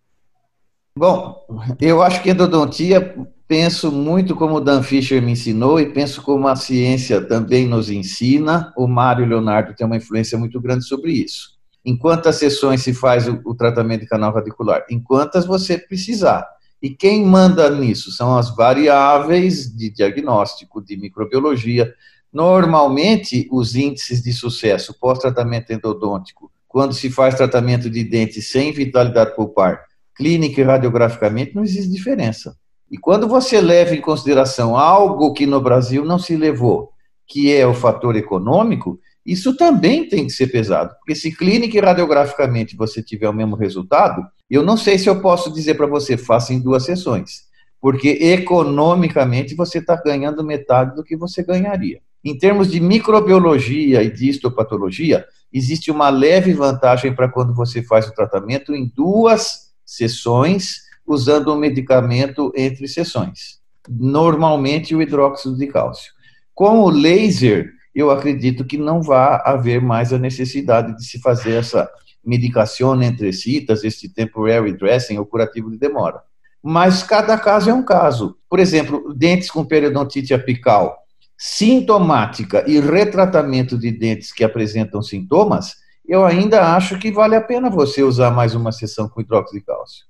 Bom, 0.94 1.46
eu 1.80 2.02
acho 2.02 2.22
que 2.22 2.30
endodontia 2.30 3.16
penso 3.52 3.92
muito 3.92 4.34
como 4.34 4.54
o 4.54 4.60
Dan 4.62 4.82
Fischer 4.82 5.20
me 5.20 5.32
ensinou 5.32 5.78
e 5.78 5.84
penso 5.84 6.22
como 6.22 6.48
a 6.48 6.56
ciência 6.56 7.20
também 7.20 7.68
nos 7.68 7.90
ensina. 7.90 8.72
O 8.74 8.86
Mário 8.88 9.26
Leonardo 9.26 9.74
tem 9.74 9.86
uma 9.86 9.98
influência 9.98 10.38
muito 10.38 10.58
grande 10.58 10.86
sobre 10.86 11.12
isso. 11.12 11.58
Em 11.84 11.94
quantas 11.94 12.36
sessões 12.36 12.80
se 12.80 12.94
faz 12.94 13.28
o, 13.28 13.42
o 13.44 13.54
tratamento 13.54 14.00
de 14.00 14.06
canal 14.06 14.32
radicular? 14.32 14.86
Em 14.88 14.98
quantas 14.98 15.44
você 15.44 15.76
precisar. 15.76 16.48
E 16.80 16.88
quem 16.88 17.26
manda 17.26 17.68
nisso 17.68 18.10
são 18.10 18.38
as 18.38 18.56
variáveis 18.56 19.70
de 19.70 19.90
diagnóstico, 19.90 20.80
de 20.80 20.96
microbiologia. 20.96 21.92
Normalmente, 22.32 23.46
os 23.52 23.76
índices 23.76 24.22
de 24.22 24.32
sucesso 24.32 24.98
pós-tratamento 24.98 25.74
endodôntico, 25.74 26.50
quando 26.66 26.94
se 26.94 27.10
faz 27.10 27.34
tratamento 27.34 27.90
de 27.90 28.02
dente 28.02 28.40
sem 28.40 28.72
vitalidade 28.72 29.36
pulpar, 29.36 29.84
clínica 30.16 30.58
e 30.58 30.64
radiograficamente, 30.64 31.54
não 31.54 31.62
existe 31.62 31.90
diferença. 31.92 32.56
E 32.92 32.98
quando 32.98 33.26
você 33.26 33.59
leva 33.59 33.94
em 33.94 34.02
consideração 34.02 34.76
algo 34.76 35.33
que 35.33 35.46
no 35.46 35.62
Brasil 35.62 36.05
não 36.05 36.18
se 36.18 36.37
levou, 36.37 36.90
que 37.26 37.50
é 37.50 37.66
o 37.66 37.72
fator 37.72 38.14
econômico, 38.16 39.00
isso 39.24 39.57
também 39.57 40.07
tem 40.07 40.26
que 40.26 40.33
ser 40.33 40.48
pesado. 40.48 40.94
Porque 40.98 41.14
se 41.14 41.35
clínica 41.35 41.78
e 41.78 41.81
radiograficamente 41.81 42.76
você 42.76 43.02
tiver 43.02 43.31
o 43.31 43.33
mesmo 43.33 43.57
resultado, 43.57 44.22
eu 44.50 44.62
não 44.62 44.76
sei 44.76 44.98
se 44.98 45.09
eu 45.09 45.22
posso 45.22 45.50
dizer 45.50 45.74
para 45.74 45.87
você, 45.87 46.18
faça 46.18 46.52
em 46.52 46.61
duas 46.61 46.85
sessões. 46.85 47.44
Porque 47.81 48.11
economicamente 48.11 49.55
você 49.55 49.78
está 49.78 49.96
ganhando 49.96 50.44
metade 50.44 50.94
do 50.94 51.02
que 51.02 51.16
você 51.16 51.42
ganharia. 51.42 52.00
Em 52.22 52.37
termos 52.37 52.70
de 52.70 52.78
microbiologia 52.78 54.02
e 54.02 54.12
de 54.12 54.28
histopatologia, 54.28 55.24
existe 55.50 55.90
uma 55.90 56.11
leve 56.11 56.52
vantagem 56.52 57.14
para 57.14 57.31
quando 57.31 57.55
você 57.55 57.83
faz 57.83 58.07
o 58.07 58.14
tratamento 58.14 58.74
em 58.74 58.87
duas 58.94 59.72
sessões 59.87 60.91
usando 61.06 61.52
um 61.52 61.56
medicamento 61.56 62.52
entre 62.56 62.86
sessões. 62.88 63.60
Normalmente 63.88 64.94
o 64.94 65.02
hidróxido 65.02 65.56
de 65.56 65.66
cálcio. 65.66 66.12
Com 66.54 66.80
o 66.80 66.90
laser, 66.90 67.72
eu 67.94 68.10
acredito 68.10 68.64
que 68.64 68.78
não 68.78 69.02
vai 69.02 69.40
haver 69.44 69.80
mais 69.80 70.12
a 70.12 70.18
necessidade 70.18 70.96
de 70.96 71.04
se 71.04 71.20
fazer 71.20 71.54
essa 71.54 71.88
medicação 72.24 73.00
entre 73.02 73.32
citas, 73.32 73.82
este 73.82 74.08
temporary 74.08 74.72
dressing 74.72 75.18
ou 75.18 75.26
curativo 75.26 75.70
de 75.70 75.78
demora. 75.78 76.22
Mas 76.62 77.02
cada 77.02 77.36
caso 77.36 77.70
é 77.70 77.74
um 77.74 77.84
caso. 77.84 78.36
Por 78.48 78.60
exemplo, 78.60 79.12
dentes 79.12 79.50
com 79.50 79.64
periodontite 79.64 80.32
apical 80.32 81.02
sintomática 81.44 82.64
e 82.68 82.78
retratamento 82.78 83.76
de 83.76 83.90
dentes 83.90 84.32
que 84.32 84.44
apresentam 84.44 85.02
sintomas, 85.02 85.74
eu 86.06 86.24
ainda 86.24 86.76
acho 86.76 86.96
que 87.00 87.10
vale 87.10 87.34
a 87.34 87.40
pena 87.40 87.68
você 87.68 88.00
usar 88.00 88.30
mais 88.30 88.54
uma 88.54 88.70
sessão 88.70 89.08
com 89.08 89.20
hidróxido 89.20 89.58
de 89.58 89.66
cálcio. 89.66 90.04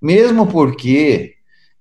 Mesmo 0.00 0.46
porque, 0.46 1.34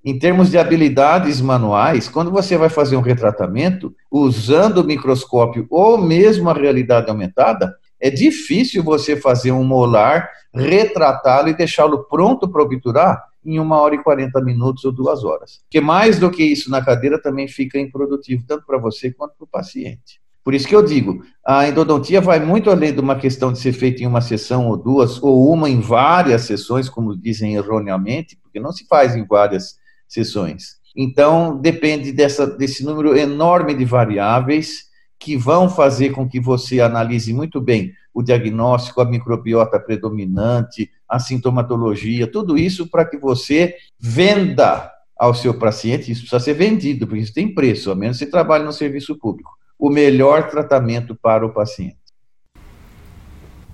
em 0.04 0.18
termos 0.18 0.50
de 0.50 0.58
habilidades 0.58 1.42
manuais, 1.42 2.08
quando 2.08 2.32
você 2.32 2.58
vai 2.58 2.70
fazer 2.70 2.96
um 2.96 3.02
retratamento, 3.02 3.94
usando 4.12 4.80
o 4.80 4.84
microscópio 4.84 5.68
ou 5.70 5.98
mesmo 5.98 6.50
a 6.50 6.54
realidade 6.54 7.10
aumentada, 7.10 7.76
é 8.00 8.10
difícil 8.10 8.84
você 8.84 9.16
fazer 9.16 9.52
um 9.52 9.64
molar, 9.64 10.30
retratá-lo 10.54 11.50
e 11.50 11.54
deixá-lo 11.54 12.04
pronto 12.04 12.48
para 12.48 12.62
obturar 12.62 13.24
em 13.44 13.60
uma 13.60 13.80
hora 13.80 13.96
e 13.96 14.04
40 14.04 14.42
minutos 14.42 14.84
ou 14.86 14.92
duas 14.92 15.24
horas. 15.24 15.62
Porque 15.64 15.80
mais 15.80 16.20
do 16.20 16.32
que 16.32 16.44
isso 16.44 16.70
na 16.70 16.84
cadeira 16.84 17.22
também 17.22 17.48
fica 17.48 17.80
improdutivo, 17.80 18.44
tanto 18.48 18.66
para 18.66 18.78
você 18.78 19.12
quanto 19.12 19.36
para 19.38 19.46
o 19.46 19.48
paciente. 19.48 20.20
Por 20.46 20.54
isso 20.54 20.68
que 20.68 20.76
eu 20.76 20.84
digo, 20.84 21.26
a 21.44 21.68
endodontia 21.68 22.22
vai 22.22 22.40
muito 22.40 22.70
além 22.70 22.94
de 22.94 23.00
uma 23.00 23.16
questão 23.16 23.52
de 23.52 23.58
ser 23.58 23.74
feita 23.74 24.04
em 24.04 24.06
uma 24.06 24.22
sessão 24.22 24.68
ou 24.68 24.78
duas, 24.78 25.22
ou 25.24 25.52
uma 25.52 25.68
em 25.68 25.80
várias 25.80 26.44
sessões, 26.44 26.88
como 26.88 27.18
dizem 27.18 27.56
erroneamente, 27.56 28.38
porque 28.44 28.60
não 28.60 28.72
se 28.72 28.86
faz 28.86 29.16
em 29.16 29.26
várias 29.26 29.80
sessões. 30.08 30.76
Então, 30.96 31.60
depende 31.60 32.12
dessa, 32.12 32.46
desse 32.46 32.86
número 32.86 33.18
enorme 33.18 33.74
de 33.74 33.86
variáveis 33.86 34.86
que 35.18 35.36
vão 35.36 35.68
fazer 35.68 36.12
com 36.12 36.30
que 36.30 36.40
você 36.40 36.80
analise 36.80 37.34
muito 37.34 37.60
bem 37.60 37.92
o 38.14 38.22
diagnóstico, 38.22 39.02
a 39.02 39.06
microbiota 39.06 39.80
predominante, 39.80 40.92
a 41.10 41.18
sintomatologia, 41.18 42.32
tudo 42.32 42.56
isso 42.56 42.88
para 42.88 43.04
que 43.04 43.18
você 43.18 43.74
venda 44.00 44.92
ao 45.18 45.34
seu 45.34 45.58
paciente, 45.58 46.12
isso 46.12 46.22
precisa 46.22 46.40
ser 46.40 46.54
vendido, 46.54 47.08
porque 47.08 47.24
isso 47.24 47.34
tem 47.34 47.52
preço, 47.52 47.90
a 47.90 47.96
menos 47.96 48.20
que 48.20 48.26
você 48.26 48.30
trabalhe 48.30 48.64
no 48.64 48.72
serviço 48.72 49.18
público 49.18 49.50
o 49.86 49.90
melhor 49.90 50.50
tratamento 50.50 51.14
para 51.14 51.46
o 51.46 51.54
paciente. 51.54 51.98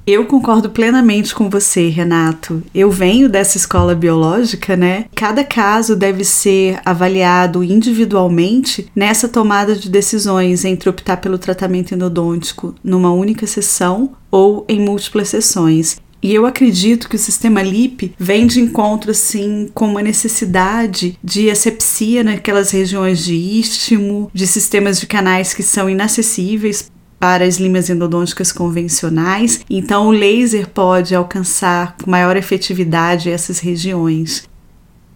Eu 0.05 0.26
concordo 0.26 0.70
plenamente 0.70 1.34
com 1.34 1.49
você, 1.49 1.88
Renato. 1.88 2.62
Eu 2.76 2.91
venho 2.91 3.30
dessa 3.30 3.55
escola 3.55 3.95
biológica, 3.95 4.76
né? 4.76 5.05
Cada 5.16 5.41
caso 5.43 5.95
deve 5.95 6.26
ser 6.26 6.82
avaliado 6.84 7.64
individualmente 7.64 8.91
nessa 8.93 9.30
tomada 9.30 9.74
de 9.74 9.89
decisões 9.89 10.66
entre 10.66 10.89
optar 10.89 11.18
pelo 11.18 11.38
tratamento 11.38 11.93
endodôntico 11.93 12.76
numa 12.84 13.14
única 13.14 13.47
sessão 13.47 14.12
ou 14.30 14.66
em 14.68 14.82
múltiplas 14.82 15.30
sessões. 15.30 16.01
E 16.22 16.34
eu 16.34 16.45
acredito 16.45 17.09
que 17.09 17.15
o 17.15 17.19
sistema 17.19 17.63
LIP 17.63 18.13
vem 18.17 18.45
de 18.45 18.61
encontro 18.61 19.09
assim 19.09 19.69
com 19.74 19.88
uma 19.88 20.03
necessidade 20.03 21.17
de 21.24 21.49
asepsia 21.49 22.24
naquelas 22.24 22.69
regiões 22.69 23.26
de 23.26 23.34
istmo, 23.34 24.30
de 24.32 24.45
sistemas 24.45 24.99
de 24.99 25.07
canais 25.07 25.53
que 25.53 25.63
são 25.63 25.89
inacessíveis 25.89 26.91
para 27.19 27.45
as 27.45 27.57
limas 27.57 27.89
endodônticas 27.89 28.51
convencionais. 28.51 29.61
Então 29.69 30.07
o 30.07 30.11
laser 30.11 30.67
pode 30.69 31.15
alcançar 31.15 31.95
com 31.97 32.09
maior 32.09 32.38
efetividade 32.38 33.30
essas 33.30 33.59
regiões. 33.59 34.49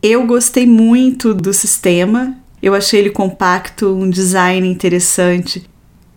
Eu 0.02 0.26
gostei 0.26 0.68
muito 0.68 1.34
do 1.34 1.52
sistema, 1.52 2.38
eu 2.62 2.76
achei 2.76 3.00
ele 3.00 3.10
compacto, 3.10 3.88
um 3.96 4.10
design 4.10 4.68
interessante. 4.68 5.68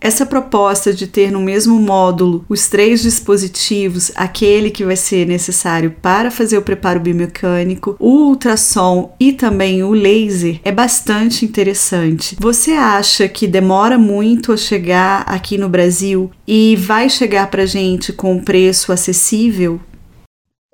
Essa 0.01 0.25
proposta 0.25 0.93
de 0.93 1.07
ter 1.07 1.29
no 1.29 1.41
mesmo 1.41 1.77
módulo 1.77 2.45
os 2.47 2.67
três 2.67 3.01
dispositivos, 3.01 4.11
aquele 4.15 4.71
que 4.71 4.85
vai 4.85 4.95
ser 4.95 5.27
necessário 5.27 5.93
para 6.01 6.31
fazer 6.31 6.57
o 6.57 6.61
preparo 6.61 7.01
biomecânico, 7.01 7.95
o 7.99 8.29
ultrassom 8.29 9.13
e 9.19 9.33
também 9.33 9.83
o 9.83 9.91
laser, 9.91 10.61
é 10.63 10.71
bastante 10.71 11.43
interessante. 11.43 12.37
Você 12.39 12.71
acha 12.71 13.27
que 13.27 13.45
demora 13.45 13.97
muito 13.97 14.53
a 14.53 14.57
chegar 14.57 15.23
aqui 15.27 15.57
no 15.57 15.67
Brasil 15.67 16.31
e 16.47 16.77
vai 16.77 17.09
chegar 17.09 17.51
para 17.51 17.65
gente 17.65 18.13
com 18.13 18.33
um 18.33 18.43
preço 18.43 18.93
acessível? 18.93 19.81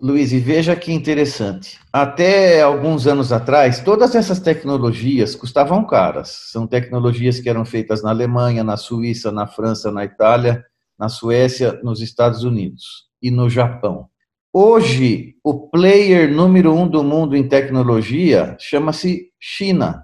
Luiz, 0.01 0.33
e 0.33 0.39
veja 0.39 0.75
que 0.75 0.91
interessante. 0.91 1.79
Até 1.91 2.61
alguns 2.61 3.07
anos 3.07 3.31
atrás, 3.31 3.79
todas 3.79 4.13
essas 4.13 4.41
tecnologias 4.41 5.35
custavam 5.35 5.85
caras. 5.87 6.49
São 6.51 6.67
tecnologias 6.67 7.39
que 7.39 7.49
eram 7.49 7.63
feitas 7.63 8.03
na 8.03 8.09
Alemanha, 8.09 8.61
na 8.61 8.75
Suíça, 8.75 9.31
na 9.31 9.47
França, 9.47 9.89
na 9.91 10.03
Itália, 10.03 10.65
na 10.99 11.07
Suécia, 11.07 11.79
nos 11.81 12.01
Estados 12.01 12.43
Unidos 12.43 13.05
e 13.21 13.31
no 13.31 13.49
Japão. 13.49 14.09
Hoje, 14.51 15.35
o 15.41 15.69
player 15.69 16.29
número 16.29 16.73
um 16.73 16.87
do 16.87 17.01
mundo 17.01 17.35
em 17.35 17.47
tecnologia 17.47 18.57
chama-se 18.59 19.29
China. 19.39 20.03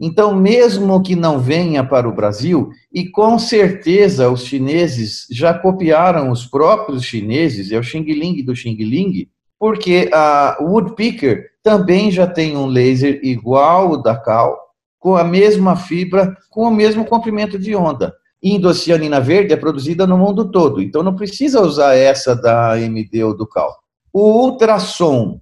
Então, 0.00 0.34
mesmo 0.34 1.02
que 1.02 1.16
não 1.16 1.40
venha 1.40 1.82
para 1.82 2.08
o 2.08 2.14
Brasil, 2.14 2.70
e 2.92 3.08
com 3.10 3.36
certeza 3.38 4.30
os 4.30 4.44
chineses 4.44 5.26
já 5.30 5.52
copiaram 5.52 6.30
os 6.30 6.46
próprios 6.46 7.02
chineses, 7.02 7.72
é 7.72 7.78
o 7.78 7.82
Xing 7.82 8.04
Ling 8.04 8.44
do 8.44 8.54
Xing 8.54 8.76
Ling, 8.76 9.28
porque 9.58 10.08
a 10.12 10.56
Woodpecker 10.60 11.46
também 11.62 12.12
já 12.12 12.26
tem 12.28 12.56
um 12.56 12.66
laser 12.66 13.18
igual 13.24 13.90
o 13.90 13.96
da 13.96 14.16
Cal, 14.16 14.56
com 15.00 15.16
a 15.16 15.24
mesma 15.24 15.74
fibra, 15.74 16.36
com 16.48 16.62
o 16.62 16.70
mesmo 16.70 17.04
comprimento 17.04 17.58
de 17.58 17.74
onda. 17.74 18.14
Indocianina 18.40 19.20
verde 19.20 19.52
é 19.52 19.56
produzida 19.56 20.06
no 20.06 20.16
mundo 20.16 20.48
todo, 20.50 20.80
então 20.80 21.02
não 21.02 21.16
precisa 21.16 21.60
usar 21.60 21.96
essa 21.96 22.36
da 22.36 22.74
AMD 22.74 23.24
ou 23.24 23.36
do 23.36 23.48
Cal. 23.48 23.76
O 24.12 24.44
ultrassom, 24.44 25.40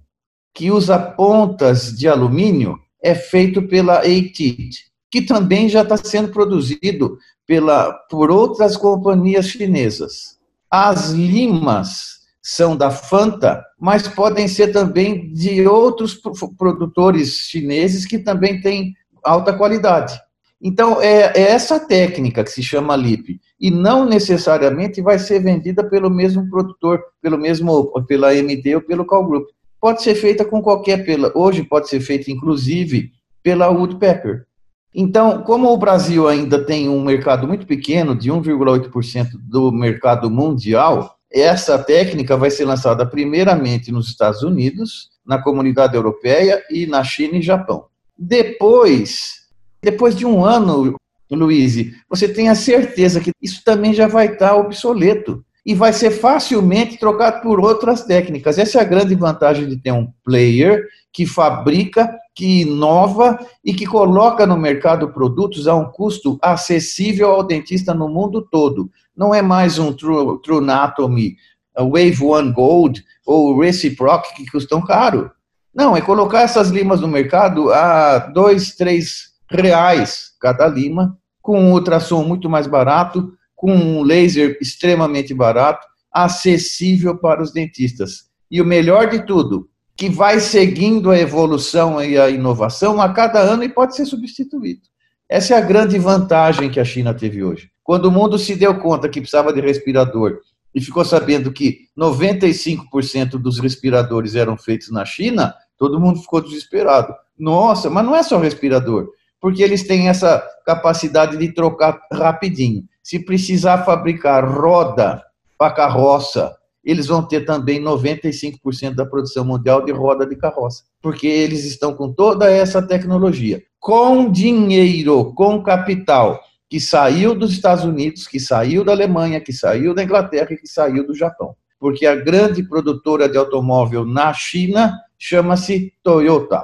que 0.51 0.71
usa 0.71 0.97
pontas 0.97 1.95
de 1.95 2.07
alumínio, 2.07 2.79
é 3.01 3.13
feito 3.15 3.61
pela 3.61 3.99
ATIT, 3.99 4.85
que 5.09 5.21
também 5.21 5.69
já 5.69 5.81
está 5.81 5.97
sendo 5.97 6.31
produzido 6.31 7.17
pela, 7.45 7.93
por 8.09 8.29
outras 8.29 8.75
companhias 8.75 9.47
chinesas. 9.47 10.37
As 10.69 11.11
limas 11.11 12.17
são 12.41 12.75
da 12.75 12.91
Fanta, 12.91 13.63
mas 13.79 14.07
podem 14.07 14.47
ser 14.47 14.69
também 14.69 15.31
de 15.33 15.67
outros 15.67 16.19
produtores 16.57 17.33
chineses 17.49 18.05
que 18.05 18.19
também 18.19 18.61
têm 18.61 18.93
alta 19.23 19.53
qualidade. 19.53 20.19
Então, 20.61 21.01
é, 21.01 21.33
é, 21.35 21.51
essa 21.51 21.79
técnica 21.79 22.43
que 22.43 22.51
se 22.51 22.63
chama 22.63 22.95
LIP, 22.95 23.39
e 23.59 23.69
não 23.69 24.05
necessariamente 24.05 25.01
vai 25.01 25.19
ser 25.19 25.39
vendida 25.39 25.87
pelo 25.87 26.09
mesmo 26.09 26.49
produtor, 26.49 26.99
pelo 27.21 27.37
mesmo, 27.37 27.91
pela 28.07 28.29
AMD 28.29 28.75
ou 28.75 28.81
pelo 28.81 29.05
Call 29.05 29.27
Group 29.27 29.47
pode 29.79 30.01
ser 30.01 30.15
feita 30.15 30.43
com 30.43 30.61
qualquer 30.61 31.05
pela 31.05 31.31
hoje 31.35 31.63
pode 31.63 31.89
ser 31.89 31.99
feita 31.99 32.31
inclusive 32.31 33.11
pela 33.43 33.69
Woodpecker. 33.69 34.45
Então, 34.93 35.43
como 35.43 35.71
o 35.71 35.77
Brasil 35.77 36.27
ainda 36.27 36.63
tem 36.63 36.89
um 36.89 37.03
mercado 37.03 37.47
muito 37.47 37.67
pequeno, 37.67 38.15
de 38.15 38.31
1,8% 38.31 39.29
do 39.47 39.71
mercado 39.71 40.29
mundial, 40.29 41.17
essa 41.31 41.77
técnica 41.77 42.35
vai 42.35 42.49
ser 42.49 42.65
lançada 42.65 43.05
primeiramente 43.05 43.91
nos 43.91 44.07
Estados 44.07 44.41
Unidos, 44.41 45.09
na 45.25 45.41
comunidade 45.41 45.95
europeia 45.95 46.63
e 46.71 46.87
na 46.87 47.03
China 47.03 47.37
e 47.37 47.41
Japão. 47.41 47.85
Depois, 48.17 49.47
depois 49.81 50.15
de 50.15 50.25
um 50.25 50.43
ano, 50.43 50.95
Luiz, 51.29 51.75
você 52.09 52.27
tem 52.27 52.49
a 52.49 52.55
certeza 52.55 53.19
que 53.19 53.31
isso 53.41 53.61
também 53.63 53.93
já 53.93 54.07
vai 54.07 54.33
estar 54.33 54.55
obsoleto 54.55 55.45
e 55.67 55.75
vai 55.75 55.91
ser 55.91 56.11
facilmente 56.11 56.97
trocado 56.97 57.41
por 57.41 57.59
outras 57.59 58.05
técnicas. 58.05 58.57
Essa 58.57 58.77
é 58.77 58.81
a 58.81 58.85
grande 58.85 59.13
vantagem 59.15 59.67
de 59.67 59.75
ter 59.75 59.91
um 59.91 60.07
player 60.23 60.87
que 61.11 61.25
fabrica, 61.25 62.17
que 62.33 62.61
inova 62.61 63.37
e 63.65 63.73
que 63.73 63.85
coloca 63.85 64.47
no 64.47 64.55
mercado 64.55 65.09
produtos 65.09 65.67
a 65.67 65.75
um 65.75 65.83
custo 65.83 66.39
acessível 66.41 67.31
ao 67.31 67.43
dentista 67.43 67.93
no 67.93 68.07
mundo 68.07 68.47
todo. 68.49 68.89
Não 69.13 69.35
é 69.35 69.41
mais 69.41 69.77
um 69.77 69.91
True, 69.91 70.41
True 70.41 70.59
Anatomy, 70.59 71.35
Wave 71.77 72.23
One 72.23 72.53
Gold 72.53 73.03
ou 73.25 73.59
Reciproc 73.59 74.23
que 74.37 74.49
custam 74.49 74.81
caro. 74.81 75.29
Não, 75.75 75.97
é 75.97 76.01
colocar 76.01 76.43
essas 76.43 76.69
limas 76.69 77.01
no 77.01 77.09
mercado 77.09 77.73
a 77.73 78.19
dois, 78.19 78.73
três 78.73 79.33
reais 79.51 80.31
cada 80.39 80.65
lima, 80.65 81.17
com 81.41 81.59
um 81.59 81.73
ultrassom 81.73 82.23
muito 82.23 82.49
mais 82.49 82.67
barato, 82.67 83.33
com 83.57 83.73
um 83.73 84.03
laser 84.03 84.55
extremamente 84.61 85.33
barato, 85.33 85.85
acessível 86.13 87.17
para 87.17 87.41
os 87.41 87.51
dentistas. 87.51 88.27
E 88.49 88.61
o 88.61 88.65
melhor 88.65 89.09
de 89.09 89.25
tudo, 89.25 89.67
que 89.95 90.07
vai 90.09 90.39
seguindo 90.39 91.09
a 91.09 91.17
evolução 91.17 92.01
e 92.01 92.19
a 92.19 92.29
inovação 92.29 93.01
a 93.01 93.11
cada 93.11 93.39
ano 93.39 93.63
e 93.63 93.69
pode 93.69 93.95
ser 93.95 94.05
substituído. 94.05 94.81
Essa 95.27 95.55
é 95.55 95.57
a 95.57 95.61
grande 95.61 95.97
vantagem 95.97 96.69
que 96.69 96.79
a 96.79 96.85
China 96.85 97.15
teve 97.15 97.43
hoje. 97.43 97.71
Quando 97.83 98.05
o 98.05 98.11
mundo 98.11 98.37
se 98.37 98.55
deu 98.55 98.79
conta 98.79 99.09
que 99.09 99.19
precisava 99.19 99.51
de 99.51 99.59
respirador 99.59 100.39
e 100.73 100.79
ficou 100.79 101.03
sabendo 101.03 101.51
que 101.51 101.87
95% 101.97 103.31
dos 103.39 103.59
respiradores 103.59 104.35
eram 104.35 104.55
feitos 104.55 104.91
na 104.91 105.03
China, 105.03 105.53
todo 105.77 105.99
mundo 105.99 106.21
ficou 106.21 106.41
desesperado. 106.41 107.11
Nossa, 107.37 107.89
mas 107.89 108.05
não 108.05 108.15
é 108.15 108.21
só 108.21 108.37
respirador, 108.37 109.09
porque 109.41 109.63
eles 109.63 109.87
têm 109.87 110.09
essa 110.09 110.47
capacidade 110.63 111.37
de 111.37 111.51
trocar 111.51 111.99
rapidinho. 112.11 112.83
Se 113.07 113.19
precisar 113.19 113.85
fabricar 113.85 114.43
roda 114.45 115.23
para 115.57 115.71
carroça, 115.71 116.53
eles 116.83 117.07
vão 117.07 117.25
ter 117.25 117.45
também 117.45 117.81
95% 117.81 118.95
da 118.95 119.05
produção 119.05 119.45
mundial 119.45 119.81
de 119.81 119.93
roda 119.93 120.27
de 120.27 120.35
carroça, 120.35 120.83
porque 121.01 121.25
eles 121.25 121.63
estão 121.63 121.93
com 121.93 122.11
toda 122.11 122.51
essa 122.51 122.85
tecnologia, 122.85 123.63
com 123.79 124.29
dinheiro, 124.29 125.33
com 125.35 125.63
capital 125.63 126.37
que 126.69 126.81
saiu 126.81 127.33
dos 127.33 127.53
Estados 127.53 127.85
Unidos, 127.85 128.27
que 128.27 128.41
saiu 128.41 128.83
da 128.83 128.91
Alemanha, 128.91 129.39
que 129.39 129.53
saiu 129.53 129.93
da 129.93 130.03
Inglaterra 130.03 130.49
e 130.51 130.57
que 130.57 130.67
saiu 130.67 131.07
do 131.07 131.15
Japão. 131.15 131.55
Porque 131.79 132.05
a 132.05 132.13
grande 132.13 132.61
produtora 132.61 133.29
de 133.29 133.37
automóvel 133.37 134.03
na 134.03 134.33
China 134.33 134.99
chama-se 135.17 135.93
Toyota. 136.03 136.61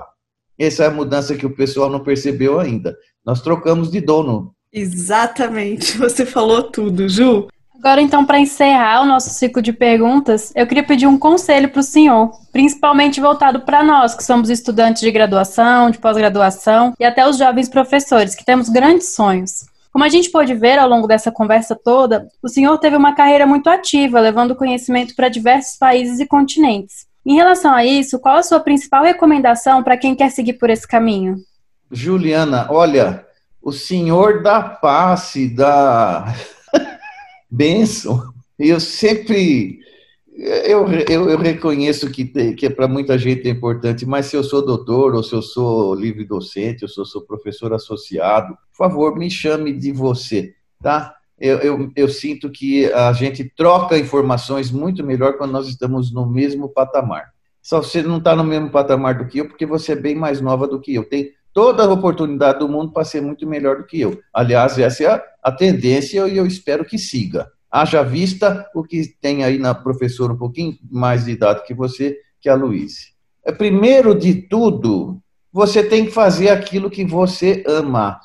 Essa 0.60 0.84
é 0.84 0.88
a 0.88 0.92
mudança 0.92 1.38
que 1.38 1.46
o 1.46 1.56
pessoal 1.56 1.90
não 1.90 2.02
percebeu 2.02 2.60
ainda. 2.60 2.98
Nós 3.26 3.42
trocamos 3.42 3.90
de 3.90 4.02
dono 4.02 4.54
Exatamente, 4.74 5.96
você 6.00 6.26
falou 6.26 6.64
tudo, 6.64 7.08
Ju. 7.08 7.48
Agora, 7.76 8.02
então, 8.02 8.26
para 8.26 8.40
encerrar 8.40 9.02
o 9.02 9.06
nosso 9.06 9.30
ciclo 9.30 9.62
de 9.62 9.74
perguntas, 9.74 10.54
eu 10.56 10.66
queria 10.66 10.86
pedir 10.86 11.06
um 11.06 11.20
conselho 11.20 11.70
para 11.70 11.82
o 11.82 11.84
senhor, 11.84 12.32
principalmente 12.50 13.20
voltado 13.20 13.60
para 13.60 13.84
nós, 13.84 14.16
que 14.16 14.24
somos 14.24 14.50
estudantes 14.50 15.02
de 15.02 15.12
graduação, 15.12 15.92
de 15.92 15.98
pós-graduação 15.98 16.94
e 16.98 17.04
até 17.04 17.28
os 17.28 17.38
jovens 17.38 17.68
professores, 17.68 18.36
que 18.36 18.46
temos 18.46 18.70
grandes 18.70 19.14
sonhos. 19.14 19.66
Como 19.92 20.06
a 20.06 20.10
gente 20.10 20.32
pôde 20.32 20.54
ver 20.56 20.80
ao 20.80 20.88
longo 20.88 21.08
dessa 21.08 21.30
conversa 21.30 21.76
toda, 21.76 22.28
o 22.42 22.48
senhor 22.48 22.78
teve 22.78 22.96
uma 22.96 23.14
carreira 23.14 23.46
muito 23.46 23.70
ativa, 23.70 24.20
levando 24.20 24.56
conhecimento 24.56 25.14
para 25.14 25.28
diversos 25.28 25.78
países 25.78 26.22
e 26.22 26.26
continentes. 26.26 27.06
Em 27.26 27.36
relação 27.36 27.74
a 27.74 27.86
isso, 27.86 28.18
qual 28.18 28.38
a 28.38 28.44
sua 28.44 28.62
principal 28.62 29.04
recomendação 29.04 29.84
para 29.84 29.98
quem 29.98 30.16
quer 30.16 30.32
seguir 30.32 30.54
por 30.54 30.70
esse 30.70 30.88
caminho? 30.88 31.36
Juliana, 31.92 32.68
olha, 32.70 33.26
o 33.64 33.72
Senhor 33.72 34.44
da 34.44 34.62
paz 34.62 35.36
e 35.36 35.48
da 35.48 36.36
bênção. 37.50 38.34
Eu 38.60 38.80
sempre 38.80 39.80
eu, 40.36 40.88
eu, 41.08 41.30
eu, 41.30 41.38
reconheço 41.38 42.10
que, 42.10 42.26
que 42.54 42.70
para 42.70 42.88
muita 42.88 43.18
gente 43.18 43.48
é 43.48 43.52
importante, 43.52 44.06
mas 44.06 44.26
se 44.26 44.36
eu 44.36 44.44
sou 44.44 44.66
doutor, 44.66 45.14
ou 45.14 45.24
se 45.24 45.34
eu 45.34 45.42
sou 45.42 45.94
livre 45.94 46.26
docente, 46.26 46.84
ou 46.84 46.90
se 46.90 47.00
eu 47.00 47.06
sou 47.06 47.22
professor 47.22 47.72
associado, 47.72 48.58
por 48.72 48.78
favor, 48.78 49.16
me 49.16 49.30
chame 49.30 49.72
de 49.72 49.92
você, 49.92 50.56
tá? 50.82 51.16
Eu, 51.40 51.60
eu, 51.60 51.92
eu 51.96 52.10
sinto 52.10 52.50
que 52.50 52.92
a 52.94 53.14
gente 53.14 53.44
troca 53.56 53.98
informações 53.98 54.72
muito 54.72 55.04
melhor 55.04 55.38
quando 55.38 55.52
nós 55.52 55.68
estamos 55.68 56.12
no 56.12 56.26
mesmo 56.26 56.68
patamar. 56.68 57.32
Só 57.62 57.82
você 57.82 58.02
não 58.02 58.18
está 58.18 58.36
no 58.36 58.44
mesmo 58.44 58.70
patamar 58.72 59.18
do 59.18 59.28
que 59.28 59.38
eu, 59.38 59.48
porque 59.48 59.66
você 59.66 59.94
é 59.94 59.96
bem 59.96 60.16
mais 60.16 60.42
nova 60.42 60.68
do 60.68 60.80
que 60.80 60.96
eu. 60.96 61.04
Tem 61.04 61.32
toda 61.54 61.84
a 61.84 61.92
oportunidade 61.92 62.60
do 62.60 62.68
mundo 62.68 62.92
para 62.92 63.06
ser 63.06 63.22
muito 63.22 63.48
melhor 63.48 63.78
do 63.78 63.86
que 63.86 64.02
eu. 64.02 64.20
Aliás, 64.34 64.78
essa 64.80 65.04
é 65.04 65.24
a, 65.42 65.52
tendência 65.52 66.28
e 66.28 66.38
eu 66.38 66.46
espero 66.46 66.84
que 66.84 66.98
siga. 66.98 67.48
Haja 67.72 68.04
vista 68.04 68.68
o 68.74 68.84
que 68.84 69.08
tem 69.22 69.44
aí 69.44 69.58
na 69.58 69.74
professora 69.74 70.34
um 70.34 70.38
pouquinho 70.38 70.78
mais 70.92 71.26
de 71.26 71.32
idade 71.32 71.64
que 71.66 71.74
você, 71.74 72.18
que 72.42 72.50
a 72.50 72.56
Luíse. 72.56 73.14
É, 73.46 73.52
primeiro 73.52 74.16
de 74.16 74.34
tudo, 74.34 75.22
você 75.52 75.84
tem 75.84 76.06
que 76.06 76.12
fazer 76.12 76.50
aquilo 76.50 76.90
que 76.90 77.06
você 77.06 77.64
ama. 77.68 78.20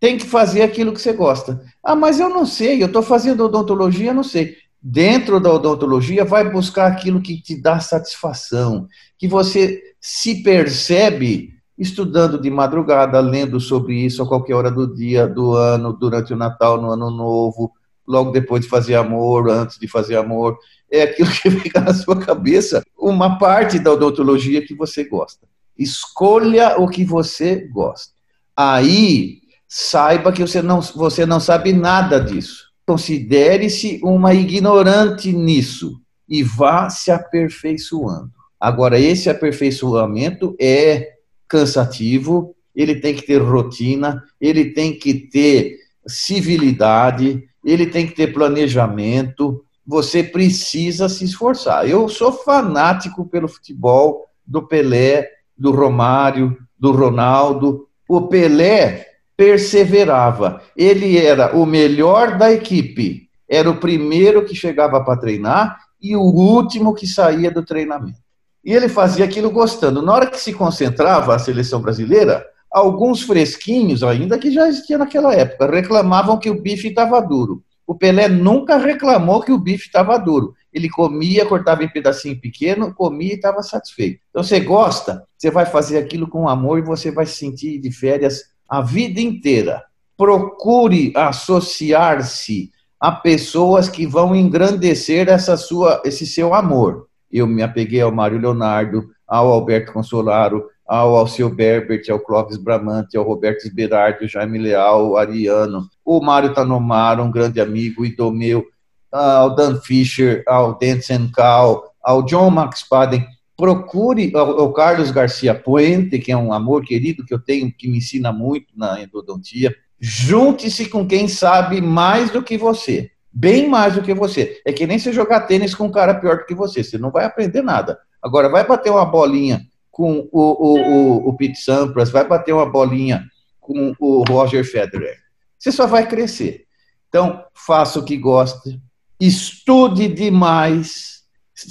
Tem 0.00 0.16
que 0.16 0.24
fazer 0.24 0.62
aquilo 0.62 0.92
que 0.92 1.00
você 1.00 1.12
gosta. 1.12 1.60
Ah, 1.82 1.96
mas 1.96 2.20
eu 2.20 2.28
não 2.28 2.46
sei, 2.46 2.82
eu 2.82 2.86
estou 2.86 3.02
fazendo 3.02 3.44
odontologia, 3.44 4.14
não 4.14 4.22
sei. 4.22 4.56
Dentro 4.80 5.40
da 5.40 5.52
odontologia, 5.52 6.24
vai 6.24 6.48
buscar 6.48 6.86
aquilo 6.86 7.20
que 7.20 7.42
te 7.42 7.60
dá 7.60 7.80
satisfação, 7.80 8.86
que 9.18 9.26
você 9.26 9.82
se 10.00 10.42
percebe 10.42 11.57
estudando 11.78 12.40
de 12.40 12.50
madrugada, 12.50 13.20
lendo 13.20 13.60
sobre 13.60 13.94
isso 13.94 14.22
a 14.22 14.26
qualquer 14.26 14.54
hora 14.54 14.70
do 14.70 14.92
dia, 14.92 15.26
do 15.26 15.54
ano, 15.54 15.92
durante 15.92 16.32
o 16.32 16.36
Natal, 16.36 16.80
no 16.80 16.90
Ano 16.90 17.10
Novo, 17.10 17.72
logo 18.06 18.32
depois 18.32 18.62
de 18.62 18.68
fazer 18.68 18.96
amor, 18.96 19.48
antes 19.48 19.78
de 19.78 19.86
fazer 19.86 20.16
amor. 20.16 20.58
É 20.90 21.02
aquilo 21.02 21.30
que 21.42 21.50
fica 21.50 21.80
na 21.80 21.94
sua 21.94 22.18
cabeça, 22.18 22.82
uma 22.98 23.38
parte 23.38 23.78
da 23.78 23.92
odontologia 23.92 24.66
que 24.66 24.74
você 24.74 25.04
gosta. 25.04 25.46
Escolha 25.78 26.76
o 26.78 26.88
que 26.88 27.04
você 27.04 27.68
gosta. 27.68 28.12
Aí, 28.56 29.38
saiba 29.68 30.32
que 30.32 30.40
você 30.40 30.60
não, 30.60 30.80
você 30.80 31.24
não 31.24 31.38
sabe 31.38 31.72
nada 31.72 32.18
disso. 32.18 32.66
Considere-se 32.84 34.00
uma 34.02 34.34
ignorante 34.34 35.32
nisso 35.32 36.00
e 36.28 36.42
vá 36.42 36.90
se 36.90 37.12
aperfeiçoando. 37.12 38.32
Agora, 38.58 38.98
esse 38.98 39.30
aperfeiçoamento 39.30 40.56
é 40.58 41.17
cansativo, 41.48 42.54
ele 42.74 42.96
tem 42.96 43.14
que 43.14 43.22
ter 43.22 43.38
rotina, 43.38 44.22
ele 44.40 44.66
tem 44.66 44.96
que 44.96 45.14
ter 45.14 45.78
civilidade, 46.06 47.44
ele 47.64 47.86
tem 47.86 48.06
que 48.06 48.14
ter 48.14 48.32
planejamento. 48.32 49.64
Você 49.86 50.22
precisa 50.22 51.08
se 51.08 51.24
esforçar. 51.24 51.88
Eu 51.88 52.08
sou 52.08 52.32
fanático 52.32 53.26
pelo 53.26 53.48
futebol 53.48 54.26
do 54.46 54.62
Pelé, 54.62 55.28
do 55.56 55.72
Romário, 55.72 56.56
do 56.78 56.92
Ronaldo. 56.92 57.88
O 58.08 58.28
Pelé 58.28 59.06
perseverava. 59.36 60.62
Ele 60.76 61.18
era 61.18 61.56
o 61.56 61.66
melhor 61.66 62.38
da 62.38 62.52
equipe. 62.52 63.28
Era 63.48 63.70
o 63.70 63.80
primeiro 63.80 64.44
que 64.44 64.54
chegava 64.54 65.02
para 65.02 65.18
treinar 65.18 65.78
e 66.00 66.14
o 66.14 66.22
último 66.22 66.94
que 66.94 67.06
saía 67.06 67.50
do 67.50 67.64
treinamento. 67.64 68.27
E 68.64 68.72
ele 68.72 68.88
fazia 68.88 69.24
aquilo 69.24 69.50
gostando. 69.50 70.02
Na 70.02 70.12
hora 70.12 70.26
que 70.26 70.40
se 70.40 70.52
concentrava 70.52 71.34
a 71.34 71.38
seleção 71.38 71.80
brasileira, 71.80 72.44
alguns 72.70 73.22
fresquinhos, 73.22 74.02
ainda 74.02 74.38
que 74.38 74.50
já 74.50 74.68
existia 74.68 74.98
naquela 74.98 75.34
época, 75.34 75.70
reclamavam 75.70 76.38
que 76.38 76.50
o 76.50 76.60
bife 76.60 76.88
estava 76.88 77.20
duro. 77.20 77.62
O 77.86 77.94
Pelé 77.94 78.28
nunca 78.28 78.76
reclamou 78.76 79.40
que 79.40 79.50
o 79.50 79.58
bife 79.58 79.86
estava 79.86 80.18
duro. 80.18 80.54
Ele 80.70 80.90
comia, 80.90 81.46
cortava 81.46 81.82
em 81.82 81.88
pedacinho 81.88 82.38
pequeno, 82.38 82.94
comia 82.94 83.32
e 83.32 83.36
estava 83.36 83.62
satisfeito. 83.62 84.20
Então 84.28 84.42
você 84.42 84.60
gosta, 84.60 85.24
você 85.36 85.50
vai 85.50 85.64
fazer 85.64 85.96
aquilo 85.96 86.28
com 86.28 86.46
amor 86.46 86.78
e 86.78 86.82
você 86.82 87.10
vai 87.10 87.24
se 87.24 87.36
sentir 87.36 87.78
de 87.78 87.90
férias 87.90 88.42
a 88.68 88.82
vida 88.82 89.20
inteira. 89.20 89.82
Procure 90.18 91.14
associar-se 91.16 92.70
a 93.00 93.10
pessoas 93.10 93.88
que 93.88 94.06
vão 94.06 94.36
engrandecer 94.36 95.28
essa 95.28 95.56
sua, 95.56 96.02
esse 96.04 96.26
seu 96.26 96.52
amor. 96.52 97.07
Eu 97.30 97.46
me 97.46 97.62
apeguei 97.62 98.00
ao 98.00 98.12
Mário 98.12 98.38
Leonardo, 98.38 99.10
ao 99.26 99.52
Alberto 99.52 99.92
Consolaro, 99.92 100.66
ao 100.86 101.16
Alceu 101.16 101.50
Berbert, 101.50 102.02
ao 102.10 102.18
Clóvis 102.18 102.56
Bramante, 102.56 103.16
ao 103.16 103.24
Roberto 103.24 103.66
Esberardi, 103.66 104.22
ao 104.22 104.28
Jaime 104.28 104.58
Leal, 104.58 105.00
ao 105.00 105.16
Ariano, 105.18 105.86
o 106.04 106.20
Mário 106.20 106.54
Tanomaro, 106.54 107.22
um 107.22 107.30
grande 107.30 107.60
amigo, 107.60 108.06
Idomeu, 108.06 108.64
ao 109.12 109.54
Dan 109.54 109.80
Fischer, 109.80 110.42
ao 110.46 110.78
Denson 110.78 111.30
Cal, 111.34 111.94
ao 112.02 112.22
John 112.22 112.50
Max 112.50 112.82
Paden, 112.82 113.26
procure 113.56 114.32
o 114.34 114.72
Carlos 114.72 115.10
Garcia 115.10 115.54
Puente, 115.54 116.18
que 116.18 116.32
é 116.32 116.36
um 116.36 116.52
amor 116.52 116.84
querido 116.84 117.24
que 117.24 117.34
eu 117.34 117.38
tenho, 117.38 117.72
que 117.72 117.88
me 117.88 117.98
ensina 117.98 118.32
muito 118.32 118.68
na 118.76 119.02
endodontia. 119.02 119.74
Junte-se 120.00 120.88
com 120.88 121.06
quem 121.06 121.26
sabe 121.26 121.80
mais 121.80 122.30
do 122.30 122.42
que 122.42 122.56
você, 122.56 123.10
bem 123.32 123.68
mais 123.68 123.94
do 123.94 124.02
que 124.02 124.14
você. 124.14 124.60
É 124.64 124.72
que 124.72 124.86
nem 124.86 124.98
você 124.98 125.12
jogar 125.12 125.42
tênis 125.42 125.74
com 125.74 125.86
um 125.86 125.92
cara 125.92 126.14
pior 126.14 126.38
do 126.38 126.46
que 126.46 126.54
você, 126.54 126.82
você 126.82 126.98
não 126.98 127.10
vai 127.10 127.24
aprender 127.24 127.62
nada. 127.62 127.98
Agora, 128.22 128.48
vai 128.48 128.66
bater 128.66 128.90
uma 128.90 129.04
bolinha 129.04 129.60
com 129.90 130.28
o, 130.30 130.40
o, 130.40 130.78
o, 130.78 131.28
o 131.28 131.36
Pete 131.36 131.58
Sampras, 131.58 132.10
vai 132.10 132.26
bater 132.26 132.52
uma 132.52 132.66
bolinha 132.66 133.24
com 133.60 133.94
o 133.98 134.24
Roger 134.28 134.64
Federer. 134.64 135.18
Você 135.58 135.72
só 135.72 135.86
vai 135.86 136.06
crescer. 136.06 136.64
Então, 137.08 137.44
faça 137.54 137.98
o 137.98 138.04
que 138.04 138.16
gosta, 138.16 138.78
estude 139.18 140.08
demais, 140.08 141.22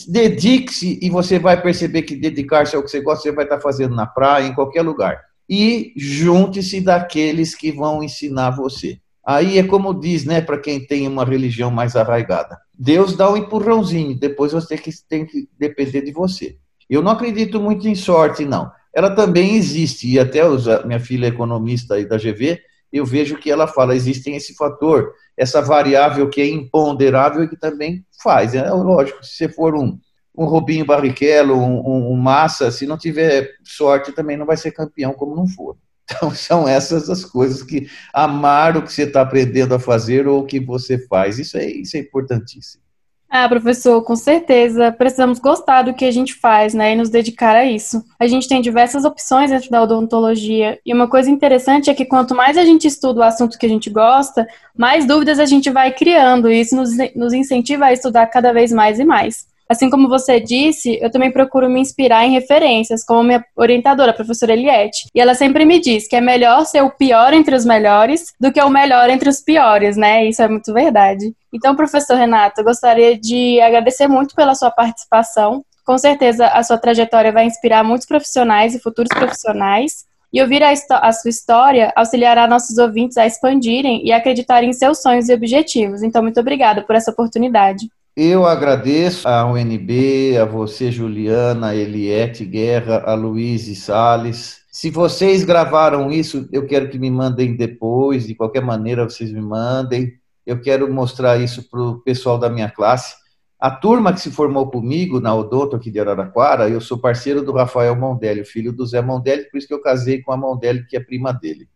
dedique-se 0.08 1.00
e 1.02 1.10
você 1.10 1.40
vai 1.40 1.62
perceber 1.62 2.02
que 2.02 2.16
dedicar-se 2.16 2.76
ao 2.76 2.84
que 2.84 2.90
você 2.90 3.02
gosta, 3.02 3.24
você 3.24 3.32
vai 3.32 3.46
estar 3.46 3.60
fazendo 3.60 3.96
na 3.96 4.06
praia, 4.06 4.48
em 4.48 4.54
qualquer 4.54 4.82
lugar. 4.82 5.24
E 5.50 5.94
junte-se 5.96 6.82
daqueles 6.82 7.56
que 7.56 7.72
vão 7.72 8.04
ensinar 8.04 8.52
você. 8.52 9.00
Aí 9.28 9.58
é 9.58 9.64
como 9.64 9.94
diz, 9.94 10.24
né, 10.24 10.40
para 10.40 10.58
quem 10.58 10.80
tem 10.80 11.06
uma 11.06 11.26
religião 11.26 11.70
mais 11.70 11.98
arraigada. 11.98 12.58
Deus 12.74 13.14
dá 13.14 13.30
um 13.30 13.36
empurrãozinho, 13.36 14.18
depois 14.18 14.54
você 14.54 14.78
que, 14.78 14.90
tem 15.10 15.26
que 15.26 15.50
depender 15.60 16.02
de 16.02 16.14
você. 16.14 16.56
Eu 16.90 17.02
não 17.02 17.12
acredito 17.12 17.60
muito 17.60 17.90
em 17.90 17.94
sorte, 17.94 18.46
não. 18.46 18.72
Ela 18.96 19.14
também 19.14 19.56
existe, 19.58 20.10
e 20.10 20.18
até 20.18 20.40
a 20.40 20.86
minha 20.86 21.02
filha 21.02 21.26
é 21.26 21.30
economista 21.30 21.96
aí 21.96 22.06
da 22.06 22.16
GV, 22.16 22.58
eu 22.94 23.06
vejo 23.06 23.38
que 23.38 23.52
ela 23.52 23.68
fala, 23.68 23.98
existem 23.98 24.38
esse 24.38 24.56
fator, 24.56 25.12
essa 25.36 25.62
variável 25.62 26.30
que 26.30 26.40
é 26.40 26.48
imponderável 26.48 27.44
e 27.44 27.50
que 27.50 27.58
também 27.58 28.06
faz. 28.24 28.56
É 28.56 28.72
lógico, 28.72 29.22
se 29.26 29.36
você 29.36 29.50
for 29.50 29.76
um, 29.76 30.00
um 30.34 30.46
Robinho 30.46 30.86
Barrichello, 30.86 31.58
um, 31.58 31.86
um, 31.86 32.14
um 32.14 32.16
Massa, 32.16 32.72
se 32.72 32.88
não 32.88 32.98
tiver 32.98 33.56
sorte, 33.62 34.14
também 34.14 34.38
não 34.38 34.46
vai 34.46 34.56
ser 34.56 34.72
campeão 34.72 35.12
como 35.12 35.36
não 35.36 35.48
for. 35.48 35.76
Então, 36.10 36.32
são 36.36 36.68
essas 36.68 37.10
as 37.10 37.26
coisas 37.26 37.62
que 37.62 37.90
amar 38.14 38.78
o 38.78 38.82
que 38.82 38.92
você 38.92 39.04
está 39.04 39.22
aprendendo 39.22 39.76
a 39.76 39.80
fazer 39.80 40.28
ou 40.28 40.40
o 40.40 40.46
que 40.46 40.60
você 40.60 40.98
faz. 40.98 41.38
Isso 41.38 41.58
é, 41.58 41.66
isso 41.66 41.98
é 41.98 42.00
importantíssimo. 42.00 42.82
Ah, 43.30 43.48
professor, 43.50 44.02
com 44.04 44.16
certeza. 44.16 44.90
Precisamos 44.90 45.38
gostar 45.38 45.82
do 45.82 45.94
que 45.94 46.06
a 46.06 46.12
gente 46.12 46.34
faz, 46.34 46.74
né, 46.74 46.94
e 46.94 46.96
nos 46.96 47.10
dedicar 47.10 47.58
a 47.58 47.66
isso. 47.66 48.02
A 48.18 48.26
gente 48.26 48.48
tem 48.48 48.62
diversas 48.62 49.04
opções 49.04 49.52
dentro 49.52 49.70
da 49.70 49.84
odontologia, 49.84 50.80
e 50.86 50.94
uma 50.94 51.10
coisa 51.10 51.30
interessante 51.30 51.90
é 51.90 51.94
que 51.94 52.06
quanto 52.06 52.34
mais 52.34 52.58
a 52.58 52.64
gente 52.64 52.88
estuda 52.88 53.20
o 53.20 53.24
assunto 53.24 53.58
que 53.58 53.66
a 53.66 53.70
gente 53.70 53.90
gosta, 53.90 54.48
mais 54.78 55.06
dúvidas 55.06 55.40
a 55.40 55.46
gente 55.46 55.70
vai 55.70 55.94
criando, 55.94 56.50
e 56.50 56.62
isso 56.62 56.74
nos, 56.74 56.92
nos 57.14 57.34
incentiva 57.34 57.86
a 57.86 57.94
estudar 57.94 58.28
cada 58.28 58.54
vez 58.54 58.72
mais 58.72 58.98
e 58.98 59.04
mais. 59.04 59.46
Assim 59.70 59.90
como 59.90 60.08
você 60.08 60.40
disse, 60.40 60.98
eu 61.02 61.12
também 61.12 61.32
procuro 61.32 61.70
me 61.70 61.80
inspirar 61.80 62.26
em 62.26 62.32
referências, 62.32 63.04
como 63.04 63.24
minha 63.24 63.44
orientadora, 63.56 64.12
a 64.12 64.14
professora 64.14 64.54
Eliette. 64.54 65.08
E 65.14 65.20
ela 65.20 65.36
sempre 65.36 65.66
me 65.66 65.80
diz 65.80 66.08
que 66.08 66.16
é 66.16 66.22
melhor 66.22 66.66
ser 66.66 66.82
o 66.82 66.92
pior 66.92 67.34
entre 67.34 67.56
os 67.56 67.66
melhores 67.66 68.34
do 68.40 68.52
que 68.52 68.62
o 68.62 68.70
melhor 68.70 69.10
entre 69.10 69.30
os 69.30 69.42
piores, 69.42 69.98
né? 69.98 70.26
Isso 70.26 70.42
é 70.42 70.48
muito 70.48 70.74
verdade. 70.74 71.34
Então, 71.54 71.76
professor 71.76 72.16
Renato, 72.16 72.62
eu 72.62 72.66
gostaria 72.66 73.18
de 73.18 73.60
agradecer 73.60 74.08
muito 74.08 74.36
pela 74.36 74.56
sua 74.56 74.72
participação. 74.72 75.64
Com 75.86 75.98
certeza, 75.98 76.48
a 76.48 76.64
sua 76.64 76.78
trajetória 76.78 77.32
vai 77.32 77.46
inspirar 77.46 77.84
muitos 77.84 78.08
profissionais 78.08 78.74
e 78.76 78.80
futuros 78.80 79.10
profissionais. 79.10 80.06
E 80.32 80.42
ouvir 80.42 80.62
a, 80.62 80.72
a, 80.72 81.12
sua 81.14 81.30
história 81.30 81.92
auxiliará 81.96 82.48
nossos 82.48 82.78
ouvintes 82.78 83.18
a 83.18 83.26
expandirem 83.26 84.06
e 84.06 84.12
acreditarem 84.12 84.70
em 84.70 84.74
seus 84.74 85.02
sonhos 85.02 85.30
e 85.30 85.34
objetivos. 85.34 86.04
Então, 86.04 86.22
muito 86.22 86.40
obrigada 86.40 86.82
por 86.82 86.96
essa 86.96 87.12
oportunidade. 87.12 87.90
Eu 88.20 88.48
agradeço 88.48 89.28
a 89.28 89.46
UNB, 89.46 90.40
a 90.40 90.46
você, 90.46 90.92
Juliana, 90.92 91.68
a 91.68 91.76
Eliette 91.76 92.44
Guerra, 92.44 93.04
a 93.06 93.14
Luiz 93.14 93.78
Salles. 93.78 94.62
Se 94.72 94.90
vocês 94.90 95.44
gravaram 95.44 96.12
isso, 96.12 96.50
eu 96.52 96.66
quero 96.66 96.90
que 96.90 96.98
me 96.98 97.12
mandem 97.12 97.56
depois, 97.56 98.26
de 98.26 98.34
qualquer 98.34 98.64
maneira 98.64 99.08
vocês 99.08 99.32
me 99.32 99.40
mandem. 99.40 100.14
Eu 100.48 100.60
quero 100.60 100.92
mostrar 100.92 101.38
isso 101.38 101.70
para 101.70 101.80
o 101.80 102.00
pessoal 102.00 102.40
da 102.40 102.50
minha 102.50 102.72
classe. 102.72 103.16
A 103.60 103.70
turma 103.70 104.12
que 104.12 104.20
se 104.20 104.32
formou 104.32 104.72
comigo 104.72 105.20
na 105.20 105.36
Odonto 105.36 105.76
aqui 105.76 105.92
de 105.92 106.00
Araraquara, 106.00 106.68
eu 106.68 106.82
sou 106.82 106.98
parceiro 106.98 107.44
do 107.44 107.52
Rafael 107.52 107.96
Mondelli, 107.96 108.44
filho 108.44 108.74
do 108.74 108.84
Zé 108.84 109.00
Mondelli, 109.00 109.44
por 109.44 109.60
isso 109.60 109.68
que 109.68 109.76
eu 109.76 109.82
casei 109.84 110.24
com 110.24 110.32
a 110.32 110.38
Mondelli, 110.38 110.88
que 110.88 110.98
é 110.98 111.00
prima 111.00 111.32
dele. 111.32 111.70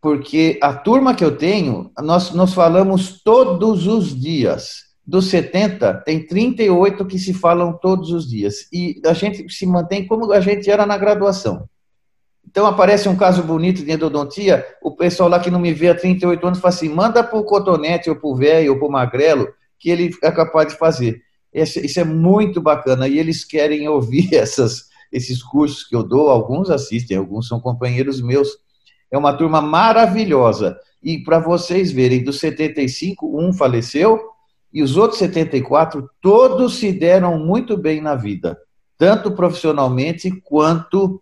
Porque 0.00 0.58
a 0.62 0.72
turma 0.72 1.14
que 1.14 1.22
eu 1.22 1.36
tenho, 1.36 1.92
nós, 1.98 2.32
nós 2.32 2.54
falamos 2.54 3.22
todos 3.22 3.86
os 3.86 4.18
dias 4.18 4.88
dos 5.10 5.26
70, 5.26 6.02
tem 6.04 6.24
38 6.24 7.04
que 7.04 7.18
se 7.18 7.34
falam 7.34 7.72
todos 7.72 8.12
os 8.12 8.30
dias. 8.30 8.68
E 8.72 9.02
a 9.04 9.12
gente 9.12 9.52
se 9.52 9.66
mantém 9.66 10.06
como 10.06 10.32
a 10.32 10.40
gente 10.40 10.70
era 10.70 10.86
na 10.86 10.96
graduação. 10.96 11.68
Então 12.48 12.64
aparece 12.64 13.08
um 13.08 13.16
caso 13.16 13.42
bonito 13.42 13.84
de 13.84 13.90
endodontia, 13.90 14.64
o 14.80 14.92
pessoal 14.92 15.28
lá 15.28 15.40
que 15.40 15.50
não 15.50 15.58
me 15.58 15.72
vê 15.72 15.88
há 15.88 15.96
38 15.96 16.46
anos 16.46 16.60
fala 16.60 16.72
assim: 16.72 16.88
manda 16.88 17.24
para 17.24 17.36
o 17.36 17.42
cotonete, 17.42 18.08
ou 18.08 18.14
para 18.14 18.28
o 18.28 18.36
velho, 18.36 18.72
ou 18.72 18.78
para 18.78 18.86
o 18.86 18.92
magrelo, 18.92 19.48
que 19.80 19.90
ele 19.90 20.14
é 20.22 20.30
capaz 20.30 20.68
de 20.68 20.78
fazer. 20.78 21.20
Isso 21.52 21.98
é 21.98 22.04
muito 22.04 22.60
bacana. 22.60 23.08
E 23.08 23.18
eles 23.18 23.44
querem 23.44 23.88
ouvir 23.88 24.32
essas, 24.38 24.84
esses 25.10 25.42
cursos 25.42 25.82
que 25.82 25.96
eu 25.96 26.04
dou. 26.04 26.30
Alguns 26.30 26.70
assistem, 26.70 27.16
alguns 27.16 27.48
são 27.48 27.58
companheiros 27.58 28.22
meus. 28.22 28.48
É 29.10 29.18
uma 29.18 29.32
turma 29.32 29.60
maravilhosa. 29.60 30.78
E 31.02 31.18
para 31.18 31.40
vocês 31.40 31.90
verem, 31.90 32.22
dos 32.22 32.38
75, 32.38 33.26
um 33.36 33.52
faleceu, 33.52 34.30
e 34.72 34.82
os 34.82 34.96
outros 34.96 35.18
74, 35.18 36.08
todos 36.20 36.76
se 36.78 36.92
deram 36.92 37.38
muito 37.38 37.76
bem 37.76 38.00
na 38.00 38.14
vida, 38.14 38.58
tanto 38.96 39.32
profissionalmente 39.32 40.30
quanto 40.42 41.20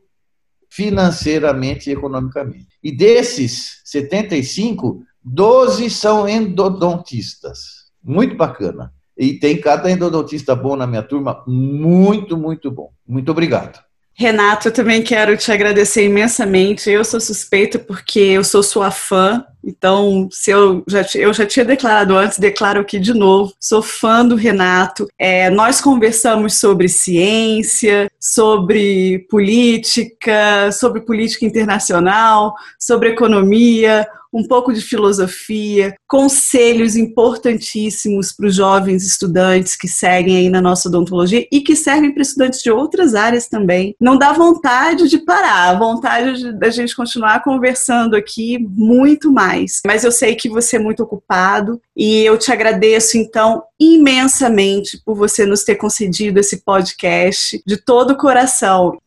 financeiramente 0.71 1.89
e 1.89 1.93
economicamente. 1.93 2.69
E 2.83 2.93
desses 2.93 3.81
75, 3.85 5.03
12 5.25 5.89
são 5.91 6.29
endodontistas. 6.29 7.89
Muito 8.03 8.37
bacana. 8.37 8.93
E 9.17 9.35
tem 9.35 9.61
cada 9.61 9.91
endodontista 9.91 10.55
bom 10.55 10.77
na 10.77 10.87
minha 10.87 11.03
turma, 11.03 11.43
muito, 11.47 12.37
muito 12.37 12.71
bom. 12.71 12.93
Muito 13.07 13.31
obrigado. 13.31 13.81
Renato, 14.15 14.69
eu 14.69 14.73
também 14.73 15.01
quero 15.03 15.37
te 15.37 15.51
agradecer 15.51 16.05
imensamente. 16.05 16.91
Eu 16.91 17.05
sou 17.05 17.21
suspeita 17.21 17.79
porque 17.79 18.19
eu 18.19 18.43
sou 18.43 18.63
sua 18.63 18.91
fã. 18.91 19.45
Então, 19.63 20.29
se 20.31 20.51
eu 20.51 20.83
já, 20.89 21.05
eu 21.15 21.33
já 21.33 21.45
tinha 21.45 21.65
declarado 21.65 22.17
antes, 22.17 22.39
declaro 22.39 22.81
aqui 22.81 22.99
de 22.99 23.13
novo. 23.13 23.53
Sou 23.61 23.83
fã 23.83 24.25
do 24.25 24.35
Renato. 24.35 25.07
É, 25.19 25.51
nós 25.51 25.81
conversamos 25.81 26.59
sobre 26.59 26.89
ciência, 26.89 28.11
sobre 28.19 29.27
política, 29.31 30.71
sobre 30.73 31.03
política 31.03 31.45
internacional, 31.45 32.55
sobre 32.79 33.11
economia, 33.11 34.07
um 34.33 34.47
pouco 34.47 34.73
de 34.73 34.81
filosofia, 34.81 35.97
conselhos 36.07 36.97
importantíssimos 36.97 38.33
para 38.33 38.47
os 38.47 38.55
jovens 38.55 39.05
estudantes 39.05 39.77
que 39.77 39.89
seguem 39.89 40.37
aí 40.37 40.51
na 40.51 40.61
nossa 40.61 40.89
odontologia 40.89 41.47
e 41.51 41.61
que 41.61 41.75
servem 41.75 42.13
para 42.13 42.23
estudantes 42.23 42.63
de 42.63 42.71
outras 42.71 43.15
áreas 43.15 43.49
também. 43.49 43.95
Não 44.01 44.19
dá 44.19 44.33
vontade 44.33 45.09
de 45.09 45.19
parar, 45.19 45.79
vontade 45.79 46.53
da 46.53 46.71
gente 46.71 46.95
continuar 46.95 47.43
conversando 47.43 48.15
aqui 48.15 48.59
muito 48.59 49.33
mais. 49.33 49.48
Mas 49.87 50.05
eu 50.05 50.13
sei 50.13 50.35
que 50.35 50.49
você 50.49 50.77
é 50.77 50.81
muito 50.81 51.03
ocupado 51.03 51.81
e 51.97 52.23
eu 52.25 52.37
te 52.37 52.53
agradeço 52.53 53.17
então 53.17 53.63
imensamente 53.79 55.01
por 55.05 55.17
você 55.17 55.47
nos 55.47 55.65
ter 55.65 55.77
concedido 55.77 56.39
esse 56.39 56.65
podcast 56.65 57.61
de 57.67 57.77
todo 57.77 58.13
o 58.13 58.17
coração. 58.17 58.99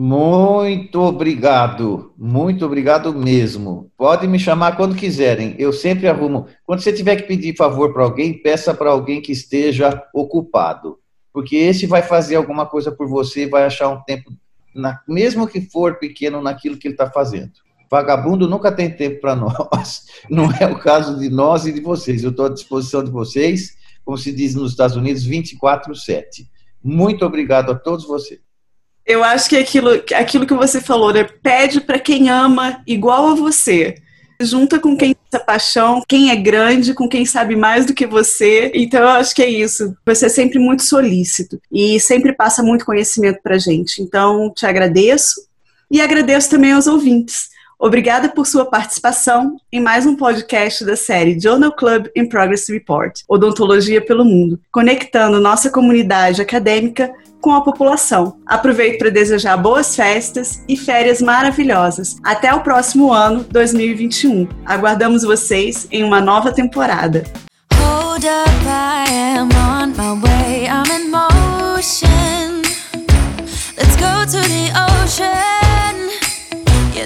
Muito 0.00 1.00
obrigado, 1.00 2.12
muito 2.16 2.64
obrigado 2.64 3.12
mesmo. 3.12 3.90
Pode 3.96 4.28
me 4.28 4.38
chamar 4.38 4.76
quando 4.76 4.94
quiserem, 4.94 5.56
eu 5.58 5.72
sempre 5.72 6.06
arrumo. 6.06 6.46
Quando 6.64 6.80
você 6.80 6.92
tiver 6.92 7.16
que 7.16 7.24
pedir 7.24 7.56
favor 7.56 7.92
para 7.92 8.04
alguém, 8.04 8.40
peça 8.40 8.72
para 8.72 8.90
alguém 8.90 9.20
que 9.20 9.32
esteja 9.32 10.00
ocupado, 10.14 11.00
porque 11.32 11.56
esse 11.56 11.84
vai 11.84 12.00
fazer 12.00 12.36
alguma 12.36 12.64
coisa 12.64 12.92
por 12.92 13.08
você, 13.08 13.48
vai 13.48 13.64
achar 13.64 13.88
um 13.88 14.00
tempo, 14.04 14.30
na, 14.72 15.00
mesmo 15.08 15.48
que 15.48 15.60
for 15.62 15.98
pequeno, 15.98 16.40
naquilo 16.40 16.76
que 16.76 16.86
ele 16.86 16.94
está 16.94 17.10
fazendo. 17.10 17.54
Vagabundo 17.90 18.48
nunca 18.48 18.70
tem 18.70 18.90
tempo 18.90 19.20
para 19.20 19.34
nós, 19.34 20.04
não 20.28 20.50
é 20.52 20.66
o 20.66 20.78
caso 20.78 21.18
de 21.18 21.30
nós 21.30 21.66
e 21.66 21.72
de 21.72 21.80
vocês. 21.80 22.22
Eu 22.22 22.30
estou 22.30 22.46
à 22.46 22.48
disposição 22.50 23.02
de 23.02 23.10
vocês, 23.10 23.76
como 24.04 24.18
se 24.18 24.32
diz 24.32 24.54
nos 24.54 24.72
Estados 24.72 24.96
Unidos, 24.96 25.26
24/7. 25.26 26.46
Muito 26.82 27.24
obrigado 27.24 27.72
a 27.72 27.74
todos 27.74 28.06
vocês. 28.06 28.40
Eu 29.04 29.24
acho 29.24 29.48
que 29.48 29.56
aquilo, 29.56 29.90
aquilo 30.14 30.46
que 30.46 30.52
você 30.52 30.82
falou, 30.82 31.14
né? 31.14 31.24
Pede 31.24 31.80
para 31.80 31.98
quem 31.98 32.28
ama 32.28 32.82
igual 32.86 33.28
a 33.28 33.34
você. 33.34 33.94
Junta 34.40 34.78
com 34.78 34.96
quem 34.96 35.16
tem 35.30 35.40
paixão, 35.44 36.02
quem 36.06 36.30
é 36.30 36.36
grande, 36.36 36.94
com 36.94 37.08
quem 37.08 37.24
sabe 37.24 37.56
mais 37.56 37.86
do 37.86 37.94
que 37.94 38.06
você. 38.06 38.70
Então 38.74 39.00
eu 39.00 39.08
acho 39.08 39.34
que 39.34 39.42
é 39.42 39.48
isso. 39.48 39.96
Você 40.06 40.26
é 40.26 40.28
sempre 40.28 40.58
muito 40.58 40.82
solícito 40.82 41.58
e 41.72 41.98
sempre 41.98 42.34
passa 42.34 42.62
muito 42.62 42.84
conhecimento 42.84 43.40
pra 43.42 43.58
gente. 43.58 44.02
Então 44.02 44.52
te 44.54 44.66
agradeço 44.66 45.40
e 45.90 46.02
agradeço 46.02 46.50
também 46.50 46.72
aos 46.72 46.86
ouvintes. 46.86 47.48
Obrigada 47.80 48.28
por 48.28 48.44
sua 48.44 48.64
participação 48.64 49.56
em 49.72 49.80
mais 49.80 50.04
um 50.04 50.16
podcast 50.16 50.84
da 50.84 50.96
série 50.96 51.38
Journal 51.38 51.70
Club 51.70 52.08
in 52.16 52.28
Progress 52.28 52.68
Report, 52.72 53.20
Odontologia 53.28 54.04
pelo 54.04 54.24
Mundo, 54.24 54.58
conectando 54.72 55.40
nossa 55.40 55.70
comunidade 55.70 56.42
acadêmica 56.42 57.14
com 57.40 57.52
a 57.52 57.60
população. 57.60 58.40
Aproveito 58.44 58.98
para 58.98 59.10
desejar 59.10 59.56
boas 59.56 59.94
festas 59.94 60.60
e 60.68 60.76
férias 60.76 61.22
maravilhosas. 61.22 62.16
Até 62.24 62.52
o 62.52 62.62
próximo 62.62 63.12
ano, 63.12 63.44
2021. 63.48 64.48
Aguardamos 64.66 65.22
vocês 65.22 65.86
em 65.92 66.02
uma 66.02 66.20
nova 66.20 66.52
temporada. 66.52 67.22
Hold 67.74 68.24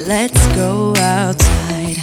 let's 0.07 0.47
go 0.57 0.95
outside. 0.97 1.97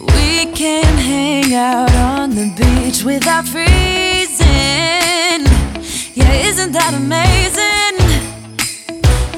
We 0.00 0.46
can 0.52 0.96
hang 0.98 1.54
out 1.54 1.94
on 1.94 2.30
the 2.30 2.52
beach 2.56 3.04
without 3.04 3.46
freezing. 3.46 4.46
Yeah, 6.14 6.32
isn't 6.48 6.72
that 6.72 6.94
amazing? 6.94 7.98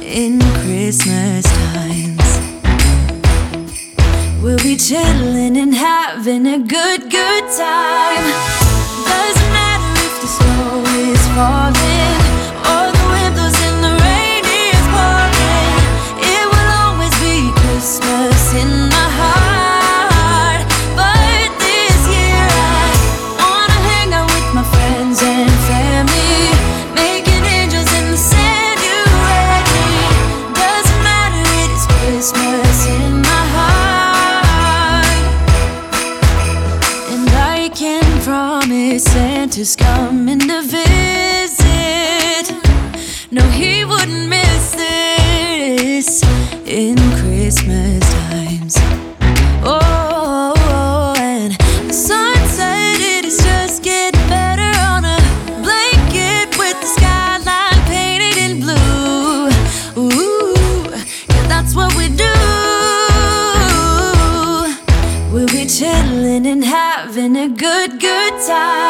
In 0.02 0.40
Christmas 0.62 1.44
times, 1.44 2.30
we'll 4.42 4.58
be 4.58 4.76
chilling 4.76 5.56
and 5.56 5.74
having 5.74 6.46
a 6.46 6.58
good, 6.58 7.10
good 7.10 7.44
time. 7.56 8.24
Doesn't 9.10 9.52
matter 9.52 9.92
if 10.06 10.20
the 10.20 10.28
snow 10.28 10.84
is 11.10 11.26
falling 11.34 11.83
Santa's 39.64 39.76
coming 39.76 40.40
to 40.40 40.62
visit. 40.62 42.52
No, 43.30 43.42
he 43.50 43.84
wouldn't 43.84 44.28
miss 44.28 44.72
this 44.72 46.22
in 46.66 46.96
Christmas 47.18 48.00
times. 48.12 48.76
Oh, 49.64 51.14
and 51.16 51.54
the 51.88 51.94
sunset, 51.94 53.00
it 53.00 53.24
is 53.24 53.38
just 53.38 53.82
getting 53.82 54.28
better 54.28 54.70
on 54.80 55.04
a 55.04 55.18
blanket 55.62 56.56
with 56.58 56.78
the 56.80 56.86
skyline 56.86 57.80
painted 57.88 58.36
in 58.36 58.60
blue. 58.60 59.48
Ooh, 59.96 60.90
yeah, 61.28 61.46
that's 61.48 61.74
what 61.74 61.94
we 61.96 62.08
do. 62.08 62.34
We'll 65.32 65.48
be 65.48 65.66
chilling 65.66 66.46
and 66.46 66.64
having 66.64 67.36
a 67.36 67.48
good, 67.48 67.98
good 68.00 68.34
time. 68.46 68.83